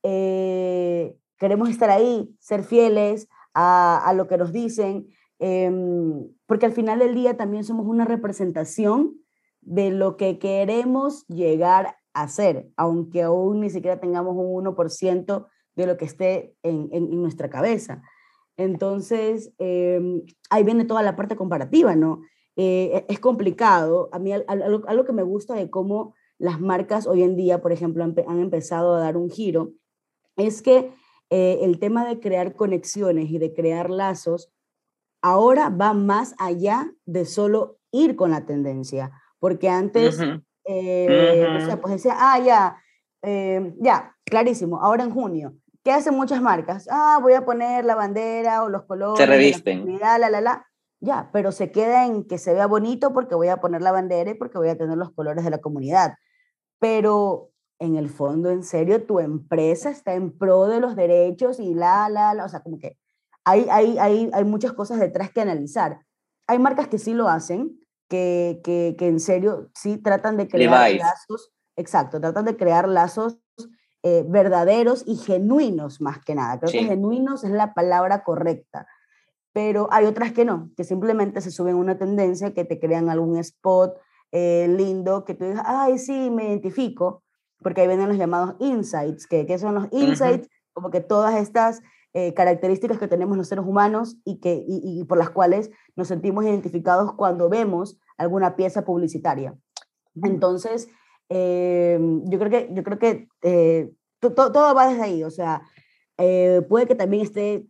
eh, 0.04 1.18
queremos 1.38 1.70
estar 1.70 1.90
ahí, 1.90 2.36
ser 2.40 2.64
fieles 2.64 3.28
a, 3.54 3.98
a 4.06 4.14
lo 4.14 4.28
que 4.28 4.38
nos 4.38 4.52
dicen, 4.52 5.08
em, 5.40 6.28
porque 6.46 6.66
al 6.66 6.74
final 6.74 7.00
del 7.00 7.16
día 7.16 7.38
también 7.38 7.64
somos 7.64 7.88
una 7.88 8.06
representación 8.06 9.16
de 9.62 9.92
lo 9.92 10.18
que 10.18 10.40
queremos 10.40 11.26
llegar 11.28 11.98
a 12.14 12.28
ser, 12.28 12.70
aunque 12.76 13.24
aún 13.24 13.62
ni 13.62 13.70
siquiera 13.70 14.00
tengamos 14.00 14.36
un 14.36 14.66
1% 14.66 15.48
de 15.76 15.88
lo 15.88 15.98
que 15.98 16.06
esté 16.06 16.56
en, 16.64 16.90
en, 16.92 17.06
en 17.06 17.22
nuestra 17.22 17.50
cabeza. 17.50 18.02
Entonces, 18.60 19.54
em, 19.58 20.22
ahí 20.50 20.66
viene 20.66 20.84
toda 20.84 21.02
la 21.02 21.16
parte 21.16 21.38
comparativa, 21.38 21.96
¿no? 21.96 22.24
Eh, 22.58 23.06
es 23.08 23.18
complicado. 23.22 24.10
A 24.12 24.20
mí 24.20 24.34
algo, 24.34 25.06
que 25.06 25.14
me 25.14 25.24
gusta 25.24 25.56
de 25.56 25.70
cómo 25.70 26.14
las 26.38 26.60
marcas 26.60 27.08
hoy 27.08 27.24
en 27.24 27.38
día, 27.38 27.62
por 27.62 27.72
ejemplo, 27.72 28.04
han, 28.04 28.40
empezado 28.40 28.96
a 28.96 29.00
dar 29.00 29.16
un 29.16 29.30
giro, 29.30 29.72
es 30.36 30.62
que 30.62 30.92
eh, 31.30 31.60
el 31.62 31.80
tema 31.80 32.06
de 32.06 32.20
crear 32.20 32.54
conexiones 32.58 33.30
y 33.30 33.38
de 33.38 33.54
crear 33.54 33.90
lazos 33.90 34.52
ahora 35.22 35.70
va 35.70 35.94
más 35.94 36.36
allá 36.38 36.92
de 37.06 37.24
solo 37.24 37.80
ir 37.92 38.18
con 38.18 38.32
la 38.32 38.46
tendencia, 38.46 39.12
porque 39.40 39.70
antes, 39.70 40.20
eh, 40.66 41.48
pues 41.82 41.94
decía, 41.94 42.16
ah, 42.18 42.40
ya, 42.40 42.78
ya, 43.80 44.18
clarísimo, 44.26 44.82
ahora 44.82 45.06
en 45.06 45.12
junio, 45.12 45.56
¿Qué 45.84 45.92
hacen 45.92 46.16
muchas 46.16 46.42
marcas? 46.42 46.88
Ah, 46.92 47.20
voy 47.22 47.34
a 47.34 47.46
poner 47.46 47.86
la 47.86 47.96
bandera 47.96 48.64
o 48.64 48.70
los 48.70 48.84
colores. 48.84 49.18
Se 49.18 49.26
revisten. 49.26 49.98
La, 50.00 50.18
la, 50.18 50.30
la, 50.30 50.42
la. 50.42 50.66
Ya, 51.00 51.30
pero 51.32 51.52
se 51.54 51.72
queda 51.72 52.06
en 52.06 52.26
que 52.26 52.38
se 52.38 52.54
vea 52.54 52.68
bonito 52.68 53.14
porque 53.14 53.36
voy 53.36 53.48
a 53.48 53.62
poner 53.62 53.82
la 53.82 53.94
bandera 53.94 54.32
y 54.32 54.34
porque 54.34 54.58
voy 54.58 54.68
a 54.68 54.78
tener 54.78 54.98
los 54.98 55.12
colores 55.14 55.46
de 55.46 55.50
la 55.50 55.60
comunidad. 55.60 56.16
Pero 56.80 57.52
en 57.80 57.96
el 57.96 58.10
fondo, 58.10 58.50
en 58.50 58.64
serio, 58.64 59.06
tu 59.06 59.20
empresa 59.20 59.90
está 59.90 60.14
en 60.14 60.38
pro 60.38 60.68
de 60.68 60.82
los 60.82 60.98
derechos 60.98 61.60
y 61.60 61.74
la, 61.74 62.10
la, 62.10 62.34
la. 62.34 62.44
O 62.44 62.50
sea, 62.50 62.60
como 62.60 62.78
que 62.78 62.98
hay, 63.46 63.68
hay, 63.72 63.98
hay, 63.98 64.30
hay 64.34 64.44
muchas 64.44 64.74
cosas 64.74 65.00
detrás 65.00 65.32
que 65.32 65.40
analizar. 65.42 66.02
Hay 66.48 66.60
marcas 66.60 66.90
que 66.90 67.00
sí 67.00 67.14
lo 67.14 67.30
hacen, 67.30 67.80
que, 68.10 68.60
que, 68.64 68.96
que 68.98 69.08
en 69.08 69.22
serio 69.22 69.70
sí 69.74 69.98
tratan 69.98 70.36
de 70.36 70.50
crear 70.50 70.92
lazos. 70.94 71.54
Exacto, 71.78 72.20
tratan 72.20 72.44
de 72.44 72.58
crear 72.58 72.90
lazos 72.90 73.40
eh, 74.04 74.24
verdaderos 74.28 75.04
y 75.06 75.16
genuinos 75.18 76.02
más 76.02 76.20
que 76.24 76.36
nada. 76.36 76.60
Creo 76.60 76.72
que 76.72 76.88
genuinos 76.88 77.44
es 77.44 77.52
la 77.52 77.74
palabra 77.74 78.24
correcta. 78.24 78.88
Pero 79.52 79.88
hay 79.92 80.06
otras 80.06 80.32
que 80.32 80.46
no, 80.46 80.70
que 80.78 80.84
simplemente 80.84 81.42
se 81.42 81.52
suben 81.52 81.76
una 81.76 81.98
tendencia, 81.98 82.54
que 82.54 82.66
te 82.66 82.80
crean 82.80 83.10
algún 83.10 83.38
spot 83.38 83.98
eh, 84.32 84.68
lindo, 84.70 85.26
que 85.26 85.34
tú 85.34 85.46
digas, 85.46 85.64
ay, 85.66 85.98
sí, 85.98 86.30
me 86.30 86.50
identifico, 86.50 87.24
porque 87.62 87.82
ahí 87.82 87.88
vienen 87.88 88.10
los 88.10 88.18
llamados 88.18 88.56
insights, 88.60 89.26
que, 89.28 89.46
que 89.46 89.58
son 89.58 89.76
los 89.76 89.88
insights, 89.92 90.48
como 90.72 90.92
que 90.92 91.02
todas 91.02 91.36
estas 91.36 91.82
eh, 92.14 92.34
características 92.34 92.98
que 92.98 93.08
tenemos 93.08 93.38
los 93.38 93.48
seres 93.48 93.66
humanos 93.66 94.18
y, 94.26 94.40
que, 94.40 94.64
y, 94.68 95.04
por 95.04 95.18
las 95.18 95.30
cuales 95.30 95.70
nos 95.96 96.08
sentimos 96.08 96.44
identificados 96.44 97.14
cuando 97.14 97.50
vemos 97.50 98.00
alguna 98.18 98.56
pieza 98.56 98.84
publicitaria. 98.84 99.56
Entonces, 100.24 100.90
Em, 101.30 102.28
yo 102.28 102.40
creo 102.40 102.50
que, 102.50 102.70
yo 102.74 102.84
creo 102.84 102.98
que 102.98 103.28
eh, 103.44 103.92
todo 104.20 104.76
va 104.76 104.88
desde 104.88 105.04
ahí, 105.04 105.24
o 105.24 105.30
sea, 105.30 105.62
eh, 106.18 106.64
puede 106.68 106.88
que 106.88 106.96
también 106.96 107.24
esté, 107.24 107.68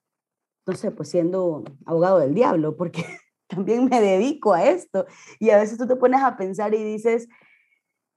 no 0.65 0.75
sé, 0.75 0.91
pues 0.91 1.09
siendo 1.09 1.65
abogado 1.85 2.19
del 2.19 2.33
diablo, 2.33 2.77
porque 2.77 3.03
también 3.47 3.85
me 3.85 3.99
dedico 3.99 4.53
a 4.53 4.63
esto 4.63 5.05
y 5.39 5.49
a 5.49 5.57
veces 5.57 5.77
tú 5.77 5.87
te 5.87 5.97
pones 5.97 6.21
a 6.21 6.37
pensar 6.37 6.73
y 6.73 6.83
dices, 6.83 7.27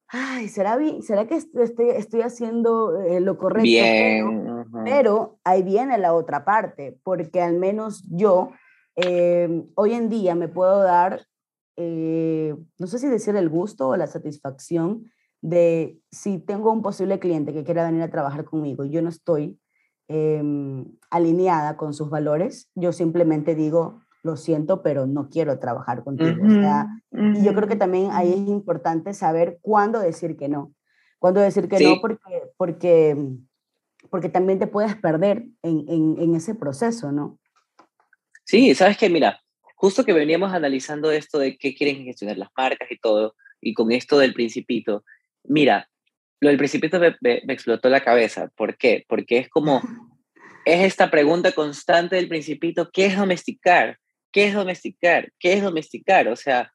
ay, 0.06 0.48
¿será, 0.48 0.76
bien, 0.76 1.02
¿será 1.02 1.26
que 1.26 1.34
estoy, 1.34 1.90
estoy 1.90 2.20
haciendo 2.20 3.00
eh, 3.00 3.20
lo 3.20 3.36
correcto? 3.36 3.62
Bien. 3.64 4.44
Pero, 4.44 4.84
pero, 4.84 5.38
ahí 5.42 5.64
viene 5.64 5.98
la 5.98 6.14
otra 6.14 6.44
parte, 6.44 7.00
porque 7.02 7.40
al 7.42 7.58
menos 7.58 8.04
yo 8.08 8.52
em, 8.94 9.66
hoy 9.74 9.94
en 9.94 10.08
día 10.08 10.36
me 10.36 10.46
puedo 10.46 10.82
dar, 10.84 11.26
no 11.76 12.86
sé 12.86 12.98
si 13.00 13.08
decir 13.08 13.34
el 13.34 13.48
gusto 13.48 13.88
o 13.88 13.96
la 13.96 14.06
satisfacción 14.06 15.10
de 15.42 15.98
si 16.10 16.38
tengo 16.38 16.72
un 16.72 16.82
posible 16.82 17.18
cliente 17.18 17.52
que 17.52 17.64
quiera 17.64 17.84
venir 17.84 18.02
a 18.02 18.10
trabajar 18.10 18.44
conmigo 18.44 18.84
y 18.84 18.90
yo 18.90 19.02
no 19.02 19.08
estoy 19.08 19.58
em, 20.08 20.86
alineada 21.10 21.76
con 21.76 21.92
sus 21.92 22.08
valores, 22.08 22.70
yo 22.74 22.92
simplemente 22.92 23.54
digo, 23.54 24.00
lo 24.22 24.36
siento, 24.36 24.82
pero 24.82 25.06
no 25.06 25.28
quiero 25.28 25.58
trabajar 25.58 26.04
contigo. 26.04 26.46
Y 27.12 27.44
yo 27.44 27.54
creo 27.54 27.68
que 27.68 27.76
también 27.76 28.10
ahí 28.12 28.32
es 28.32 28.48
importante 28.48 29.14
saber 29.14 29.58
cuándo 29.62 29.98
decir 29.98 30.36
que 30.36 30.48
no. 30.48 30.72
Cuándo 31.18 31.40
decir 31.40 31.68
que 31.68 31.80
no 31.80 32.00
porque, 32.00 32.42
porque, 32.56 33.16
porque 34.10 34.28
también 34.28 34.60
te 34.60 34.68
puedes 34.68 34.94
perder 34.96 35.46
en, 35.62 35.84
en, 35.88 36.16
en 36.20 36.34
ese 36.36 36.54
proceso, 36.54 37.10
¿no? 37.10 37.38
Sí, 38.44 38.74
sabes 38.74 38.96
que, 38.96 39.08
mira, 39.08 39.40
justo 39.74 40.04
que 40.04 40.12
veníamos 40.12 40.52
analizando 40.52 41.10
esto 41.10 41.38
de 41.38 41.56
qué 41.56 41.74
quieren 41.74 42.04
gestionar 42.04 42.38
las 42.38 42.50
marcas 42.56 42.90
y 42.90 42.98
todo, 42.98 43.34
y 43.60 43.74
con 43.74 43.90
esto 43.92 44.18
del 44.18 44.34
principito, 44.34 45.04
Mira, 45.44 45.88
lo 46.40 46.48
del 46.48 46.58
principito 46.58 46.98
me, 46.98 47.16
explotó 47.48 47.88
la 47.88 48.02
cabeza. 48.02 48.50
¿Por 48.56 48.76
qué? 48.76 49.04
Porque 49.08 49.38
es 49.38 49.48
como, 49.48 49.80
es 50.64 50.80
esta 50.80 51.10
pregunta 51.10 51.52
constante 51.52 52.16
del 52.16 52.28
principito, 52.28 52.90
¿qué 52.92 53.06
es 53.06 53.16
domesticar? 53.16 53.98
¿Qué 54.32 54.46
es 54.46 54.54
domesticar? 54.54 55.32
¿Qué 55.38 55.52
es 55.54 55.62
domesticar? 55.62 56.28
O 56.28 56.36
sea, 56.36 56.72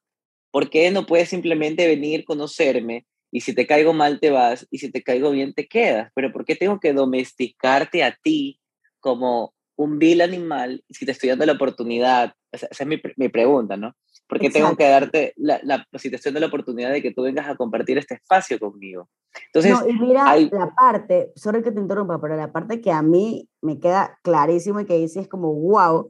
¿por 0.52 0.70
qué 0.70 0.90
no 0.92 1.06
puedes 1.06 1.30
simplemente 1.30 1.88
venir, 1.88 2.24
conocerme 2.24 3.06
y 3.32 3.42
si 3.42 3.54
te 3.54 3.68
caigo 3.68 3.92
mal 3.92 4.20
te 4.22 4.30
vas 4.30 4.66
y 4.72 4.78
si 4.78 4.90
te 4.90 5.04
caigo 5.04 5.32
bien 5.32 5.54
te 5.54 5.68
quedas? 5.68 6.12
Pero 6.16 6.32
¿por 6.32 6.46
qué 6.46 6.56
tengo 6.56 6.80
que 6.80 6.94
domesticarte 6.94 8.04
a 8.04 8.16
ti 8.24 8.62
como 9.00 9.54
un 9.78 10.00
vil 10.00 10.22
animal 10.22 10.84
si 10.90 11.06
te 11.06 11.14
estoy 11.14 11.30
dando 11.30 11.46
la 11.46 11.54
oportunidad? 11.54 12.34
esa 12.52 12.68
es 12.70 12.88
mi, 12.88 13.02
mi 13.16 13.30
pregunta, 13.30 13.78
¿no? 13.78 13.96
porque 14.28 14.50
tengo 14.50 14.76
que 14.76 14.88
darte 14.88 15.34
la, 15.38 15.60
la, 15.64 15.86
situación 16.00 16.34
de 16.34 16.42
la 16.42 16.48
oportunidad 16.48 16.92
de 16.92 17.02
que 17.02 17.14
tú 17.14 17.24
vengas 17.24 17.48
a 17.48 17.56
compartir 17.56 17.98
este 17.98 18.16
espacio 18.16 18.60
conmigo. 18.60 19.10
Entonces, 19.46 19.72
no, 19.72 19.88
y 19.88 19.94
mira 19.94 20.36
la 20.36 20.76
parte, 20.76 21.32
sorry 21.36 21.64
que 21.64 21.72
te 21.72 21.80
interrumpa, 21.80 22.20
pero 22.20 22.36
la 22.36 22.52
parte 22.52 22.82
que 22.82 22.92
a 22.92 23.02
mí 23.02 23.48
me 23.62 23.80
queda 23.80 24.20
clarísimo 24.24 24.80
y 24.80 24.86
que 24.86 24.98
dice 24.98 25.22
es 25.22 25.28
como, 25.28 25.54
wow, 25.54 26.10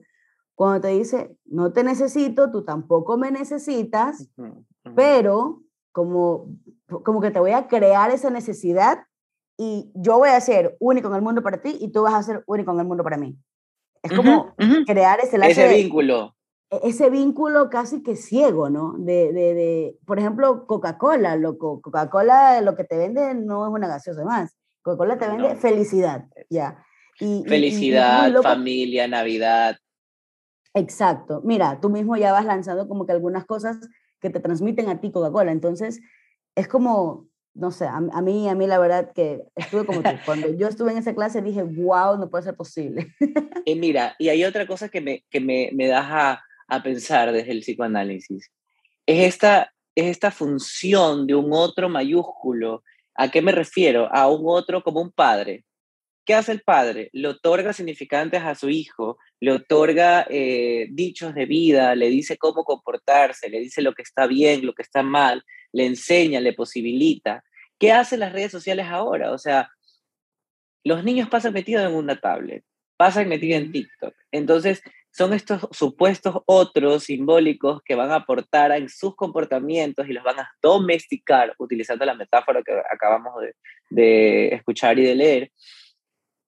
cuando 0.55 0.81
te 0.81 0.87
dice, 0.87 1.35
no 1.45 1.71
te 1.71 1.83
necesito, 1.83 2.49
tú 2.49 2.63
tampoco 2.63 3.17
me 3.17 3.29
necesitas, 3.29 4.29
pero 4.95 5.61
como, 5.91 6.47
como 6.87 7.21
que 7.21 7.31
te 7.31 7.39
voy 7.39 7.51
a 7.51 7.67
crear 7.67 8.09
esa 8.09 8.29
necesidad 8.31 9.03
y 9.57 9.91
yo 9.93 10.17
voy 10.17 10.29
a 10.29 10.41
ser 10.41 10.75
único 10.79 11.09
en 11.09 11.15
el 11.15 11.21
mundo 11.21 11.43
para 11.43 11.61
ti 11.61 11.77
y 11.79 11.91
tú 11.91 12.03
vas 12.03 12.15
a 12.15 12.23
ser 12.23 12.43
único 12.47 12.71
en 12.71 12.79
el 12.79 12.87
mundo 12.87 13.03
para 13.03 13.17
mí. 13.17 13.37
Es 14.03 14.11
como 14.13 14.53
crear 14.85 15.19
ese 15.19 15.37
lazo 15.37 15.51
Ese 15.51 15.67
vínculo. 15.75 16.35
E, 16.69 16.79
ese 16.83 17.09
vínculo 17.09 17.69
casi 17.69 18.03
que 18.03 18.15
ciego, 18.15 18.69
¿no? 18.69 18.95
De, 18.97 19.31
de, 19.33 19.53
de 19.53 19.97
por 20.05 20.19
ejemplo, 20.19 20.65
Coca-Cola, 20.67 21.35
loco. 21.35 21.81
Coca-Cola 21.81 22.61
lo 22.61 22.75
que 22.75 22.83
te 22.83 22.97
vende 22.97 23.33
no 23.33 23.67
es 23.67 23.73
una 23.73 23.87
gaseosa 23.87 24.23
más. 24.23 24.55
Coca-Cola 24.81 25.17
te 25.17 25.27
vende 25.27 25.55
felicidad, 25.55 26.25
ya. 26.49 26.83
Y, 27.19 27.43
felicidad, 27.47 28.31
familia, 28.41 29.07
Navidad. 29.07 29.77
Exacto. 30.73 31.41
Mira, 31.43 31.79
tú 31.81 31.89
mismo 31.89 32.15
ya 32.15 32.31
vas 32.31 32.45
lanzando 32.45 32.87
como 32.87 33.05
que 33.05 33.11
algunas 33.11 33.45
cosas 33.45 33.77
que 34.21 34.29
te 34.29 34.39
transmiten 34.39 34.89
a 34.89 34.99
ti 35.01 35.11
Coca-Cola. 35.11 35.51
Entonces, 35.51 35.99
es 36.55 36.67
como, 36.67 37.26
no 37.57 37.71
sé, 37.71 37.85
a, 37.85 37.99
mí, 38.21 38.47
a 38.47 38.55
mí 38.55 38.67
la 38.67 38.77
verdad 38.77 39.11
que 39.13 39.41
estuve 39.55 39.85
como 39.85 40.03
tú. 40.03 40.09
Cuando 40.25 40.53
yo 40.53 40.67
estuve 40.67 40.91
en 40.91 40.99
esa 40.99 41.15
clase 41.15 41.41
dije, 41.41 41.63
wow, 41.63 42.17
no 42.17 42.29
puede 42.29 42.43
ser 42.43 42.55
posible. 42.55 43.07
Y 43.65 43.75
mira, 43.75 44.15
y 44.17 44.29
hay 44.29 44.45
otra 44.45 44.65
cosa 44.65 44.87
que 44.87 45.01
me, 45.01 45.25
que 45.29 45.41
me, 45.41 45.71
me 45.73 45.87
da 45.87 46.41
a, 46.69 46.83
pensar 46.83 47.31
desde 47.31 47.51
el 47.51 47.61
psicoanálisis. 47.61 48.51
Es 49.05 49.33
esta, 49.33 49.73
es 49.95 50.05
esta 50.05 50.31
función 50.31 51.27
de 51.27 51.35
un 51.35 51.49
otro 51.51 51.89
mayúsculo. 51.89 52.83
¿A 53.15 53.29
qué 53.29 53.41
me 53.41 53.51
refiero? 53.51 54.07
A 54.13 54.29
un 54.29 54.43
otro 54.45 54.83
como 54.83 55.01
un 55.01 55.11
padre. 55.11 55.65
¿Qué 56.23 56.33
hace 56.33 56.51
el 56.51 56.61
padre? 56.61 57.09
Le 57.13 57.29
otorga 57.29 57.73
significantes 57.73 58.41
a 58.41 58.53
su 58.53 58.69
hijo, 58.69 59.17
le 59.39 59.53
otorga 59.53 60.27
eh, 60.29 60.87
dichos 60.91 61.33
de 61.33 61.45
vida, 61.45 61.95
le 61.95 62.09
dice 62.09 62.37
cómo 62.37 62.63
comportarse, 62.63 63.49
le 63.49 63.59
dice 63.59 63.81
lo 63.81 63.93
que 63.93 64.01
está 64.01 64.27
bien, 64.27 64.65
lo 64.65 64.73
que 64.73 64.81
está 64.81 65.03
mal, 65.03 65.43
le 65.71 65.85
enseña, 65.85 66.39
le 66.41 66.53
posibilita. 66.53 67.43
¿Qué 67.79 67.91
hacen 67.91 68.19
las 68.19 68.33
redes 68.33 68.51
sociales 68.51 68.87
ahora? 68.87 69.31
O 69.31 69.37
sea, 69.37 69.69
los 70.83 71.03
niños 71.03 71.29
pasan 71.29 71.53
metidos 71.53 71.85
en 71.85 71.95
una 71.95 72.19
tablet, 72.19 72.63
pasan 72.97 73.29
metidos 73.29 73.61
en 73.61 73.71
TikTok. 73.71 74.13
Entonces, 74.31 74.81
son 75.11 75.33
estos 75.33 75.67
supuestos 75.71 76.35
otros 76.45 77.05
simbólicos 77.05 77.81
que 77.83 77.95
van 77.95 78.11
a 78.11 78.15
aportar 78.15 78.71
en 78.71 78.89
sus 78.89 79.15
comportamientos 79.15 80.07
y 80.07 80.13
los 80.13 80.23
van 80.23 80.39
a 80.39 80.49
domesticar, 80.61 81.55
utilizando 81.57 82.05
la 82.05 82.13
metáfora 82.13 82.61
que 82.63 82.73
acabamos 82.91 83.33
de, 83.41 83.55
de 83.89 84.47
escuchar 84.55 84.99
y 84.99 85.03
de 85.03 85.15
leer 85.15 85.51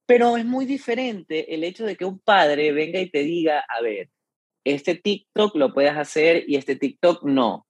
pero 0.09 0.37
es 0.37 0.43
muy 0.43 0.65
diferente 0.65 1.53
el 1.53 1.63
hecho 1.63 1.85
de 1.85 1.95
que 1.95 2.03
un 2.03 2.17
padre 2.17 2.71
venga 2.71 2.99
y 2.99 3.11
te 3.11 3.19
diga, 3.19 3.63
a 3.69 3.79
ver, 3.79 4.09
este 4.63 4.95
TikTok 4.95 5.55
lo 5.55 5.71
puedes 5.71 5.95
hacer 5.95 6.45
y 6.47 6.55
este 6.55 6.75
TikTok 6.75 7.25
no. 7.25 7.67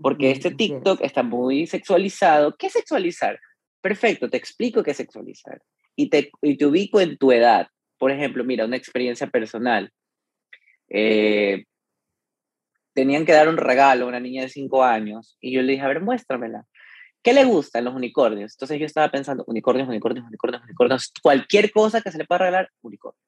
Porque 0.00 0.30
este 0.30 0.50
TikTok 0.50 1.00
está 1.02 1.22
muy 1.22 1.66
sexualizado. 1.66 2.56
¿Qué 2.56 2.68
es 2.68 2.72
sexualizar? 2.72 3.38
Perfecto, 3.80 4.30
te 4.30 4.36
explico 4.36 4.82
qué 4.82 4.92
es 4.92 4.96
sexualizar. 4.96 5.62
Y 5.96 6.08
te, 6.08 6.30
y 6.40 6.56
te 6.56 6.66
ubico 6.66 7.00
en 7.00 7.18
tu 7.18 7.32
edad. 7.32 7.68
Por 7.98 8.10
ejemplo, 8.10 8.44
mira, 8.44 8.64
una 8.64 8.76
experiencia 8.76 9.26
personal. 9.26 9.90
Eh, 10.88 11.64
tenían 12.94 13.24
que 13.24 13.32
dar 13.32 13.48
un 13.48 13.56
regalo 13.56 14.04
a 14.04 14.08
una 14.08 14.20
niña 14.20 14.42
de 14.42 14.48
5 14.48 14.84
años 14.84 15.36
y 15.40 15.52
yo 15.52 15.62
le 15.62 15.72
dije, 15.72 15.84
a 15.84 15.88
ver, 15.88 16.00
muéstramela. 16.00 16.66
¿Qué 17.22 17.32
le 17.32 17.44
gustan 17.44 17.84
los 17.84 17.94
unicornios? 17.94 18.54
Entonces 18.54 18.80
yo 18.80 18.86
estaba 18.86 19.10
pensando, 19.10 19.44
unicornios, 19.46 19.88
unicornios, 19.88 20.26
unicornios, 20.26 20.62
unicornios, 20.64 21.12
cualquier 21.22 21.70
cosa 21.70 22.00
que 22.00 22.10
se 22.10 22.18
le 22.18 22.24
pueda 22.24 22.40
regalar, 22.40 22.68
unicornios. 22.82 23.22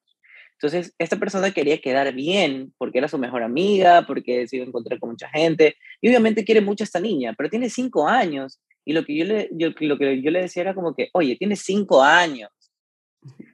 Entonces, 0.61 0.95
esta 0.97 1.17
persona 1.17 1.51
quería 1.51 1.79
quedar 1.79 2.13
bien 2.13 2.73
porque 2.77 2.99
era 2.99 3.07
su 3.07 3.17
mejor 3.17 3.43
amiga, 3.43 4.05
porque 4.07 4.47
se 4.47 4.55
iba 4.55 4.65
a 4.65 4.69
encontrar 4.69 4.99
con 4.99 5.09
mucha 5.09 5.29
gente, 5.29 5.75
y 6.01 6.07
obviamente 6.07 6.45
quiere 6.45 6.61
mucho 6.61 6.83
a 6.83 6.85
esta 6.85 6.99
niña, 6.99 7.33
pero 7.37 7.49
tiene 7.49 7.69
cinco 7.69 8.07
años, 8.07 8.61
y 8.85 8.93
lo 8.93 9.03
que 9.03 9.17
yo 9.17 9.25
le, 9.25 9.49
lo 9.51 9.97
que 9.97 10.21
yo 10.21 10.31
le 10.31 10.41
decía 10.41 10.61
era 10.61 10.73
como 10.73 10.95
que, 10.95 11.09
oye, 11.13 11.35
tiene 11.35 11.55
cinco 11.57 12.01
años, 12.01 12.49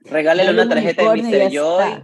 regálale 0.03 0.51
una 0.51 0.69
tarjeta 0.69 1.13
de 1.13 1.21
Mr. 1.21 1.51
Joy, 1.51 2.03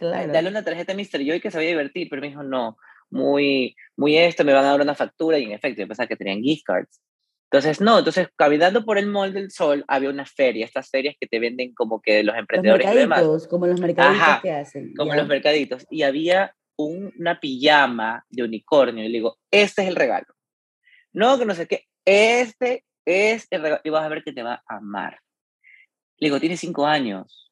dale 0.00 0.48
una 0.48 0.64
tarjeta 0.64 0.94
de 0.94 1.02
Mr. 1.02 1.24
Joy 1.24 1.40
que 1.40 1.50
se 1.50 1.58
vaya 1.58 1.68
a 1.68 1.72
divertir, 1.72 2.08
pero 2.08 2.22
me 2.22 2.28
dijo, 2.28 2.42
no, 2.42 2.78
muy, 3.10 3.76
muy 3.96 4.16
esto, 4.16 4.44
me 4.44 4.54
van 4.54 4.64
a 4.64 4.70
dar 4.70 4.80
una 4.80 4.94
factura, 4.94 5.38
y 5.38 5.44
en 5.44 5.52
efecto, 5.52 5.82
yo 5.82 5.88
pensaba 5.88 6.06
que 6.06 6.16
tenían 6.16 6.40
gift 6.40 6.64
cards. 6.64 7.00
Entonces, 7.52 7.80
no, 7.80 7.98
entonces 7.98 8.28
caminando 8.36 8.84
por 8.84 8.96
el 8.96 9.08
Mall 9.08 9.32
del 9.32 9.50
Sol 9.50 9.84
había 9.88 10.08
una 10.08 10.24
feria, 10.24 10.64
estas 10.64 10.88
ferias 10.88 11.16
que 11.18 11.26
te 11.26 11.40
venden 11.40 11.74
como 11.74 12.00
que 12.00 12.22
los 12.22 12.36
emprendedores 12.36 12.86
los 12.86 12.94
mercaditos, 12.94 13.48
como 13.48 13.66
los 13.66 13.80
mercaditos 13.80 14.40
que 14.40 14.52
hacen. 14.52 14.94
Como 14.94 15.12
los 15.12 15.26
mercaditos. 15.26 15.84
Y 15.90 16.02
había 16.02 16.54
una 16.76 17.40
pijama 17.40 18.24
de 18.30 18.44
unicornio 18.44 19.04
y 19.04 19.08
le 19.08 19.18
digo, 19.18 19.38
este 19.50 19.82
es 19.82 19.88
el 19.88 19.96
regalo. 19.96 20.26
No, 21.12 21.40
que 21.40 21.44
no 21.44 21.56
sé 21.56 21.66
qué, 21.66 21.86
este 22.04 22.84
es 23.04 23.48
el 23.50 23.62
regalo 23.62 23.80
y 23.82 23.90
vas 23.90 24.04
a 24.04 24.08
ver 24.08 24.22
que 24.22 24.32
te 24.32 24.44
va 24.44 24.62
a 24.68 24.76
amar. 24.76 25.18
Le 26.18 26.28
digo, 26.28 26.38
tiene 26.38 26.56
cinco 26.56 26.86
años 26.86 27.49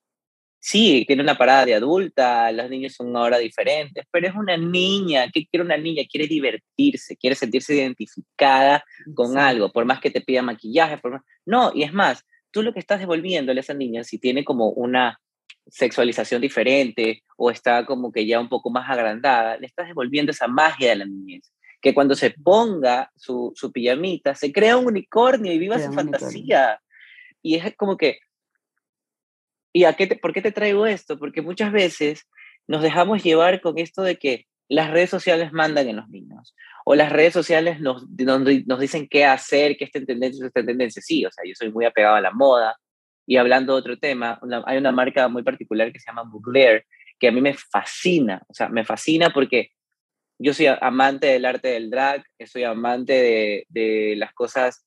sí, 0.61 1.04
tiene 1.06 1.22
una 1.22 1.38
parada 1.38 1.64
de 1.64 1.74
adulta, 1.74 2.50
los 2.52 2.68
niños 2.68 2.94
son 2.94 3.16
ahora 3.16 3.38
diferentes, 3.38 4.04
pero 4.11 4.28
es 4.28 4.34
una 4.34 4.56
niña, 4.56 5.30
¿qué 5.32 5.46
quiere 5.46 5.64
una 5.64 5.76
niña? 5.76 6.02
Quiere 6.11 6.26
divertirse, 6.26 7.16
quiere 7.16 7.36
sentirse 7.36 7.74
identificada 7.74 8.84
con 9.14 9.38
algo, 9.38 9.70
por 9.70 9.84
más 9.84 10.00
que 10.00 10.11
te 10.11 10.20
pida 10.20 10.42
maquillaje, 10.42 10.98
por 10.98 11.12
más... 11.12 11.22
No, 11.46 11.72
y 11.74 11.82
es 11.82 11.92
más, 11.92 12.24
tú 12.50 12.62
lo 12.62 12.72
que 12.72 12.80
estás 12.80 13.00
devolviéndole 13.00 13.61
a 13.61 13.62
esa 13.62 13.74
niña, 13.74 14.04
si 14.04 14.18
tiene 14.18 14.44
como 14.44 14.70
una 14.70 15.20
sexualización 15.70 16.40
diferente 16.40 17.22
o 17.36 17.50
está 17.50 17.84
como 17.84 18.11
que 18.11 18.26
ya 18.26 18.40
un 18.40 18.48
poco 18.48 18.70
más 18.70 18.88
agrandada, 18.90 19.59
le 19.59 19.66
estás 19.66 19.86
devolviendo 19.86 20.32
esa 20.32 20.48
magia 20.48 20.90
de 20.90 20.96
la 20.96 21.04
niñez. 21.04 21.52
Que 21.80 21.94
cuando 21.94 22.16
se 22.16 22.30
ponga 22.30 23.11
su, 23.14 23.52
su 23.54 23.70
pijamita, 23.70 24.34
se 24.34 24.52
crea 24.52 24.76
un 24.76 24.86
unicornio 24.86 25.52
y 25.52 25.59
viva 25.59 25.78
su 25.78 25.92
fantasía. 25.92 26.80
Y 27.40 27.54
es 27.54 27.76
como 27.76 27.96
que 27.96 28.18
¿Y 29.79 29.85
a 29.85 29.93
qué 29.93 30.09
por 30.09 30.33
qué 30.33 30.43
te 30.43 30.51
traigo 30.51 30.87
esto? 30.87 31.20
Porque 31.20 31.41
muchas 31.41 31.70
veces 31.70 32.29
nos 32.66 32.83
dejamos 32.83 33.22
llevar 33.22 33.61
con 33.61 33.79
esto 33.79 34.03
de 34.03 34.16
que 34.16 34.47
las 34.68 34.91
redes 34.91 35.09
sociales 35.09 35.53
mandan 35.53 35.87
en 35.87 35.95
los 35.95 36.09
niños 36.09 36.57
o 36.85 36.97
las 36.97 37.12
redes 37.12 37.33
sociales 37.33 37.79
nos, 37.79 38.05
nos 38.11 38.81
dicen 38.81 39.07
qué 39.09 39.24
hacer, 39.24 39.76
qué 39.76 39.85
está 39.85 40.01
en 40.01 40.07
tendencia, 40.07 40.45
está 40.45 40.59
en 40.59 40.66
tendencia. 40.66 41.01
Sí, 41.01 41.24
o 41.24 41.31
sea, 41.31 41.45
yo 41.47 41.55
soy 41.55 41.70
muy 41.70 41.85
apegado 41.85 42.16
a 42.16 42.20
la 42.20 42.33
moda. 42.33 42.76
Y 43.24 43.37
hablando 43.37 43.74
de 43.74 43.79
otro 43.79 43.99
tema, 43.99 44.41
hay 44.66 44.79
una 44.79 44.91
marca 44.91 45.29
muy 45.29 45.45
particular 45.45 45.93
que 45.93 46.01
se 46.01 46.11
llama 46.11 46.24
Mugler, 46.24 46.85
que 47.20 47.29
a 47.29 47.33
mí 47.33 47.41
me 47.41 47.55
fascina, 47.55 48.43
o 48.49 48.55
sea, 48.55 48.68
me 48.68 48.85
fascina 48.85 49.31
porque 49.31 49.70
yo 50.41 50.55
soy 50.55 50.66
amante 50.66 51.29
del 51.29 51.45
arte 51.45 51.68
del 51.68 51.89
drag, 51.89 52.24
soy 52.47 52.64
amante 52.64 53.12
de, 53.12 53.66
de 53.68 54.16
las 54.16 54.33
cosas, 54.33 54.85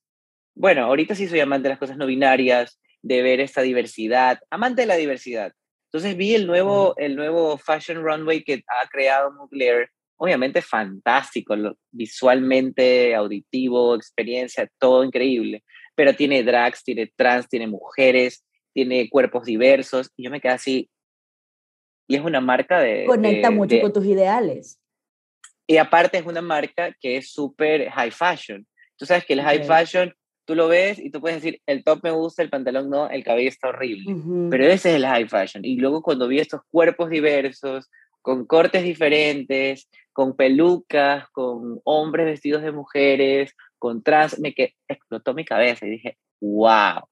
bueno, 0.54 0.84
ahorita 0.84 1.14
sí 1.14 1.28
soy 1.28 1.40
amante 1.40 1.68
de 1.68 1.70
las 1.70 1.78
cosas 1.78 1.96
no 1.96 2.04
binarias, 2.04 2.78
de 3.02 3.22
ver 3.22 3.40
esta 3.40 3.62
diversidad, 3.62 4.40
amante 4.50 4.82
de 4.82 4.86
la 4.86 4.96
diversidad. 4.96 5.52
Entonces 5.92 6.16
vi 6.16 6.34
el 6.34 6.46
nuevo, 6.46 6.94
el 6.96 7.16
nuevo 7.16 7.58
Fashion 7.58 8.02
Runway 8.02 8.44
que 8.44 8.64
ha 8.66 8.88
creado 8.88 9.32
Mugler, 9.32 9.90
obviamente 10.16 10.62
fantástico, 10.62 11.54
visualmente, 11.90 13.14
auditivo, 13.14 13.94
experiencia, 13.94 14.70
todo 14.78 15.04
increíble, 15.04 15.64
pero 15.94 16.14
tiene 16.14 16.42
drags, 16.42 16.82
tiene 16.82 17.12
trans, 17.14 17.48
tiene 17.48 17.66
mujeres, 17.66 18.44
tiene 18.72 19.10
cuerpos 19.10 19.44
diversos, 19.44 20.10
y 20.16 20.24
yo 20.24 20.30
me 20.30 20.40
quedé 20.40 20.52
así, 20.52 20.90
y 22.08 22.16
es 22.16 22.22
una 22.22 22.40
marca 22.40 22.80
de... 22.80 23.04
Conecta 23.06 23.50
mucho 23.50 23.80
con 23.80 23.92
tus 23.92 24.06
ideales. 24.06 24.78
Y 25.66 25.76
aparte 25.76 26.18
es 26.18 26.26
una 26.26 26.42
marca 26.42 26.94
que 27.00 27.16
es 27.16 27.32
súper 27.32 27.90
high 27.90 28.10
fashion. 28.10 28.66
Tú 28.96 29.06
sabes 29.06 29.24
que 29.24 29.32
el 29.32 29.42
high 29.42 29.64
fashion 29.64 30.14
tú 30.44 30.54
lo 30.54 30.68
ves 30.68 30.98
y 30.98 31.10
tú 31.10 31.20
puedes 31.20 31.42
decir, 31.42 31.60
el 31.66 31.84
top 31.84 32.00
me 32.02 32.10
gusta, 32.10 32.42
el 32.42 32.50
pantalón 32.50 32.90
no, 32.90 33.08
el 33.08 33.24
cabello 33.24 33.48
está 33.48 33.68
horrible. 33.68 34.14
Pero 34.50 34.64
ese 34.64 34.90
es 34.90 34.96
el 34.96 35.06
high 35.06 35.28
fashion. 35.28 35.64
Y 35.64 35.76
luego 35.76 36.02
cuando 36.02 36.28
vi 36.28 36.38
estos 36.40 36.62
cuerpos 36.70 37.10
diversos, 37.10 37.88
con 38.22 38.46
cortes 38.46 38.84
diferentes, 38.84 39.88
con 40.12 40.36
pelucas, 40.36 41.28
con 41.30 41.80
hombres 41.84 42.26
vestidos 42.26 42.62
de 42.62 42.72
mujeres, 42.72 43.54
con 43.78 44.02
trans, 44.02 44.38
me 44.38 44.54
que 44.54 44.74
explotó 44.88 45.34
mi 45.34 45.44
cabeza 45.44 45.86
y 45.86 45.90
dije, 45.90 46.18
wow. 46.40 47.02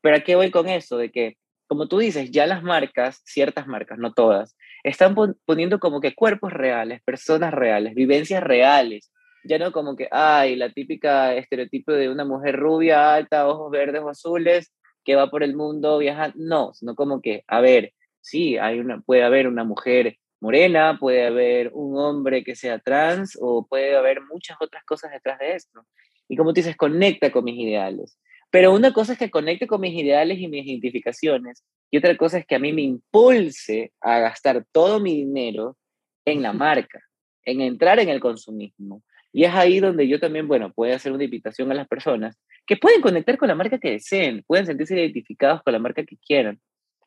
Pero 0.00 0.16
¿a 0.16 0.20
qué 0.20 0.36
voy 0.36 0.50
con 0.50 0.68
eso? 0.68 0.98
De 0.98 1.10
que, 1.10 1.36
como 1.66 1.88
tú 1.88 1.98
dices, 1.98 2.30
ya 2.30 2.46
las 2.46 2.62
marcas, 2.62 3.22
ciertas 3.24 3.66
marcas, 3.66 3.98
no 3.98 4.12
todas, 4.12 4.56
están 4.84 5.14
poniendo 5.44 5.80
como 5.80 6.00
que 6.00 6.14
cuerpos 6.14 6.52
reales, 6.52 7.02
personas 7.02 7.52
reales, 7.52 7.94
vivencias 7.94 8.42
reales, 8.42 9.10
ya 9.44 9.58
no 9.58 9.72
como 9.72 9.96
que, 9.96 10.08
ay, 10.10 10.56
la 10.56 10.70
típica 10.70 11.34
estereotipo 11.34 11.92
de 11.92 12.08
una 12.08 12.24
mujer 12.24 12.56
rubia, 12.56 13.14
alta, 13.14 13.48
ojos 13.48 13.70
verdes 13.70 14.02
o 14.02 14.08
azules, 14.08 14.72
que 15.04 15.16
va 15.16 15.30
por 15.30 15.42
el 15.42 15.56
mundo 15.56 15.98
viajando, 15.98 16.36
no, 16.38 16.74
sino 16.74 16.94
como 16.94 17.20
que, 17.22 17.44
a 17.46 17.60
ver, 17.60 17.94
sí, 18.20 18.58
hay 18.58 18.78
una, 18.80 19.00
puede 19.00 19.22
haber 19.22 19.48
una 19.48 19.64
mujer 19.64 20.16
morena, 20.40 20.98
puede 21.00 21.26
haber 21.26 21.70
un 21.72 21.98
hombre 21.98 22.44
que 22.44 22.54
sea 22.54 22.78
trans 22.78 23.36
o 23.40 23.66
puede 23.66 23.96
haber 23.96 24.20
muchas 24.22 24.56
otras 24.60 24.84
cosas 24.84 25.10
detrás 25.12 25.38
de 25.38 25.54
esto. 25.54 25.80
Y 26.28 26.36
como 26.36 26.50
tú 26.50 26.56
dices, 26.56 26.76
conecta 26.76 27.32
con 27.32 27.44
mis 27.44 27.58
ideales. 27.58 28.18
Pero 28.50 28.72
una 28.74 28.92
cosa 28.92 29.12
es 29.12 29.18
que 29.18 29.30
conecte 29.30 29.66
con 29.66 29.80
mis 29.80 29.94
ideales 29.94 30.38
y 30.38 30.48
mis 30.48 30.66
identificaciones 30.66 31.64
y 31.90 31.98
otra 31.98 32.16
cosa 32.16 32.38
es 32.38 32.46
que 32.46 32.54
a 32.54 32.58
mí 32.58 32.72
me 32.72 32.82
impulse 32.82 33.92
a 34.00 34.18
gastar 34.20 34.64
todo 34.72 35.00
mi 35.00 35.16
dinero 35.16 35.76
en 36.24 36.42
la 36.42 36.52
marca, 36.52 37.00
en 37.44 37.60
entrar 37.60 37.98
en 37.98 38.08
el 38.08 38.20
consumismo 38.20 39.02
Y 39.38 39.44
es 39.44 39.54
ahí 39.54 39.78
donde 39.78 40.08
yo 40.08 40.18
también, 40.18 40.48
bueno, 40.48 40.72
puedo 40.72 40.92
hacer 40.92 41.12
una 41.12 41.22
invitación 41.22 41.70
a 41.70 41.74
las 41.76 41.86
personas 41.86 42.36
que 42.66 42.76
pueden 42.76 43.00
conectar 43.00 43.38
con 43.38 43.46
la 43.46 43.54
marca 43.54 43.78
que 43.78 43.92
deseen, 43.92 44.42
pueden 44.44 44.66
sentirse 44.66 44.96
identificados 44.98 45.62
con 45.62 45.72
la 45.72 45.78
marca 45.78 46.02
que 46.02 46.16
quieran, 46.16 46.58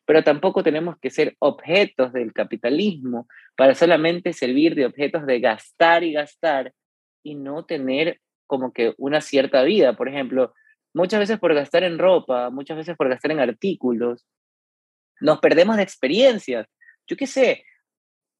pero 0.06 0.24
tampoco 0.24 0.62
tenemos 0.62 0.98
que 0.98 1.10
ser 1.10 1.36
objetos 1.40 2.10
del 2.14 2.32
capitalismo 2.32 3.28
para 3.54 3.74
solamente 3.74 4.32
servir 4.32 4.74
de 4.74 4.86
objetos 4.86 5.26
de 5.26 5.40
gastar 5.40 6.04
y 6.04 6.14
gastar 6.14 6.72
y 7.22 7.34
no 7.34 7.66
tener 7.66 8.18
como 8.46 8.72
que 8.72 8.94
una 8.96 9.20
cierta 9.20 9.62
vida. 9.62 9.94
Por 9.94 10.08
ejemplo, 10.08 10.54
muchas 10.94 11.20
veces 11.20 11.38
por 11.38 11.52
gastar 11.52 11.84
en 11.84 11.98
ropa, 11.98 12.48
muchas 12.48 12.78
veces 12.78 12.96
por 12.96 13.10
gastar 13.10 13.32
en 13.32 13.40
artículos, 13.40 14.26
nos 15.20 15.38
perdemos 15.38 15.76
de 15.76 15.82
experiencias. 15.82 16.66
Yo 17.06 17.14
qué 17.14 17.26
sé, 17.26 17.66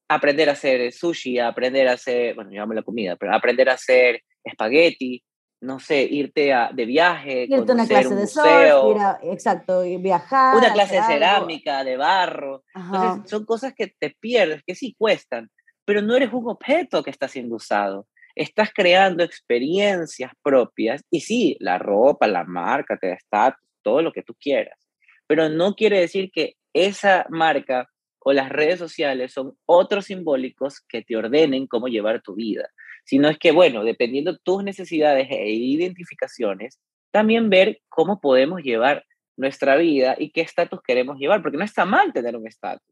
aprender 0.07 0.49
a 0.49 0.53
hacer 0.53 0.91
sushi, 0.91 1.39
aprender 1.39 1.87
a 1.87 1.93
hacer, 1.93 2.35
bueno, 2.35 2.51
llamo 2.51 2.73
la 2.73 2.83
comida, 2.83 3.15
pero 3.15 3.33
aprender 3.33 3.69
a 3.69 3.73
hacer 3.73 4.23
espagueti, 4.43 5.23
no 5.61 5.79
sé, 5.79 6.03
irte 6.03 6.53
a, 6.53 6.71
de 6.73 6.85
viaje, 6.85 7.43
irte 7.43 7.71
a 7.71 7.73
una 7.73 7.87
clase 7.87 8.15
de 8.15 8.27
surf, 8.27 8.95
ir 8.95 9.01
a, 9.01 9.19
exacto, 9.23 9.81
viajar. 9.99 10.57
Una 10.57 10.73
clase 10.73 10.95
de 10.95 11.03
cerámica, 11.03 11.83
de 11.83 11.97
barro. 11.97 12.63
Entonces, 12.75 13.29
son 13.29 13.45
cosas 13.45 13.73
que 13.73 13.87
te 13.87 14.15
pierdes, 14.19 14.61
que 14.65 14.75
sí 14.75 14.93
cuestan, 14.97 15.49
pero 15.85 16.01
no 16.01 16.15
eres 16.15 16.33
un 16.33 16.49
objeto 16.49 17.01
que 17.01 17.09
está 17.09 17.27
siendo 17.27 17.55
usado. 17.55 18.07
Estás 18.35 18.71
creando 18.73 19.23
experiencias 19.23 20.31
propias 20.41 21.01
y 21.09 21.21
sí, 21.21 21.55
la 21.59 21.77
ropa, 21.77 22.27
la 22.27 22.43
marca, 22.43 22.97
te 22.97 23.15
da 23.31 23.57
todo 23.81 24.01
lo 24.01 24.11
que 24.11 24.23
tú 24.23 24.35
quieras, 24.39 24.79
pero 25.27 25.49
no 25.49 25.75
quiere 25.75 25.99
decir 25.99 26.31
que 26.31 26.55
esa 26.73 27.25
marca 27.29 27.87
o 28.23 28.33
las 28.33 28.49
redes 28.49 28.79
sociales 28.79 29.33
son 29.33 29.57
otros 29.65 30.05
simbólicos 30.05 30.81
que 30.87 31.01
te 31.01 31.15
ordenen 31.17 31.67
cómo 31.67 31.87
llevar 31.87 32.21
tu 32.21 32.35
vida, 32.35 32.69
sino 33.05 33.29
es 33.29 33.37
que, 33.37 33.51
bueno, 33.51 33.83
dependiendo 33.83 34.33
de 34.33 34.39
tus 34.43 34.63
necesidades 34.63 35.27
e 35.29 35.51
identificaciones, 35.51 36.79
también 37.11 37.49
ver 37.49 37.81
cómo 37.89 38.19
podemos 38.21 38.61
llevar 38.61 39.05
nuestra 39.35 39.75
vida 39.75 40.15
y 40.17 40.31
qué 40.31 40.41
estatus 40.41 40.79
queremos 40.85 41.17
llevar, 41.17 41.41
porque 41.41 41.57
no 41.57 41.65
está 41.65 41.85
mal 41.85 42.13
tener 42.13 42.35
un 42.35 42.47
estatus. 42.47 42.87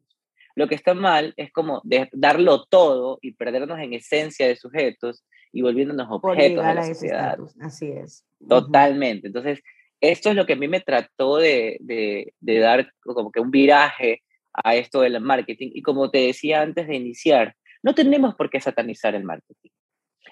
Lo 0.55 0.67
que 0.67 0.75
está 0.75 0.93
mal 0.93 1.33
es 1.37 1.51
como 1.51 1.81
darlo 2.11 2.65
todo 2.65 3.19
y 3.21 3.33
perdernos 3.33 3.79
en 3.79 3.93
esencia 3.93 4.47
de 4.47 4.57
sujetos 4.57 5.23
y 5.53 5.61
volviéndonos 5.61 6.07
objetos 6.09 6.65
de 6.65 6.73
la 6.73 6.85
sociedad. 6.85 7.37
Así 7.61 7.89
es. 7.89 8.25
Totalmente. 8.47 9.27
Entonces, 9.27 9.61
esto 10.01 10.29
es 10.29 10.35
lo 10.35 10.45
que 10.45 10.53
a 10.53 10.57
mí 10.57 10.67
me 10.67 10.81
trató 10.81 11.37
de, 11.37 11.77
de, 11.79 12.33
de 12.41 12.59
dar 12.59 12.91
como 13.01 13.31
que 13.31 13.39
un 13.39 13.51
viraje 13.51 14.23
a 14.53 14.75
esto 14.75 15.01
del 15.01 15.19
marketing. 15.21 15.71
Y 15.73 15.81
como 15.81 16.09
te 16.11 16.19
decía 16.19 16.61
antes 16.61 16.87
de 16.87 16.95
iniciar, 16.95 17.55
no 17.83 17.95
tenemos 17.95 18.35
por 18.35 18.49
qué 18.49 18.59
satanizar 18.59 19.15
el 19.15 19.23
marketing. 19.23 19.71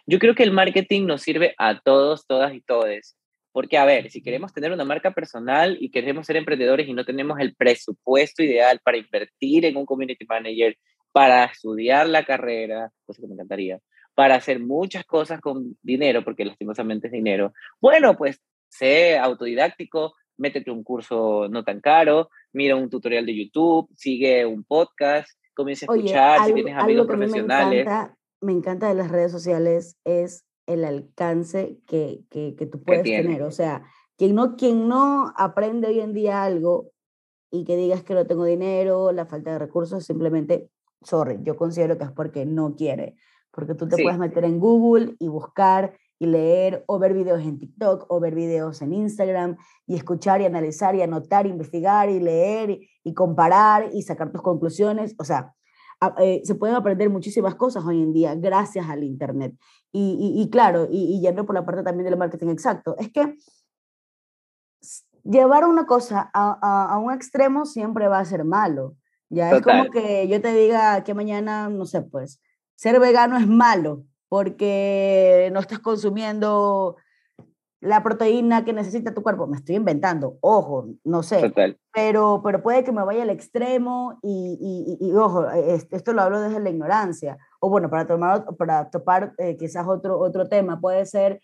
Yo 0.06 0.20
creo 0.20 0.36
que 0.36 0.44
el 0.44 0.52
marketing 0.52 1.06
nos 1.06 1.22
sirve 1.22 1.54
a 1.58 1.80
todos, 1.80 2.26
todas 2.26 2.54
y 2.54 2.62
todes. 2.62 3.16
Porque, 3.52 3.78
a 3.78 3.86
ver, 3.86 4.12
si 4.12 4.22
queremos 4.22 4.54
tener 4.54 4.72
una 4.72 4.86
marca 4.86 5.12
personal 5.12 5.78
y 5.80 5.90
queremos 5.90 6.28
ser 6.28 6.36
emprendedores 6.36 6.88
y 6.88 6.94
no 6.94 7.04
tenemos 7.04 7.40
el 7.40 7.56
presupuesto 7.56 8.44
ideal 8.44 8.80
para 8.84 8.98
invertir 8.98 9.66
en 9.66 9.78
un 9.78 9.86
community 9.86 10.26
manager, 10.28 10.78
para 11.12 11.46
estudiar 11.46 12.08
la 12.08 12.24
carrera, 12.24 12.92
cosa 13.06 13.22
que 13.22 13.28
me 13.28 13.34
encantaría, 13.34 13.80
para 14.14 14.36
hacer 14.36 14.60
muchas 14.60 15.04
cosas 15.06 15.42
con 15.42 15.78
dinero, 15.82 16.24
porque 16.24 16.46
lastimosamente 16.46 17.08
es 17.08 17.14
dinero, 17.14 17.54
bueno, 17.82 18.16
pues 18.16 18.40
sé 18.68 19.18
autodidáctico, 19.18 20.16
métete 20.40 20.72
un 20.72 20.84
curso 20.84 21.48
no 21.50 21.64
tan 21.64 21.82
caro, 21.82 22.30
mira 22.54 22.76
un 22.76 22.90
tutorial 22.90 23.26
de 23.26 23.36
YouTube, 23.36 23.90
sigue 23.96 24.46
un 24.46 24.64
podcast, 24.64 25.30
comienza 25.54 25.86
a 25.88 25.96
escuchar, 25.96 26.46
si 26.46 26.54
tienes 26.54 26.76
amigos 26.76 27.06
profesionales. 27.06 27.86
Me 28.42 28.54
encanta, 28.54 28.88
de 28.88 28.96
las 28.96 29.12
redes 29.12 29.32
sociales 29.32 29.98
es 30.06 30.46
el 30.66 30.86
alcance 30.86 31.78
que, 31.86 32.22
que, 32.30 32.56
que 32.56 32.66
tú 32.66 32.82
puedes 32.82 33.04
tener. 33.04 33.44
O 33.44 33.52
sea, 33.52 33.84
quien 34.18 34.36
no, 34.36 34.56
quien 34.56 34.88
no 34.88 35.34
aprende 35.36 35.88
hoy 35.88 36.00
en 36.00 36.14
día 36.14 36.44
algo 36.44 36.92
y 37.52 37.66
que 37.66 37.76
digas 37.76 38.04
que 38.04 38.14
no 38.14 38.26
tengo 38.26 38.46
dinero, 38.46 39.12
la 39.12 39.26
falta 39.26 39.52
de 39.52 39.60
recursos, 39.60 40.06
simplemente, 40.06 40.70
sorry, 41.02 41.40
yo 41.42 41.58
considero 41.58 41.98
que 41.98 42.06
es 42.06 42.12
porque 42.12 42.46
no 42.46 42.76
quiere. 42.76 43.16
Porque 43.52 43.76
tú 43.76 43.88
te 43.88 44.02
puedes 44.02 44.20
meter 44.20 44.46
en 44.46 44.60
Google 44.60 45.16
y 45.20 45.28
buscar 45.28 45.98
y 46.20 46.26
leer 46.26 46.84
o 46.86 47.00
ver 47.00 47.14
videos 47.14 47.42
en 47.42 47.58
TikTok 47.58 48.06
o 48.10 48.20
ver 48.20 48.36
videos 48.36 48.82
en 48.82 48.94
Instagram 48.94 49.58
y 49.88 49.96
escuchar 49.96 50.42
y 50.42 50.46
analizar 50.46 50.94
y 50.94 51.02
anotar, 51.02 51.48
investigar 51.48 52.10
y 52.10 52.20
leer 52.20 52.78
y, 53.04 53.14
comparar 53.14 53.90
y 53.94 54.02
sacar 54.04 54.32
tus 54.32 54.42
conclusiones. 54.42 55.16
O 55.18 55.24
sea, 55.24 55.56
eh, 56.20 56.42
se 56.44 56.56
pueden 56.56 56.76
aprender 56.76 57.10
muchísimas 57.10 57.56
cosas 57.56 57.86
hoy 57.86 58.02
en 58.02 58.12
día 58.12 58.36
gracias 58.36 58.88
al 58.90 59.04
Internet. 59.04 59.56
Y, 59.94 60.36
y, 60.36 60.50
claro, 60.50 60.88
y, 60.92 61.20
yendo 61.22 61.46
por 61.46 61.56
la 61.56 61.66
parte 61.66 61.84
también 61.84 62.06
del 62.06 62.18
marketing 62.18 62.50
exacto, 62.50 62.96
es 63.00 63.12
que 63.12 63.38
llevar 65.24 65.66
una 65.66 65.86
cosa 65.86 66.30
a, 66.34 66.94
a, 66.94 66.98
un 67.00 67.14
extremo 67.14 67.66
siempre 67.66 68.10
va 68.10 68.20
a 68.20 68.26
ser 68.26 68.44
malo. 68.44 68.96
Ya 69.30 69.52
es 69.52 69.62
como 69.62 69.90
que 69.92 70.28
yo 70.28 70.42
te 70.42 70.54
diga 70.54 71.04
que 71.04 71.14
mañana, 71.14 71.70
no 71.70 71.86
sé, 71.86 72.02
pues, 72.02 72.42
ser 72.76 73.00
vegano 73.00 73.38
es 73.38 73.48
malo 73.48 74.06
porque 74.30 75.50
no 75.52 75.60
estás 75.60 75.80
consumiendo 75.80 76.98
la 77.82 78.04
proteína 78.04 78.66
que 78.66 78.74
necesita 78.74 79.14
tu 79.14 79.24
cuerpo. 79.24 79.48
Me 79.48 79.58
estoy 79.58 79.76
inventando, 79.76 80.38
ojo, 80.42 80.88
no 81.04 81.24
sé. 81.24 81.52
Pero, 81.94 82.42
pero 82.44 82.62
puede 82.62 82.84
que 82.84 82.92
me 82.92 83.04
vaya 83.04 83.24
al 83.24 83.30
extremo 83.30 84.20
y, 84.22 84.98
y, 85.00 85.12
ojo, 85.14 85.50
esto 85.50 86.14
lo 86.14 86.22
hablo 86.22 86.42
desde 86.42 86.60
la 86.60 86.70
ignorancia. 86.70 87.38
O 87.60 87.70
bueno, 87.70 87.90
para, 87.90 88.06
tomar, 88.06 88.46
para 88.58 88.90
topar 88.90 89.34
eh, 89.38 89.58
quizás 89.58 89.88
otro, 89.88 90.20
otro 90.20 90.48
tema, 90.48 90.80
puede 90.80 91.06
ser, 91.06 91.42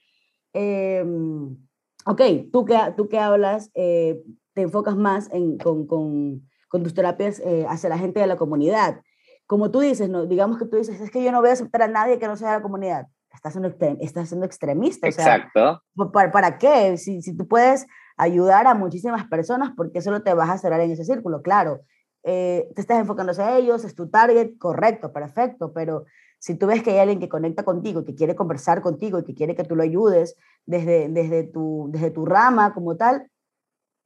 em, 0.53 1.57
ok, 2.05 2.21
tú 2.51 2.65
que, 2.65 2.77
tú 2.95 3.07
que 3.07 3.19
hablas, 3.19 3.71
eh, 3.73 4.21
te 4.53 4.61
enfocas 4.61 4.95
más 4.95 5.31
en, 5.31 5.57
con, 5.57 5.88
con, 5.88 6.47
con, 6.69 6.83
tus 6.83 6.93
terapias 6.93 7.39
eh, 7.39 7.65
hacia 7.67 7.89
la 7.89 7.97
gente 7.97 8.19
de 8.19 8.27
la 8.27 8.38
comunidad 8.38 9.01
como 9.47 9.71
tú 9.71 9.79
dices, 9.79 10.09
no, 10.09 10.25
digamos 10.25 10.57
que 10.57 10.65
tú 10.65 10.77
dices, 10.77 10.99
es 10.99 11.11
que 11.11 11.23
yo 11.23 11.31
no 11.31 11.41
voy 11.41 11.49
a 11.49 11.53
aceptar 11.53 11.83
a 11.83 11.87
nadie 11.87 12.19
que 12.19 12.27
no 12.27 12.35
sea 12.35 12.49
de 12.49 12.57
la 12.57 12.63
comunidad. 12.63 13.07
Estás 13.33 13.53
siendo, 13.53 13.75
estás 13.99 14.29
siendo 14.29 14.45
extremista. 14.45 15.07
Exacto. 15.07 15.81
¿para, 16.13 16.31
¿para, 16.31 16.57
qué? 16.57 16.97
Si, 16.97 17.21
si, 17.21 17.35
tú 17.35 17.47
puedes 17.47 17.85
ayudar 18.17 18.65
a 18.65 18.73
muchísimas 18.73 19.27
personas, 19.27 19.71
¿por 19.75 19.91
qué 19.91 20.01
solo 20.01 20.23
te 20.23 20.33
vas 20.33 20.49
a 20.49 20.57
cerrar 20.57 20.79
en 20.79 20.91
ese 20.91 21.03
círculo? 21.03 21.41
Claro, 21.41 21.81
eh, 22.23 22.69
te 22.73 22.81
estás 22.81 22.97
enfocando 22.97 23.33
a 23.37 23.57
ellos, 23.57 23.83
es 23.83 23.93
tu 23.93 24.09
target, 24.09 24.57
correcto, 24.57 25.13
perfecto, 25.13 25.73
pero 25.73 26.05
si 26.39 26.55
tú 26.55 26.65
ves 26.65 26.81
que 26.81 26.91
hay 26.91 26.99
alguien 26.99 27.19
que 27.19 27.29
conecta 27.29 27.63
contigo, 27.63 28.03
que 28.03 28.15
quiere 28.15 28.35
conversar 28.35 28.81
contigo 28.81 29.19
y 29.19 29.23
que 29.23 29.35
quiere 29.35 29.55
que 29.55 29.63
tú 29.63 29.75
lo 29.75 29.83
ayudes 29.83 30.35
desde, 30.65 31.07
desde, 31.09 31.43
tu, 31.43 31.89
desde 31.91 32.09
tu 32.09 32.25
rama 32.25 32.73
como 32.73 32.97
tal, 32.97 33.29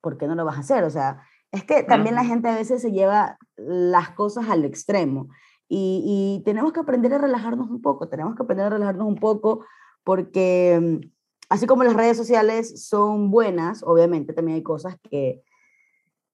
¿por 0.01 0.17
qué 0.17 0.27
no 0.27 0.35
lo 0.35 0.43
vas 0.43 0.57
a 0.57 0.61
hacer? 0.61 0.83
O 0.83 0.89
sea, 0.89 1.21
es 1.51 1.63
que 1.63 1.83
también 1.83 2.15
la 2.15 2.25
gente 2.25 2.47
a 2.47 2.55
veces 2.55 2.81
se 2.81 2.91
lleva 2.91 3.37
las 3.57 4.11
cosas 4.11 4.49
al 4.49 4.65
extremo 4.65 5.29
y, 5.67 6.41
tenemos 6.45 6.73
que 6.73 6.79
aprender 6.79 7.13
a 7.13 7.19
relajarnos 7.19 7.69
un 7.69 7.81
poco, 7.81 8.07
tenemos 8.09 8.35
que 8.35 8.41
aprender 8.43 8.65
a 8.65 8.69
relajarnos 8.71 9.07
un 9.07 9.15
poco 9.15 9.65
porque 10.03 10.79
mm, 10.81 11.07
así 11.49 11.67
como 11.67 11.83
las 11.83 11.95
redes 11.95 12.17
sociales 12.17 12.87
son 12.87 13.29
buenas, 13.29 13.83
obviamente 13.83 14.33
también 14.33 14.55
hay 14.55 14.63
cosas 14.63 14.95
que, 15.09 15.43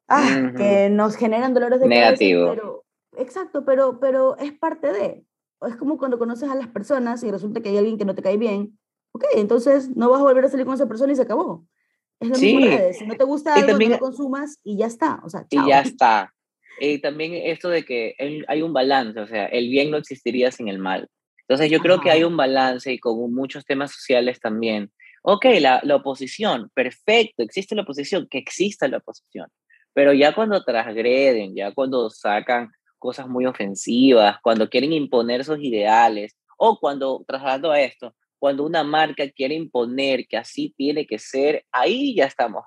ah, 0.08 0.52
que 0.56 0.90
nos 0.90 1.18
generan 1.18 1.54
dolores 1.54 1.82
de 1.82 1.88
Negativo. 1.88 2.46
cabeza, 2.46 2.62
pero 2.62 2.86
exacto, 3.18 3.66
pero, 3.66 4.00
pero 4.00 4.38
es 4.38 4.54
parte 4.54 4.94
de, 4.94 5.26
es 5.68 5.76
como 5.76 5.98
cuando 5.98 6.18
conoces 6.18 6.50
a 6.50 6.56
las 6.56 6.68
personas 6.68 7.22
y 7.24 7.32
resulta 7.32 7.62
que 7.62 7.70
hay 7.70 7.78
alguien 7.78 7.98
que 7.98 8.06
no 8.06 8.16
te 8.16 8.22
cae 8.22 8.38
bien, 8.38 8.78
ok, 9.12 9.26
entonces 9.36 9.96
no 9.96 10.10
vas 10.10 10.22
a 10.22 10.24
volver 10.24 10.46
a 10.46 10.50
salir 10.50 10.66
con 10.66 10.76
esa 10.76 10.88
persona 10.88 11.12
y 11.12 11.16
se 11.16 11.24
acabó. 11.24 11.66
Es 12.20 12.30
lo 12.30 12.38
mismo 12.38 12.78
Si 12.98 13.06
no 13.06 13.16
te 13.16 13.24
gusta 13.24 13.56
algo, 13.56 13.68
también, 13.68 13.92
no 13.92 13.98
lo 13.98 14.02
consumas 14.02 14.60
y 14.64 14.78
ya 14.78 14.88
está. 14.88 15.22
O 15.24 15.30
sea, 15.30 15.46
Y 15.50 15.68
ya 15.68 15.82
está. 15.82 16.34
Y 16.80 17.00
también 17.00 17.34
esto 17.34 17.70
de 17.70 17.84
que 17.84 18.16
hay 18.48 18.62
un 18.62 18.74
balance, 18.74 19.20
o 19.20 19.28
sea, 19.28 19.46
el 19.46 19.70
bien 19.70 19.92
no 19.92 19.98
existiría 19.98 20.52
sin 20.52 20.68
el 20.68 20.80
mal. 20.80 21.08
Entonces 21.48 21.70
yo 21.70 21.80
creo 21.80 22.02
que 22.02 22.12
hay 22.12 22.24
un 22.24 22.36
balance 22.36 22.92
y 22.92 23.00
con 23.00 23.34
muchos 23.34 23.66
temas 23.66 23.92
sociales 23.92 24.40
también. 24.40 24.92
Ok, 25.22 25.46
la, 25.60 25.80
la 25.84 25.96
oposición, 25.96 26.70
perfecto, 26.74 27.44
existe 27.44 27.76
la 27.76 27.84
oposición, 27.84 28.28
que 28.30 28.40
exista 28.40 28.88
la 28.88 28.98
oposición. 28.98 29.48
Pero 29.94 30.12
ya 30.12 30.36
cuando 30.36 30.64
transgreden, 30.64 31.56
ya 31.56 31.72
cuando 31.72 32.10
sacan 32.10 32.72
cosas 33.00 33.28
muy 33.28 33.46
ofensivas, 33.46 34.38
cuando 34.42 34.70
quieren 34.70 34.92
imponer 34.92 35.46
sus 35.46 35.60
ideales, 35.60 36.36
o 36.58 36.80
cuando, 36.80 37.24
trasladando 37.28 37.72
a 37.72 37.80
esto, 37.80 38.16
cuando 38.46 38.64
una 38.64 38.84
marca 38.84 39.28
quiere 39.32 39.56
imponer 39.56 40.28
que 40.28 40.38
así 40.38 40.72
tiene 40.78 41.08
que 41.08 41.18
ser, 41.18 41.66
ahí 41.72 42.16
ya 42.16 42.26
estamos 42.26 42.64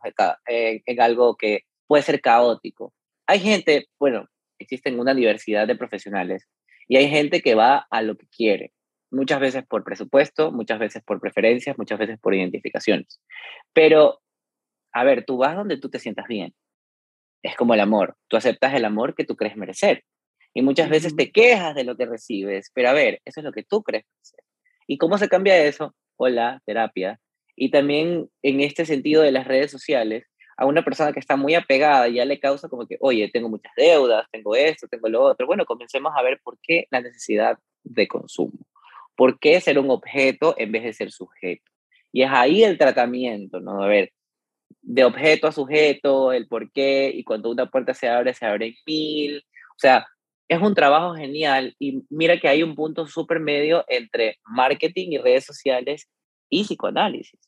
en, 0.48 1.00
algo 1.00 1.36
que 1.36 1.60
puede 1.86 2.02
ser 2.02 2.20
caótico. 2.20 2.92
Hay 3.28 3.38
gente, 3.38 3.86
bueno, 3.96 4.26
existe 4.58 4.92
una 4.92 5.14
diversidad 5.14 5.68
de 5.68 5.76
profesionales 5.76 6.48
y 6.88 6.96
hay 6.96 7.08
gente 7.08 7.42
que 7.42 7.54
va 7.54 7.86
a 7.92 8.02
lo 8.02 8.16
que 8.16 8.26
quiere, 8.26 8.72
muchas 9.12 9.38
veces 9.38 9.64
por 9.68 9.84
presupuesto, 9.84 10.50
muchas 10.50 10.80
veces 10.80 11.04
por 11.04 11.20
preferencias, 11.20 11.78
muchas 11.78 12.00
veces 12.00 12.18
por 12.18 12.34
identificaciones. 12.34 13.20
Pero, 13.72 14.20
a 14.92 15.04
ver, 15.04 15.24
tú 15.24 15.36
vas 15.36 15.54
donde 15.54 15.78
tú 15.78 15.90
te 15.90 16.00
sientas 16.00 16.26
bien. 16.26 16.56
Es 17.40 17.54
como 17.54 17.74
el 17.74 17.80
amor, 17.80 18.16
tú 18.26 18.36
aceptas 18.36 18.74
el 18.74 18.84
amor 18.84 19.14
que 19.14 19.24
tú 19.24 19.36
crees 19.36 19.56
merecer. 19.56 20.02
Y 20.54 20.62
muchas 20.62 20.90
veces 20.90 21.14
te 21.14 21.30
quejas 21.30 21.76
de 21.76 21.84
lo 21.84 21.96
que 21.96 22.06
recibes, 22.06 22.72
pero 22.74 22.88
a 22.88 22.94
ver, 22.94 23.20
eso 23.24 23.38
es 23.38 23.44
lo 23.44 23.52
que 23.52 23.62
tú 23.62 23.84
crees 23.84 24.04
merecer. 24.12 24.47
¿Y 24.88 24.96
cómo 24.96 25.18
se 25.18 25.28
cambia 25.28 25.62
eso? 25.64 25.94
Hola, 26.16 26.62
terapia. 26.64 27.20
Y 27.54 27.70
también 27.70 28.30
en 28.42 28.60
este 28.62 28.86
sentido 28.86 29.22
de 29.22 29.30
las 29.30 29.46
redes 29.46 29.70
sociales, 29.70 30.24
a 30.56 30.64
una 30.64 30.82
persona 30.82 31.12
que 31.12 31.20
está 31.20 31.36
muy 31.36 31.54
apegada 31.54 32.08
ya 32.08 32.24
le 32.24 32.40
causa 32.40 32.68
como 32.68 32.86
que, 32.86 32.96
oye, 33.00 33.30
tengo 33.30 33.50
muchas 33.50 33.72
deudas, 33.76 34.26
tengo 34.32 34.56
esto, 34.56 34.88
tengo 34.88 35.08
lo 35.10 35.22
otro. 35.22 35.46
Bueno, 35.46 35.66
comencemos 35.66 36.12
a 36.16 36.22
ver 36.22 36.40
por 36.42 36.58
qué 36.62 36.86
la 36.90 37.02
necesidad 37.02 37.58
de 37.84 38.08
consumo. 38.08 38.58
¿Por 39.14 39.38
qué 39.38 39.60
ser 39.60 39.78
un 39.78 39.90
objeto 39.90 40.54
en 40.56 40.72
vez 40.72 40.84
de 40.84 40.94
ser 40.94 41.12
sujeto? 41.12 41.70
Y 42.10 42.22
es 42.22 42.30
ahí 42.32 42.64
el 42.64 42.78
tratamiento, 42.78 43.60
¿no? 43.60 43.82
A 43.82 43.86
ver, 43.88 44.12
de 44.80 45.04
objeto 45.04 45.48
a 45.48 45.52
sujeto, 45.52 46.32
el 46.32 46.48
por 46.48 46.72
qué, 46.72 47.12
y 47.14 47.24
cuando 47.24 47.50
una 47.50 47.66
puerta 47.66 47.92
se 47.92 48.08
abre, 48.08 48.32
se 48.32 48.46
abre 48.46 48.74
mil. 48.86 49.44
O 49.76 49.78
sea, 49.78 50.06
es 50.48 50.60
un 50.60 50.74
trabajo 50.74 51.14
genial 51.14 51.74
y 51.78 52.04
mira 52.08 52.40
que 52.40 52.48
hay 52.48 52.62
un 52.62 52.74
punto 52.74 53.06
súper 53.06 53.38
medio 53.38 53.84
entre 53.88 54.38
marketing 54.44 55.12
y 55.12 55.18
redes 55.18 55.44
sociales 55.44 56.08
y 56.48 56.64
psicoanálisis. 56.64 57.38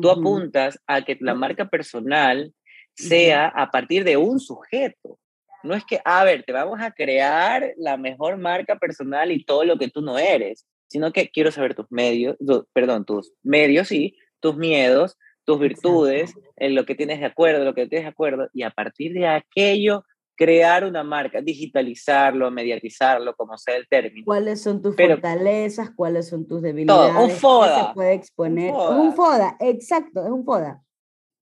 Tú 0.00 0.10
apuntas 0.10 0.78
a 0.86 1.02
que 1.02 1.18
la 1.20 1.34
marca 1.34 1.68
personal 1.68 2.52
sea 2.94 3.48
a 3.48 3.70
partir 3.70 4.04
de 4.04 4.16
un 4.16 4.40
sujeto. 4.40 5.18
No 5.62 5.74
es 5.74 5.84
que, 5.84 6.00
a 6.04 6.24
ver, 6.24 6.42
te 6.44 6.52
vamos 6.52 6.80
a 6.80 6.90
crear 6.90 7.72
la 7.76 7.96
mejor 7.96 8.38
marca 8.38 8.76
personal 8.76 9.30
y 9.30 9.44
todo 9.44 9.64
lo 9.64 9.78
que 9.78 9.88
tú 9.88 10.00
no 10.00 10.18
eres, 10.18 10.66
sino 10.88 11.12
que 11.12 11.28
quiero 11.28 11.52
saber 11.52 11.74
tus 11.74 11.86
medios, 11.90 12.36
perdón, 12.72 13.04
tus 13.04 13.32
medios, 13.42 13.88
sí, 13.88 14.16
tus 14.40 14.56
miedos, 14.56 15.16
tus 15.44 15.60
virtudes, 15.60 16.34
en 16.56 16.74
lo 16.74 16.84
que 16.84 16.94
tienes 16.94 17.20
de 17.20 17.26
acuerdo, 17.26 17.64
lo 17.64 17.74
que 17.74 17.86
tienes 17.86 18.06
de 18.06 18.10
acuerdo, 18.10 18.48
y 18.52 18.62
a 18.62 18.70
partir 18.70 19.12
de 19.12 19.26
aquello 19.26 20.04
crear 20.36 20.84
una 20.84 21.04
marca, 21.04 21.40
digitalizarlo, 21.40 22.50
mediatizarlo, 22.50 23.34
como 23.34 23.56
sea 23.58 23.76
el 23.76 23.86
término. 23.88 24.24
¿Cuáles 24.24 24.62
son 24.62 24.82
tus 24.82 24.96
fortalezas? 24.96 25.90
¿Cuáles 25.94 26.28
son 26.28 26.46
tus 26.46 26.62
debilidades? 26.62 27.12
Todo, 27.14 27.24
un 27.24 27.30
FODA. 27.30 27.88
se 27.88 27.94
puede 27.94 28.14
exponer? 28.14 28.72
Un 28.72 29.14
FODA. 29.14 29.56
exacto, 29.60 30.24
es 30.24 30.30
un 30.30 30.44
FODA. 30.44 30.82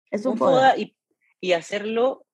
Es 0.09 0.25
un, 0.25 0.37
FODA. 0.37 0.77
y, 0.77 0.95
y 1.41 1.53
hacerlo, 1.53 2.25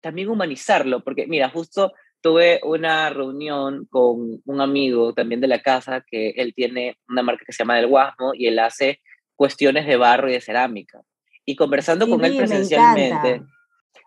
también 0.00 0.28
humanizarlo, 0.28 1.02
porque 1.02 1.26
mira, 1.26 1.48
justo 1.48 1.92
tuve 2.24 2.58
una 2.64 3.10
reunión 3.10 3.86
con 3.90 4.40
un 4.46 4.60
amigo 4.62 5.12
también 5.12 5.42
de 5.42 5.46
la 5.46 5.60
casa, 5.60 6.02
que 6.06 6.30
él 6.30 6.54
tiene 6.54 6.96
una 7.06 7.22
marca 7.22 7.44
que 7.44 7.52
se 7.52 7.58
llama 7.58 7.76
Del 7.76 7.88
Guasmo 7.88 8.32
y 8.32 8.46
él 8.46 8.58
hace 8.58 9.02
cuestiones 9.36 9.86
de 9.86 9.96
barro 9.96 10.30
y 10.30 10.32
de 10.32 10.40
cerámica. 10.40 11.02
Y 11.44 11.54
conversando 11.54 12.08
con 12.08 12.24
él 12.24 12.34
presencialmente, 12.36 13.42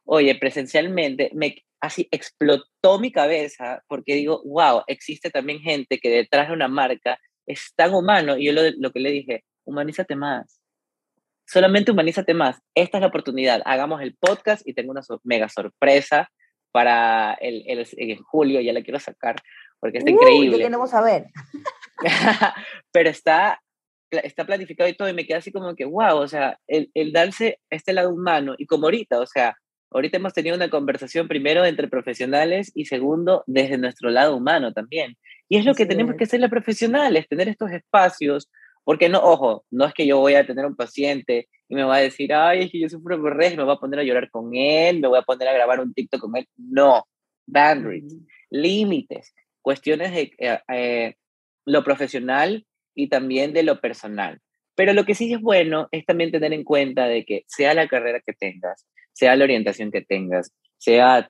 oye, 0.06 0.34
presencialmente, 0.34 1.30
me, 1.36 1.64
así 1.82 2.08
explotó 2.12 3.00
mi 3.00 3.12
cabeza 3.12 3.84
porque 3.88 4.16
digo, 4.16 4.42
wow, 4.46 4.84
existe 4.88 5.30
también 5.30 5.60
gente 5.60 6.00
que 6.00 6.10
detrás 6.10 6.48
de 6.48 6.54
una 6.54 6.68
marca 6.68 7.20
es 7.46 7.74
tan 7.76 7.94
humano. 7.94 8.38
Y 8.38 8.46
yo 8.46 8.54
lo, 8.54 8.62
lo 8.78 8.92
que 8.92 9.00
le 9.00 9.12
dije, 9.12 9.44
humanízate 9.66 10.16
más. 10.16 10.62
Solamente 11.46 11.92
humanízate 11.92 12.34
más. 12.34 12.60
Esta 12.76 12.98
es 12.98 13.02
la 13.02 13.08
oportunidad. 13.08 13.62
Hagamos 13.66 14.02
el 14.02 14.16
podcast 14.16 14.68
y 14.68 14.74
tengo 14.74 14.92
una 14.92 15.02
mega 15.24 15.48
sorpresa 15.48 16.30
para 16.72 17.34
el, 17.36 17.64
el, 17.68 17.88
en 17.98 18.22
julio. 18.24 18.60
Ya 18.60 18.74
la 18.74 18.82
quiero 18.82 19.00
sacar 19.00 19.36
porque 19.80 20.00
está 20.00 20.12
increíble. 20.12 20.58
Ya 20.58 20.66
queremos 20.66 20.90
saber. 20.90 21.28
Pero 22.92 23.10
está, 23.10 23.62
está 24.12 24.46
planificado 24.46 24.90
y 24.90 24.94
todo. 24.94 25.08
Y 25.08 25.14
me 25.14 25.26
queda 25.26 25.38
así 25.38 25.52
como 25.52 25.74
que, 25.76 25.86
wow, 25.86 26.18
o 26.18 26.28
sea, 26.28 26.60
el, 26.68 26.92
el 26.94 27.14
darse 27.14 27.60
este 27.70 27.94
lado 27.94 28.10
humano. 28.10 28.56
Y 28.58 28.66
como 28.66 28.88
ahorita, 28.88 29.20
o 29.20 29.26
sea, 29.26 29.56
Ahorita 29.92 30.18
hemos 30.18 30.34
tenido 30.34 30.56
una 30.56 30.70
conversación 30.70 31.28
primero 31.28 31.66
entre 31.66 31.88
profesionales 31.88 32.72
y 32.76 32.86
segundo 32.86 33.44
desde 33.48 33.78
nuestro 33.78 34.10
lado 34.10 34.36
humano 34.36 34.74
también. 34.74 35.18
Y 35.50 35.58
es 35.58 35.66
lo 35.66 35.74
que 35.74 35.86
tenemos 35.86 36.16
que 36.16 36.26
hacer 36.26 36.40
los 36.40 36.50
profesionales, 36.50 37.28
tener 37.30 37.48
estos 37.48 37.72
espacios, 37.72 38.50
porque 38.84 39.10
no, 39.10 39.20
ojo, 39.20 39.66
no 39.72 39.86
es 39.86 39.94
que 39.94 40.06
yo 40.06 40.20
voy 40.20 40.36
a 40.36 40.46
tener 40.46 40.66
un 40.66 40.76
paciente 40.76 41.48
y 41.70 41.76
me 41.76 41.84
va 41.84 41.98
a 41.98 42.02
decir, 42.02 42.34
ay, 42.34 42.64
es 42.64 42.72
que 42.72 42.80
yo 42.80 42.90
sufro 42.90 43.20
por 43.22 43.42
y 43.44 43.58
me 43.58 43.64
voy 43.64 43.74
a 43.74 43.80
poner 43.80 44.00
a 44.00 44.04
llorar 44.04 44.30
con 44.30 44.56
él, 44.56 45.00
me 45.00 45.08
voy 45.08 45.20
a 45.20 45.24
poner 45.24 45.48
a 45.48 45.54
grabar 45.54 45.80
un 45.80 45.94
TikTok 45.94 46.22
con 46.22 46.36
él. 46.36 46.48
No, 46.58 47.06
boundaries, 47.46 48.16
límites, 48.50 49.34
cuestiones 49.62 50.12
de 50.12 50.32
eh, 50.38 50.60
eh, 50.70 51.16
lo 51.66 51.84
profesional 51.84 52.66
y 52.96 53.10
también 53.10 53.54
de 53.54 53.64
lo 53.64 53.82
personal. 53.82 54.40
Pero 54.76 54.94
lo 54.94 55.06
que 55.06 55.16
sí 55.16 55.34
es 55.34 55.42
bueno 55.42 55.88
es 55.92 56.06
también 56.06 56.32
tener 56.32 56.54
en 56.54 56.64
cuenta 56.64 57.08
de 57.08 57.26
que 57.26 57.44
sea 57.48 57.74
la 57.74 57.88
carrera 57.88 58.22
que 58.26 58.34
tengas, 58.34 58.86
sea 59.18 59.36
la 59.36 59.46
orientación 59.46 59.92
que 59.92 60.02
tengas, 60.02 60.54
sea 60.78 61.28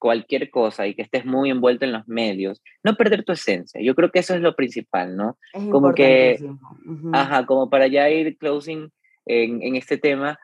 cualquier 0.00 0.50
cosa 0.50 0.86
y 0.86 0.94
que 0.94 1.02
estés 1.02 1.24
muy 1.24 1.50
envuelto 1.50 1.84
en 1.84 1.92
los 1.92 2.08
medios, 2.08 2.60
no 2.82 2.96
perder 2.96 3.22
tu 3.22 3.32
esencia. 3.32 3.80
Yo 3.82 3.94
creo 3.94 4.10
que 4.10 4.18
eso 4.18 4.34
es 4.34 4.40
lo 4.40 4.56
principal, 4.56 5.16
¿no? 5.16 5.38
como 5.70 5.92
que, 5.94 6.38
ajá, 7.12 7.46
como 7.46 7.70
para 7.70 7.86
ya 7.86 8.10
ir 8.10 8.36
closing 8.38 8.90
en, 9.26 9.62
en 9.62 9.76
este 9.76 9.98
tema, 9.98 10.38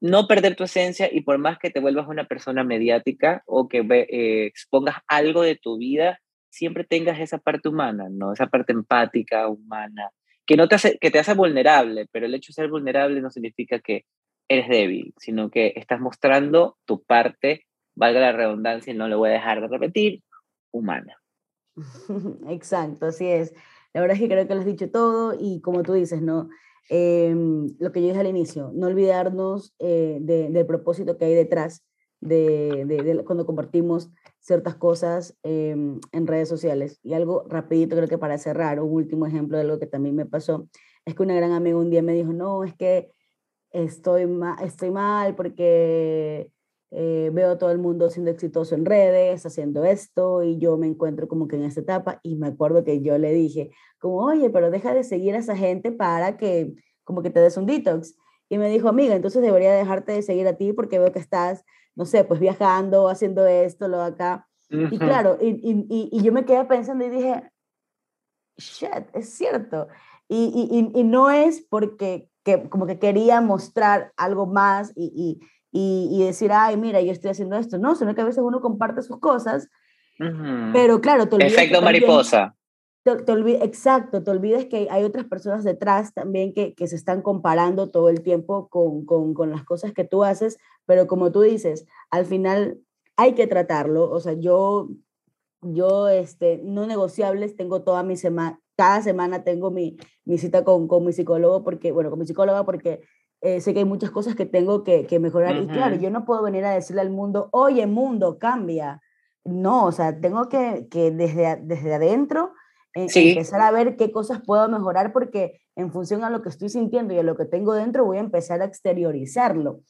no 0.00 0.26
perder 0.26 0.56
tu 0.56 0.64
esencia 0.64 1.10
y 1.12 1.20
por 1.20 1.36
más 1.36 1.58
que 1.58 1.68
te 1.68 1.80
vuelvas 1.80 2.08
una 2.08 2.24
persona 2.24 2.64
mediática 2.64 3.42
o 3.44 3.68
que 3.68 3.80
eh, 3.80 4.46
expongas 4.46 4.96
algo 5.06 5.42
de 5.42 5.56
tu 5.56 5.76
vida, 5.76 6.18
siempre 6.48 6.84
tengas 6.84 7.20
esa 7.20 7.36
parte 7.36 7.68
humana, 7.68 8.06
¿no? 8.10 8.32
Esa 8.32 8.46
parte 8.46 8.72
empática, 8.72 9.48
humana, 9.48 10.08
que, 10.46 10.56
no 10.56 10.68
te 10.68 10.76
hace, 10.76 10.98
que 10.98 11.10
te 11.10 11.18
hace 11.18 11.34
vulnerable, 11.34 12.06
pero 12.10 12.24
el 12.24 12.34
hecho 12.34 12.48
de 12.50 12.54
ser 12.54 12.68
vulnerable 12.70 13.20
no 13.20 13.30
significa 13.30 13.78
que 13.80 14.04
eres 14.50 14.68
débil, 14.68 15.14
sino 15.16 15.48
que 15.48 15.72
estás 15.76 16.00
mostrando 16.00 16.76
tu 16.84 17.02
parte, 17.04 17.66
valga 17.94 18.18
la 18.18 18.32
redundancia 18.32 18.92
y 18.92 18.96
no 18.96 19.06
lo 19.06 19.18
voy 19.18 19.30
a 19.30 19.34
dejar 19.34 19.60
de 19.60 19.68
repetir, 19.68 20.24
humana. 20.72 21.16
Exacto, 22.48 23.06
así 23.06 23.28
es. 23.28 23.54
La 23.94 24.00
verdad 24.00 24.16
es 24.16 24.20
que 24.20 24.28
creo 24.28 24.46
que 24.48 24.54
lo 24.54 24.60
has 24.60 24.66
dicho 24.66 24.90
todo 24.90 25.36
y 25.38 25.60
como 25.60 25.84
tú 25.84 25.92
dices, 25.92 26.20
¿no? 26.20 26.48
Em, 26.88 27.68
lo 27.78 27.92
que 27.92 28.00
yo 28.00 28.08
dije 28.08 28.18
al 28.18 28.26
inicio, 28.26 28.72
no 28.74 28.88
olvidarnos 28.88 29.72
eh, 29.78 30.18
del 30.20 30.66
propósito 30.66 31.16
que 31.16 31.26
hay 31.26 31.34
detrás 31.34 31.84
de, 32.20 33.22
cuando 33.24 33.46
compartimos 33.46 34.10
ciertas 34.40 34.74
cosas 34.74 35.38
em, 35.44 36.00
en 36.10 36.26
redes 36.26 36.48
sociales. 36.48 36.98
Y 37.04 37.14
algo 37.14 37.44
rapidito, 37.48 37.94
creo 37.94 38.08
que 38.08 38.18
para 38.18 38.36
cerrar, 38.38 38.80
un 38.80 38.92
último 38.92 39.26
ejemplo 39.26 39.56
de 39.56 39.62
algo 39.62 39.78
que 39.78 39.86
también 39.86 40.16
me 40.16 40.26
pasó, 40.26 40.68
es 41.04 41.14
que 41.14 41.22
una 41.22 41.36
gran 41.36 41.52
amiga 41.52 41.78
un 41.78 41.90
día 41.90 42.02
me 42.02 42.14
dijo, 42.14 42.32
no, 42.32 42.64
es 42.64 42.74
que 42.74 43.12
estoy, 43.70 44.28
estoy 44.62 44.90
mal 44.90 45.34
porque 45.34 46.50
eh, 46.90 47.30
veo 47.32 47.52
a 47.52 47.58
todo 47.58 47.70
el 47.70 47.78
mundo 47.78 48.10
siendo 48.10 48.30
exitoso 48.30 48.74
en 48.74 48.84
redes, 48.84 49.46
haciendo 49.46 49.84
esto, 49.84 50.42
y 50.42 50.58
yo 50.58 50.76
me 50.76 50.88
encuentro 50.88 51.28
como 51.28 51.46
que 51.46 51.56
en 51.56 51.64
esta 51.64 51.80
etapa, 51.80 52.20
y 52.22 52.36
me 52.36 52.48
acuerdo 52.48 52.82
que 52.84 53.00
yo 53.00 53.16
le 53.18 53.32
dije, 53.32 53.70
como, 53.98 54.24
oye, 54.24 54.50
pero 54.50 54.70
deja 54.70 54.92
de 54.94 55.04
seguir 55.04 55.34
a 55.34 55.38
esa 55.38 55.56
gente 55.56 55.92
para 55.92 56.36
que 56.36 56.74
como 57.04 57.22
que 57.22 57.30
te 57.30 57.40
des 57.40 57.56
un 57.56 57.66
detox. 57.66 58.16
Y 58.48 58.58
me 58.58 58.68
dijo, 58.68 58.88
amiga, 58.88 59.14
entonces 59.14 59.42
debería 59.42 59.72
dejarte 59.72 60.12
de 60.12 60.22
seguir 60.22 60.48
a 60.48 60.56
ti 60.56 60.72
porque 60.72 60.98
veo 60.98 61.12
que 61.12 61.18
estás, 61.20 61.64
no 61.94 62.04
sé, 62.04 62.24
pues 62.24 62.40
viajando, 62.40 63.08
haciendo 63.08 63.46
esto, 63.46 63.86
lo 63.88 64.00
acá. 64.02 64.48
Y 64.68 64.98
claro, 64.98 65.36
y, 65.40 65.48
y, 65.48 66.08
y, 66.12 66.22
yo 66.22 66.32
me 66.32 66.44
quedé 66.44 66.64
pensando 66.64 67.04
y 67.04 67.10
dije, 67.10 67.50
shit, 68.56 69.08
es 69.14 69.30
cierto. 69.30 69.88
Y, 70.28 70.92
y, 70.94 71.02
no 71.02 71.28
es 71.30 71.60
porque 71.60 72.29
que 72.44 72.68
como 72.68 72.86
que 72.86 72.98
quería 72.98 73.40
mostrar 73.40 74.12
algo 74.16 74.46
más 74.46 74.92
y, 74.96 75.40
y, 75.72 76.08
y, 76.12 76.24
decir, 76.24 76.52
ay, 76.52 76.76
mira, 76.76 77.00
yo 77.00 77.12
estoy 77.12 77.30
haciendo 77.30 77.56
esto. 77.56 77.78
No, 77.78 77.94
sino 77.94 78.14
que 78.14 78.22
a 78.22 78.24
veces 78.24 78.42
uno 78.44 78.60
comparte 78.60 79.02
sus 79.02 79.20
cosas, 79.20 79.68
pero 80.72 81.00
claro, 81.00 81.28
te 81.28 81.36
olvidas 81.36 81.52
Efecto 81.54 81.80
mariposa. 81.80 82.54
Te, 83.02 83.12
exacto, 83.64 84.22
te 84.22 84.30
olvides 84.30 84.66
que 84.66 84.88
hay 84.90 85.04
otras 85.04 85.24
personas 85.24 85.64
detrás 85.64 86.12
también 86.12 86.52
que, 86.52 86.74
que 86.74 86.86
se 86.86 86.96
están 86.96 87.22
comparando 87.22 87.90
todo 87.90 88.10
el 88.10 88.20
tiempo 88.20 88.68
con, 88.68 89.06
con, 89.06 89.32
con, 89.32 89.50
las 89.50 89.64
cosas 89.64 89.92
que 89.92 90.04
tú 90.04 90.22
haces, 90.22 90.58
pero 90.84 91.06
como 91.06 91.32
tú 91.32 91.40
dices, 91.40 91.86
al 92.10 92.26
final 92.26 92.78
hay 93.16 93.34
que 93.34 93.46
tratarlo. 93.46 94.10
O 94.10 94.20
sea, 94.20 94.34
yo, 94.34 94.90
yo 95.62 96.08
este, 96.08 96.60
no 96.62 96.86
negociables, 96.86 97.56
tengo 97.56 97.82
toda 97.82 98.02
mi 98.02 98.16
semana, 98.16 98.60
cada 98.80 99.02
semana 99.02 99.44
tengo 99.44 99.70
mi, 99.70 99.98
mi 100.24 100.38
cita 100.38 100.64
con, 100.64 100.88
con, 100.88 101.04
mi 101.04 101.12
psicólogo, 101.12 101.62
porque, 101.62 101.92
bueno, 101.92 102.08
con 102.08 102.18
mi 102.18 102.24
psicóloga, 102.24 102.64
porque 102.64 103.02
eh, 103.42 103.60
sé 103.60 103.74
que 103.74 103.80
hay 103.80 103.84
muchas 103.84 104.10
cosas 104.10 104.34
que 104.34 104.46
tengo 104.46 104.84
que, 104.84 105.04
que 105.04 105.18
mejorar. 105.18 105.54
Y 105.58 105.66
claro, 105.66 105.96
yo 105.96 106.08
no 106.08 106.24
puedo 106.24 106.42
venir 106.42 106.64
a 106.64 106.70
decirle 106.70 107.02
al 107.02 107.10
mundo, 107.10 107.50
oye, 107.52 107.86
mundo, 107.86 108.38
cambia. 108.38 109.02
No, 109.44 109.84
o 109.84 109.92
sea, 109.92 110.18
tengo 110.18 110.48
que, 110.48 110.88
que 110.90 111.10
desde, 111.10 111.60
desde 111.62 111.92
adentro 111.92 112.54
eh, 112.94 113.08
empezar 113.14 113.60
a 113.60 113.70
ver 113.70 113.96
qué 113.96 114.10
cosas 114.10 114.40
puedo 114.46 114.66
mejorar, 114.70 115.12
porque 115.12 115.60
en 115.76 115.92
función 115.92 116.24
a 116.24 116.30
lo 116.30 116.40
que 116.40 116.48
estoy 116.48 116.70
sintiendo 116.70 117.12
y 117.12 117.18
a 117.18 117.22
lo 117.22 117.36
que 117.36 117.44
tengo 117.44 117.74
dentro, 117.74 118.06
voy 118.06 118.16
a 118.16 118.20
empezar 118.20 118.62
a 118.62 118.64
exteriorizarlo. 118.64 119.80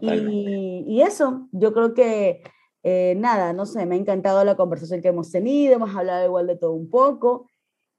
Y, 0.00 0.84
y, 0.86 1.02
eso, 1.02 1.48
yo 1.50 1.72
creo 1.72 1.94
que 1.94 2.44
eh, 2.84 3.16
nada, 3.16 3.52
no 3.52 3.66
sé, 3.66 3.86
me 3.86 3.96
ha 3.96 3.98
encantado 3.98 4.44
la 4.44 4.54
conversación 4.54 5.02
que 5.02 5.08
hemos 5.08 5.32
tenido, 5.32 5.74
hemos 5.74 5.96
hablado 5.96 6.24
igual 6.24 6.46
de 6.46 6.56
todo 6.56 6.74
un 6.74 6.88
poco. 6.88 7.48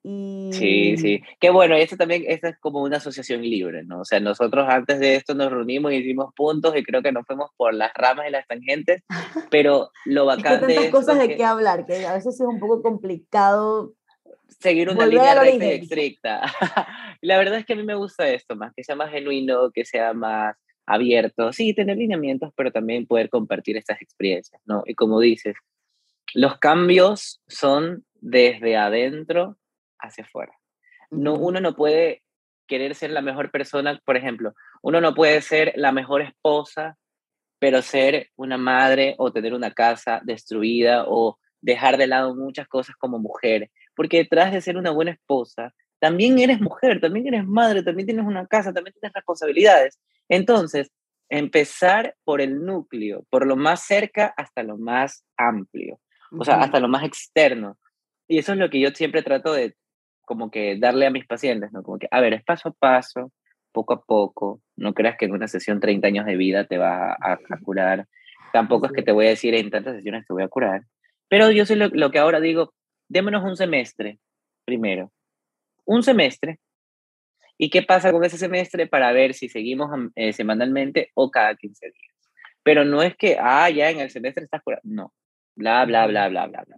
Sí, 0.03 0.95
sí. 0.97 1.21
Qué 1.39 1.49
bueno, 1.49 1.75
esto 1.75 1.97
también 1.97 2.23
esto 2.27 2.47
es 2.47 2.57
como 2.59 2.81
una 2.81 2.97
asociación 2.97 3.41
libre, 3.41 3.83
¿no? 3.83 4.01
O 4.01 4.05
sea, 4.05 4.19
nosotros 4.19 4.65
antes 4.69 4.99
de 4.99 5.15
esto 5.15 5.33
nos 5.33 5.51
reunimos 5.51 5.91
y 5.91 5.97
hicimos 5.97 6.33
puntos 6.33 6.75
y 6.77 6.83
creo 6.83 7.01
que 7.01 7.11
nos 7.11 7.25
fuimos 7.25 7.49
por 7.57 7.73
las 7.73 7.91
ramas 7.93 8.27
y 8.27 8.31
las 8.31 8.47
tangentes, 8.47 9.03
pero 9.51 9.91
lo 10.05 10.25
bacán 10.25 10.53
es 10.53 10.59
que 10.61 10.73
tantas 10.75 10.91
cosas 10.91 11.19
de 11.19 11.35
qué 11.35 11.43
hablar, 11.43 11.85
que 11.85 12.05
a 12.05 12.13
veces 12.13 12.35
es 12.35 12.47
un 12.47 12.59
poco 12.59 12.81
complicado 12.81 13.93
seguir 14.59 14.89
una 14.89 15.05
línea 15.05 15.35
recta 15.35 15.65
y 15.65 15.69
estricta. 15.71 16.41
la 17.21 17.37
verdad 17.37 17.59
es 17.59 17.65
que 17.65 17.73
a 17.73 17.75
mí 17.75 17.83
me 17.83 17.95
gusta 17.95 18.29
esto, 18.29 18.55
más 18.55 18.73
que 18.73 18.83
sea 18.83 18.95
más 18.95 19.11
genuino, 19.11 19.71
que 19.71 19.85
sea 19.85 20.13
más 20.13 20.55
abierto. 20.85 21.51
Sí, 21.53 21.73
tener 21.73 21.97
lineamientos, 21.97 22.53
pero 22.55 22.71
también 22.71 23.05
poder 23.05 23.29
compartir 23.29 23.77
estas 23.77 24.01
experiencias, 24.01 24.61
¿no? 24.65 24.83
Y 24.85 24.95
como 24.95 25.19
dices, 25.19 25.55
los 26.33 26.57
cambios 26.59 27.41
son 27.47 28.05
desde 28.21 28.77
adentro 28.77 29.57
hacia 29.99 30.23
afuera. 30.23 30.53
No, 31.09 31.33
uno 31.33 31.59
no 31.59 31.75
puede 31.75 32.23
querer 32.67 32.95
ser 32.95 33.11
la 33.11 33.21
mejor 33.21 33.51
persona, 33.51 33.99
por 34.05 34.17
ejemplo, 34.17 34.53
uno 34.81 35.01
no 35.01 35.13
puede 35.13 35.41
ser 35.41 35.73
la 35.75 35.91
mejor 35.91 36.21
esposa, 36.21 36.97
pero 37.59 37.81
ser 37.81 38.29
una 38.35 38.57
madre 38.57 39.15
o 39.17 39.31
tener 39.31 39.53
una 39.53 39.71
casa 39.71 40.21
destruida 40.23 41.05
o 41.07 41.39
dejar 41.61 41.97
de 41.97 42.07
lado 42.07 42.35
muchas 42.35 42.67
cosas 42.67 42.95
como 42.97 43.19
mujer, 43.19 43.71
porque 43.95 44.17
detrás 44.17 44.51
de 44.51 44.61
ser 44.61 44.77
una 44.77 44.91
buena 44.91 45.11
esposa, 45.11 45.73
también 45.99 46.37
eres 46.37 46.61
mujer, 46.61 47.01
también 47.01 47.27
eres 47.27 47.45
madre, 47.45 47.81
también 47.83 48.05
tienes 48.05 48.25
una 48.25 48.45
casa, 48.45 48.73
también 48.73 48.93
tienes 48.93 49.13
responsabilidades. 49.13 49.99
Entonces, 50.29 50.91
empezar 51.29 52.15
por 52.23 52.41
el 52.41 52.63
núcleo, 52.63 53.25
por 53.29 53.45
lo 53.47 53.55
más 53.55 53.83
cerca 53.85 54.33
hasta 54.37 54.63
lo 54.63 54.77
más 54.77 55.25
amplio, 55.35 55.99
o 56.31 56.43
sea, 56.43 56.61
hasta 56.61 56.79
lo 56.79 56.87
más 56.87 57.03
externo. 57.03 57.77
Y 58.27 58.39
eso 58.39 58.53
es 58.53 58.59
lo 58.59 58.69
que 58.69 58.79
yo 58.79 58.89
siempre 58.91 59.23
trato 59.23 59.53
de 59.53 59.75
como 60.27 60.51
que 60.51 60.77
darle 60.77 61.07
a 61.07 61.09
mis 61.09 61.25
pacientes, 61.25 61.71
¿no? 61.71 61.81
Como 61.83 61.97
que, 61.97 62.09
a 62.11 62.19
ver, 62.19 62.33
es 62.33 62.43
paso 62.43 62.69
a 62.69 62.73
paso, 62.73 63.31
poco 63.71 63.93
a 63.93 64.03
poco, 64.03 64.61
no 64.75 64.93
creas 64.93 65.15
que 65.17 65.23
en 65.23 65.31
una 65.31 65.47
sesión 65.47 65.79
30 65.79 66.05
años 66.05 66.25
de 66.25 66.35
vida 66.35 66.65
te 66.65 66.77
va 66.77 67.13
a, 67.13 67.39
curar, 67.63 68.07
tampoco 68.51 68.87
es 68.87 68.91
que 68.91 69.03
te 69.03 69.13
voy 69.13 69.27
a 69.27 69.29
decir 69.29 69.55
en 69.55 69.71
tantas 69.71 69.95
sesiones 69.95 70.27
te 70.27 70.33
voy 70.33 70.43
a 70.43 70.49
curar, 70.49 70.81
pero 71.29 71.49
yo 71.51 71.65
sé 71.65 71.77
lo, 71.77 72.11
que 72.11 72.19
ahora 72.19 72.41
digo, 72.41 72.73
démonos 73.07 73.41
un 73.45 73.55
semestre 73.55 74.19
primero, 74.65 75.13
un 75.85 76.03
semestre, 76.03 76.59
¿y 77.57 77.69
qué 77.69 77.81
pasa 77.81 78.11
con 78.11 78.25
ese 78.25 78.37
semestre 78.37 78.85
para 78.85 79.13
ver 79.13 79.33
si 79.33 79.47
seguimos 79.47 79.89
eh, 80.15 80.33
semanalmente 80.33 81.11
o 81.13 81.31
cada 81.31 81.55
15 81.55 81.85
días? 81.85 82.15
Pero 82.63 82.83
no 82.83 83.01
es 83.01 83.15
que, 83.15 83.37
ah, 83.39 83.69
ya 83.69 83.91
en 83.91 84.01
el 84.01 84.09
semestre 84.09 84.43
estás 84.43 84.61
curado, 84.61 84.81
no, 84.83 85.13
bla, 85.55 85.85
bla, 85.85 86.05
bla, 86.05 86.27
bla, 86.27 86.47
bla, 86.47 86.63
bla. 86.67 86.77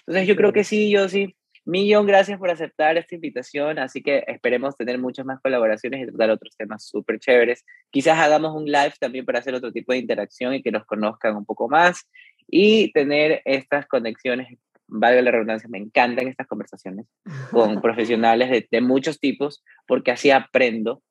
Entonces 0.00 0.26
yo 0.26 0.34
creo 0.34 0.52
que 0.52 0.64
sí, 0.64 0.90
yo 0.90 1.08
sí, 1.08 1.36
Millón 1.66 2.06
gracias 2.06 2.38
por 2.38 2.50
aceptar 2.50 2.98
esta 2.98 3.14
invitación, 3.14 3.78
así 3.78 4.02
que 4.02 4.22
esperemos 4.26 4.76
tener 4.76 4.98
muchas 4.98 5.24
más 5.24 5.40
colaboraciones 5.40 6.02
y 6.02 6.06
tratar 6.06 6.30
otros 6.30 6.54
temas 6.56 6.84
súper 6.84 7.18
chéveres. 7.18 7.64
Quizás 7.90 8.18
hagamos 8.18 8.54
un 8.54 8.66
live 8.66 8.92
también 9.00 9.24
para 9.24 9.38
hacer 9.38 9.54
otro 9.54 9.72
tipo 9.72 9.92
de 9.92 9.98
interacción 9.98 10.52
y 10.54 10.62
que 10.62 10.70
nos 10.70 10.84
conozcan 10.84 11.36
un 11.36 11.46
poco 11.46 11.68
más 11.68 12.06
y 12.48 12.92
tener 12.92 13.40
estas 13.46 13.86
conexiones, 13.86 14.58
valga 14.86 15.22
la 15.22 15.30
redundancia, 15.30 15.68
me 15.70 15.78
encantan 15.78 16.28
estas 16.28 16.46
conversaciones 16.46 17.06
con 17.50 17.80
profesionales 17.82 18.50
de, 18.50 18.68
de 18.70 18.80
muchos 18.82 19.18
tipos 19.18 19.64
porque 19.86 20.10
así 20.10 20.30
aprendo. 20.30 21.02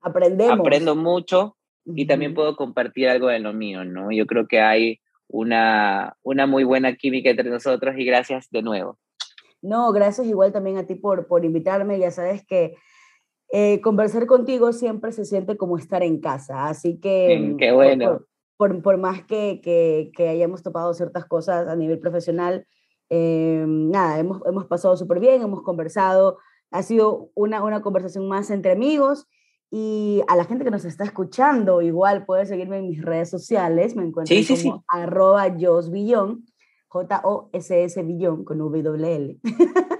Aprendemos. 0.00 0.60
Aprendo 0.60 0.94
mucho 0.94 1.56
y 1.84 2.06
también 2.06 2.34
puedo 2.34 2.54
compartir 2.54 3.08
algo 3.08 3.26
de 3.26 3.40
lo 3.40 3.52
mío, 3.52 3.84
¿no? 3.84 4.12
Yo 4.12 4.26
creo 4.26 4.46
que 4.46 4.60
hay 4.60 5.00
una, 5.26 6.16
una 6.22 6.46
muy 6.46 6.62
buena 6.62 6.94
química 6.94 7.30
entre 7.30 7.50
nosotros 7.50 7.96
y 7.98 8.04
gracias 8.04 8.48
de 8.50 8.62
nuevo. 8.62 8.98
No, 9.64 9.92
gracias 9.92 10.26
igual 10.26 10.52
también 10.52 10.76
a 10.76 10.86
ti 10.86 10.94
por, 10.94 11.26
por 11.26 11.44
invitarme. 11.44 11.98
Ya 11.98 12.10
sabes 12.10 12.44
que 12.44 12.76
eh, 13.50 13.80
conversar 13.80 14.26
contigo 14.26 14.72
siempre 14.72 15.10
se 15.12 15.24
siente 15.24 15.56
como 15.56 15.78
estar 15.78 16.02
en 16.02 16.20
casa. 16.20 16.66
Así 16.66 17.00
que... 17.00 17.38
Mm, 17.38 17.56
qué 17.56 17.72
bueno. 17.72 18.20
Por, 18.56 18.82
por, 18.82 18.98
más 18.98 19.24
que, 19.24 19.60
que, 19.62 20.12
que, 20.14 20.28
hayamos 20.28 20.62
topado 20.62 20.94
ciertas 20.94 21.24
cosas 21.24 21.66
a 21.66 21.74
nivel 21.74 21.98
profesional, 21.98 22.66
eh, 23.10 23.64
nada, 23.66 24.18
hemos, 24.20 24.40
hemos 24.46 24.66
pasado 24.66 24.96
súper 24.96 25.18
bien, 25.18 25.42
hemos 25.42 25.62
conversado. 25.62 26.38
Ha 26.70 26.82
sido 26.82 27.30
una, 27.34 27.64
una 27.64 27.82
conversación 27.82 28.28
más 28.28 28.50
entre 28.50 28.72
amigos. 28.72 29.26
Y 29.70 30.22
a 30.28 30.36
la 30.36 30.44
gente 30.44 30.64
que 30.64 30.70
nos 30.70 30.84
está 30.84 31.02
escuchando, 31.04 31.82
igual 31.82 32.24
puede 32.26 32.46
seguirme 32.46 32.78
en 32.78 32.88
mis 32.88 33.02
redes 33.02 33.30
sociales. 33.30 33.96
Me 33.96 34.04
encuentro 34.04 34.36
como 34.36 34.56
sí. 34.56 34.72
arroba. 34.86 35.48
J-O-S-S 36.94 38.02
Billón 38.04 38.44
con 38.44 38.58
W-L. 38.58 39.38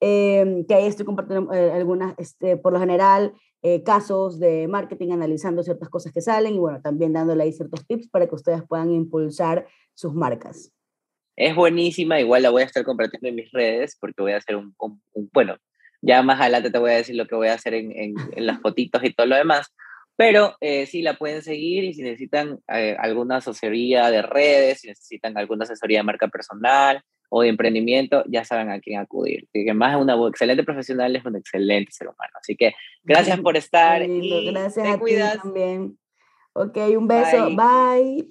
eh, 0.00 0.64
que 0.68 0.74
ahí 0.74 0.84
estoy 0.84 1.06
compartiendo 1.06 1.50
eh, 1.54 1.72
algunas, 1.72 2.14
este, 2.18 2.58
por 2.58 2.74
lo 2.74 2.80
general, 2.80 3.32
eh, 3.62 3.82
casos 3.82 4.38
de 4.38 4.68
marketing, 4.68 5.12
analizando 5.12 5.62
ciertas 5.62 5.88
cosas 5.88 6.12
que 6.12 6.20
salen 6.20 6.54
y 6.54 6.58
bueno, 6.58 6.82
también 6.82 7.14
dándole 7.14 7.44
ahí 7.44 7.52
ciertos 7.52 7.86
tips 7.86 8.10
para 8.10 8.26
que 8.26 8.34
ustedes 8.34 8.62
puedan 8.68 8.90
impulsar 8.90 9.66
sus 9.94 10.12
marcas. 10.12 10.70
Es 11.34 11.56
buenísima, 11.56 12.20
igual 12.20 12.42
la 12.42 12.50
voy 12.50 12.60
a 12.60 12.66
estar 12.66 12.84
compartiendo 12.84 13.28
en 13.28 13.36
mis 13.36 13.50
redes 13.50 13.96
porque 13.98 14.20
voy 14.20 14.32
a 14.32 14.36
hacer 14.36 14.56
un, 14.56 14.74
bueno, 15.32 15.56
ya 16.02 16.22
más 16.22 16.42
adelante 16.42 16.70
te 16.70 16.78
voy 16.78 16.90
a 16.90 16.96
decir 16.96 17.16
lo 17.16 17.26
que 17.26 17.36
voy 17.36 17.48
a 17.48 17.54
hacer 17.54 17.72
en, 17.72 17.90
en, 17.90 18.14
en 18.36 18.46
las 18.46 18.60
fotitos 18.60 19.02
y 19.02 19.14
todo 19.14 19.26
lo 19.26 19.36
demás, 19.36 19.74
pero 20.16 20.56
eh, 20.60 20.86
sí 20.86 21.02
la 21.02 21.14
pueden 21.14 21.42
seguir 21.42 21.84
y 21.84 21.94
si 21.94 22.02
necesitan 22.02 22.60
eh, 22.68 22.96
alguna 22.98 23.36
asesoría 23.36 24.10
de 24.10 24.22
redes, 24.22 24.80
si 24.80 24.88
necesitan 24.88 25.36
alguna 25.36 25.64
asesoría 25.64 25.98
de 25.98 26.04
marca 26.04 26.28
personal 26.28 27.02
o 27.30 27.42
de 27.42 27.48
emprendimiento, 27.48 28.22
ya 28.28 28.44
saben 28.44 28.70
a 28.70 28.80
quién 28.80 29.00
acudir. 29.00 29.48
Que 29.52 29.74
más 29.74 29.96
es 29.96 30.00
una 30.00 30.14
excelente 30.28 30.62
profesional, 30.62 31.16
es 31.16 31.24
un 31.24 31.36
excelente 31.36 31.90
ser 31.90 32.06
humano. 32.06 32.32
Así 32.40 32.54
que 32.54 32.74
gracias 33.02 33.40
por 33.40 33.56
estar. 33.56 34.02
Y 34.02 34.52
gracias 34.52 34.86
a 34.86 34.98
ti 34.98 35.16
también. 35.42 35.98
Ok, 36.52 36.76
un 36.96 37.08
beso. 37.08 37.50
Bye. 37.56 38.22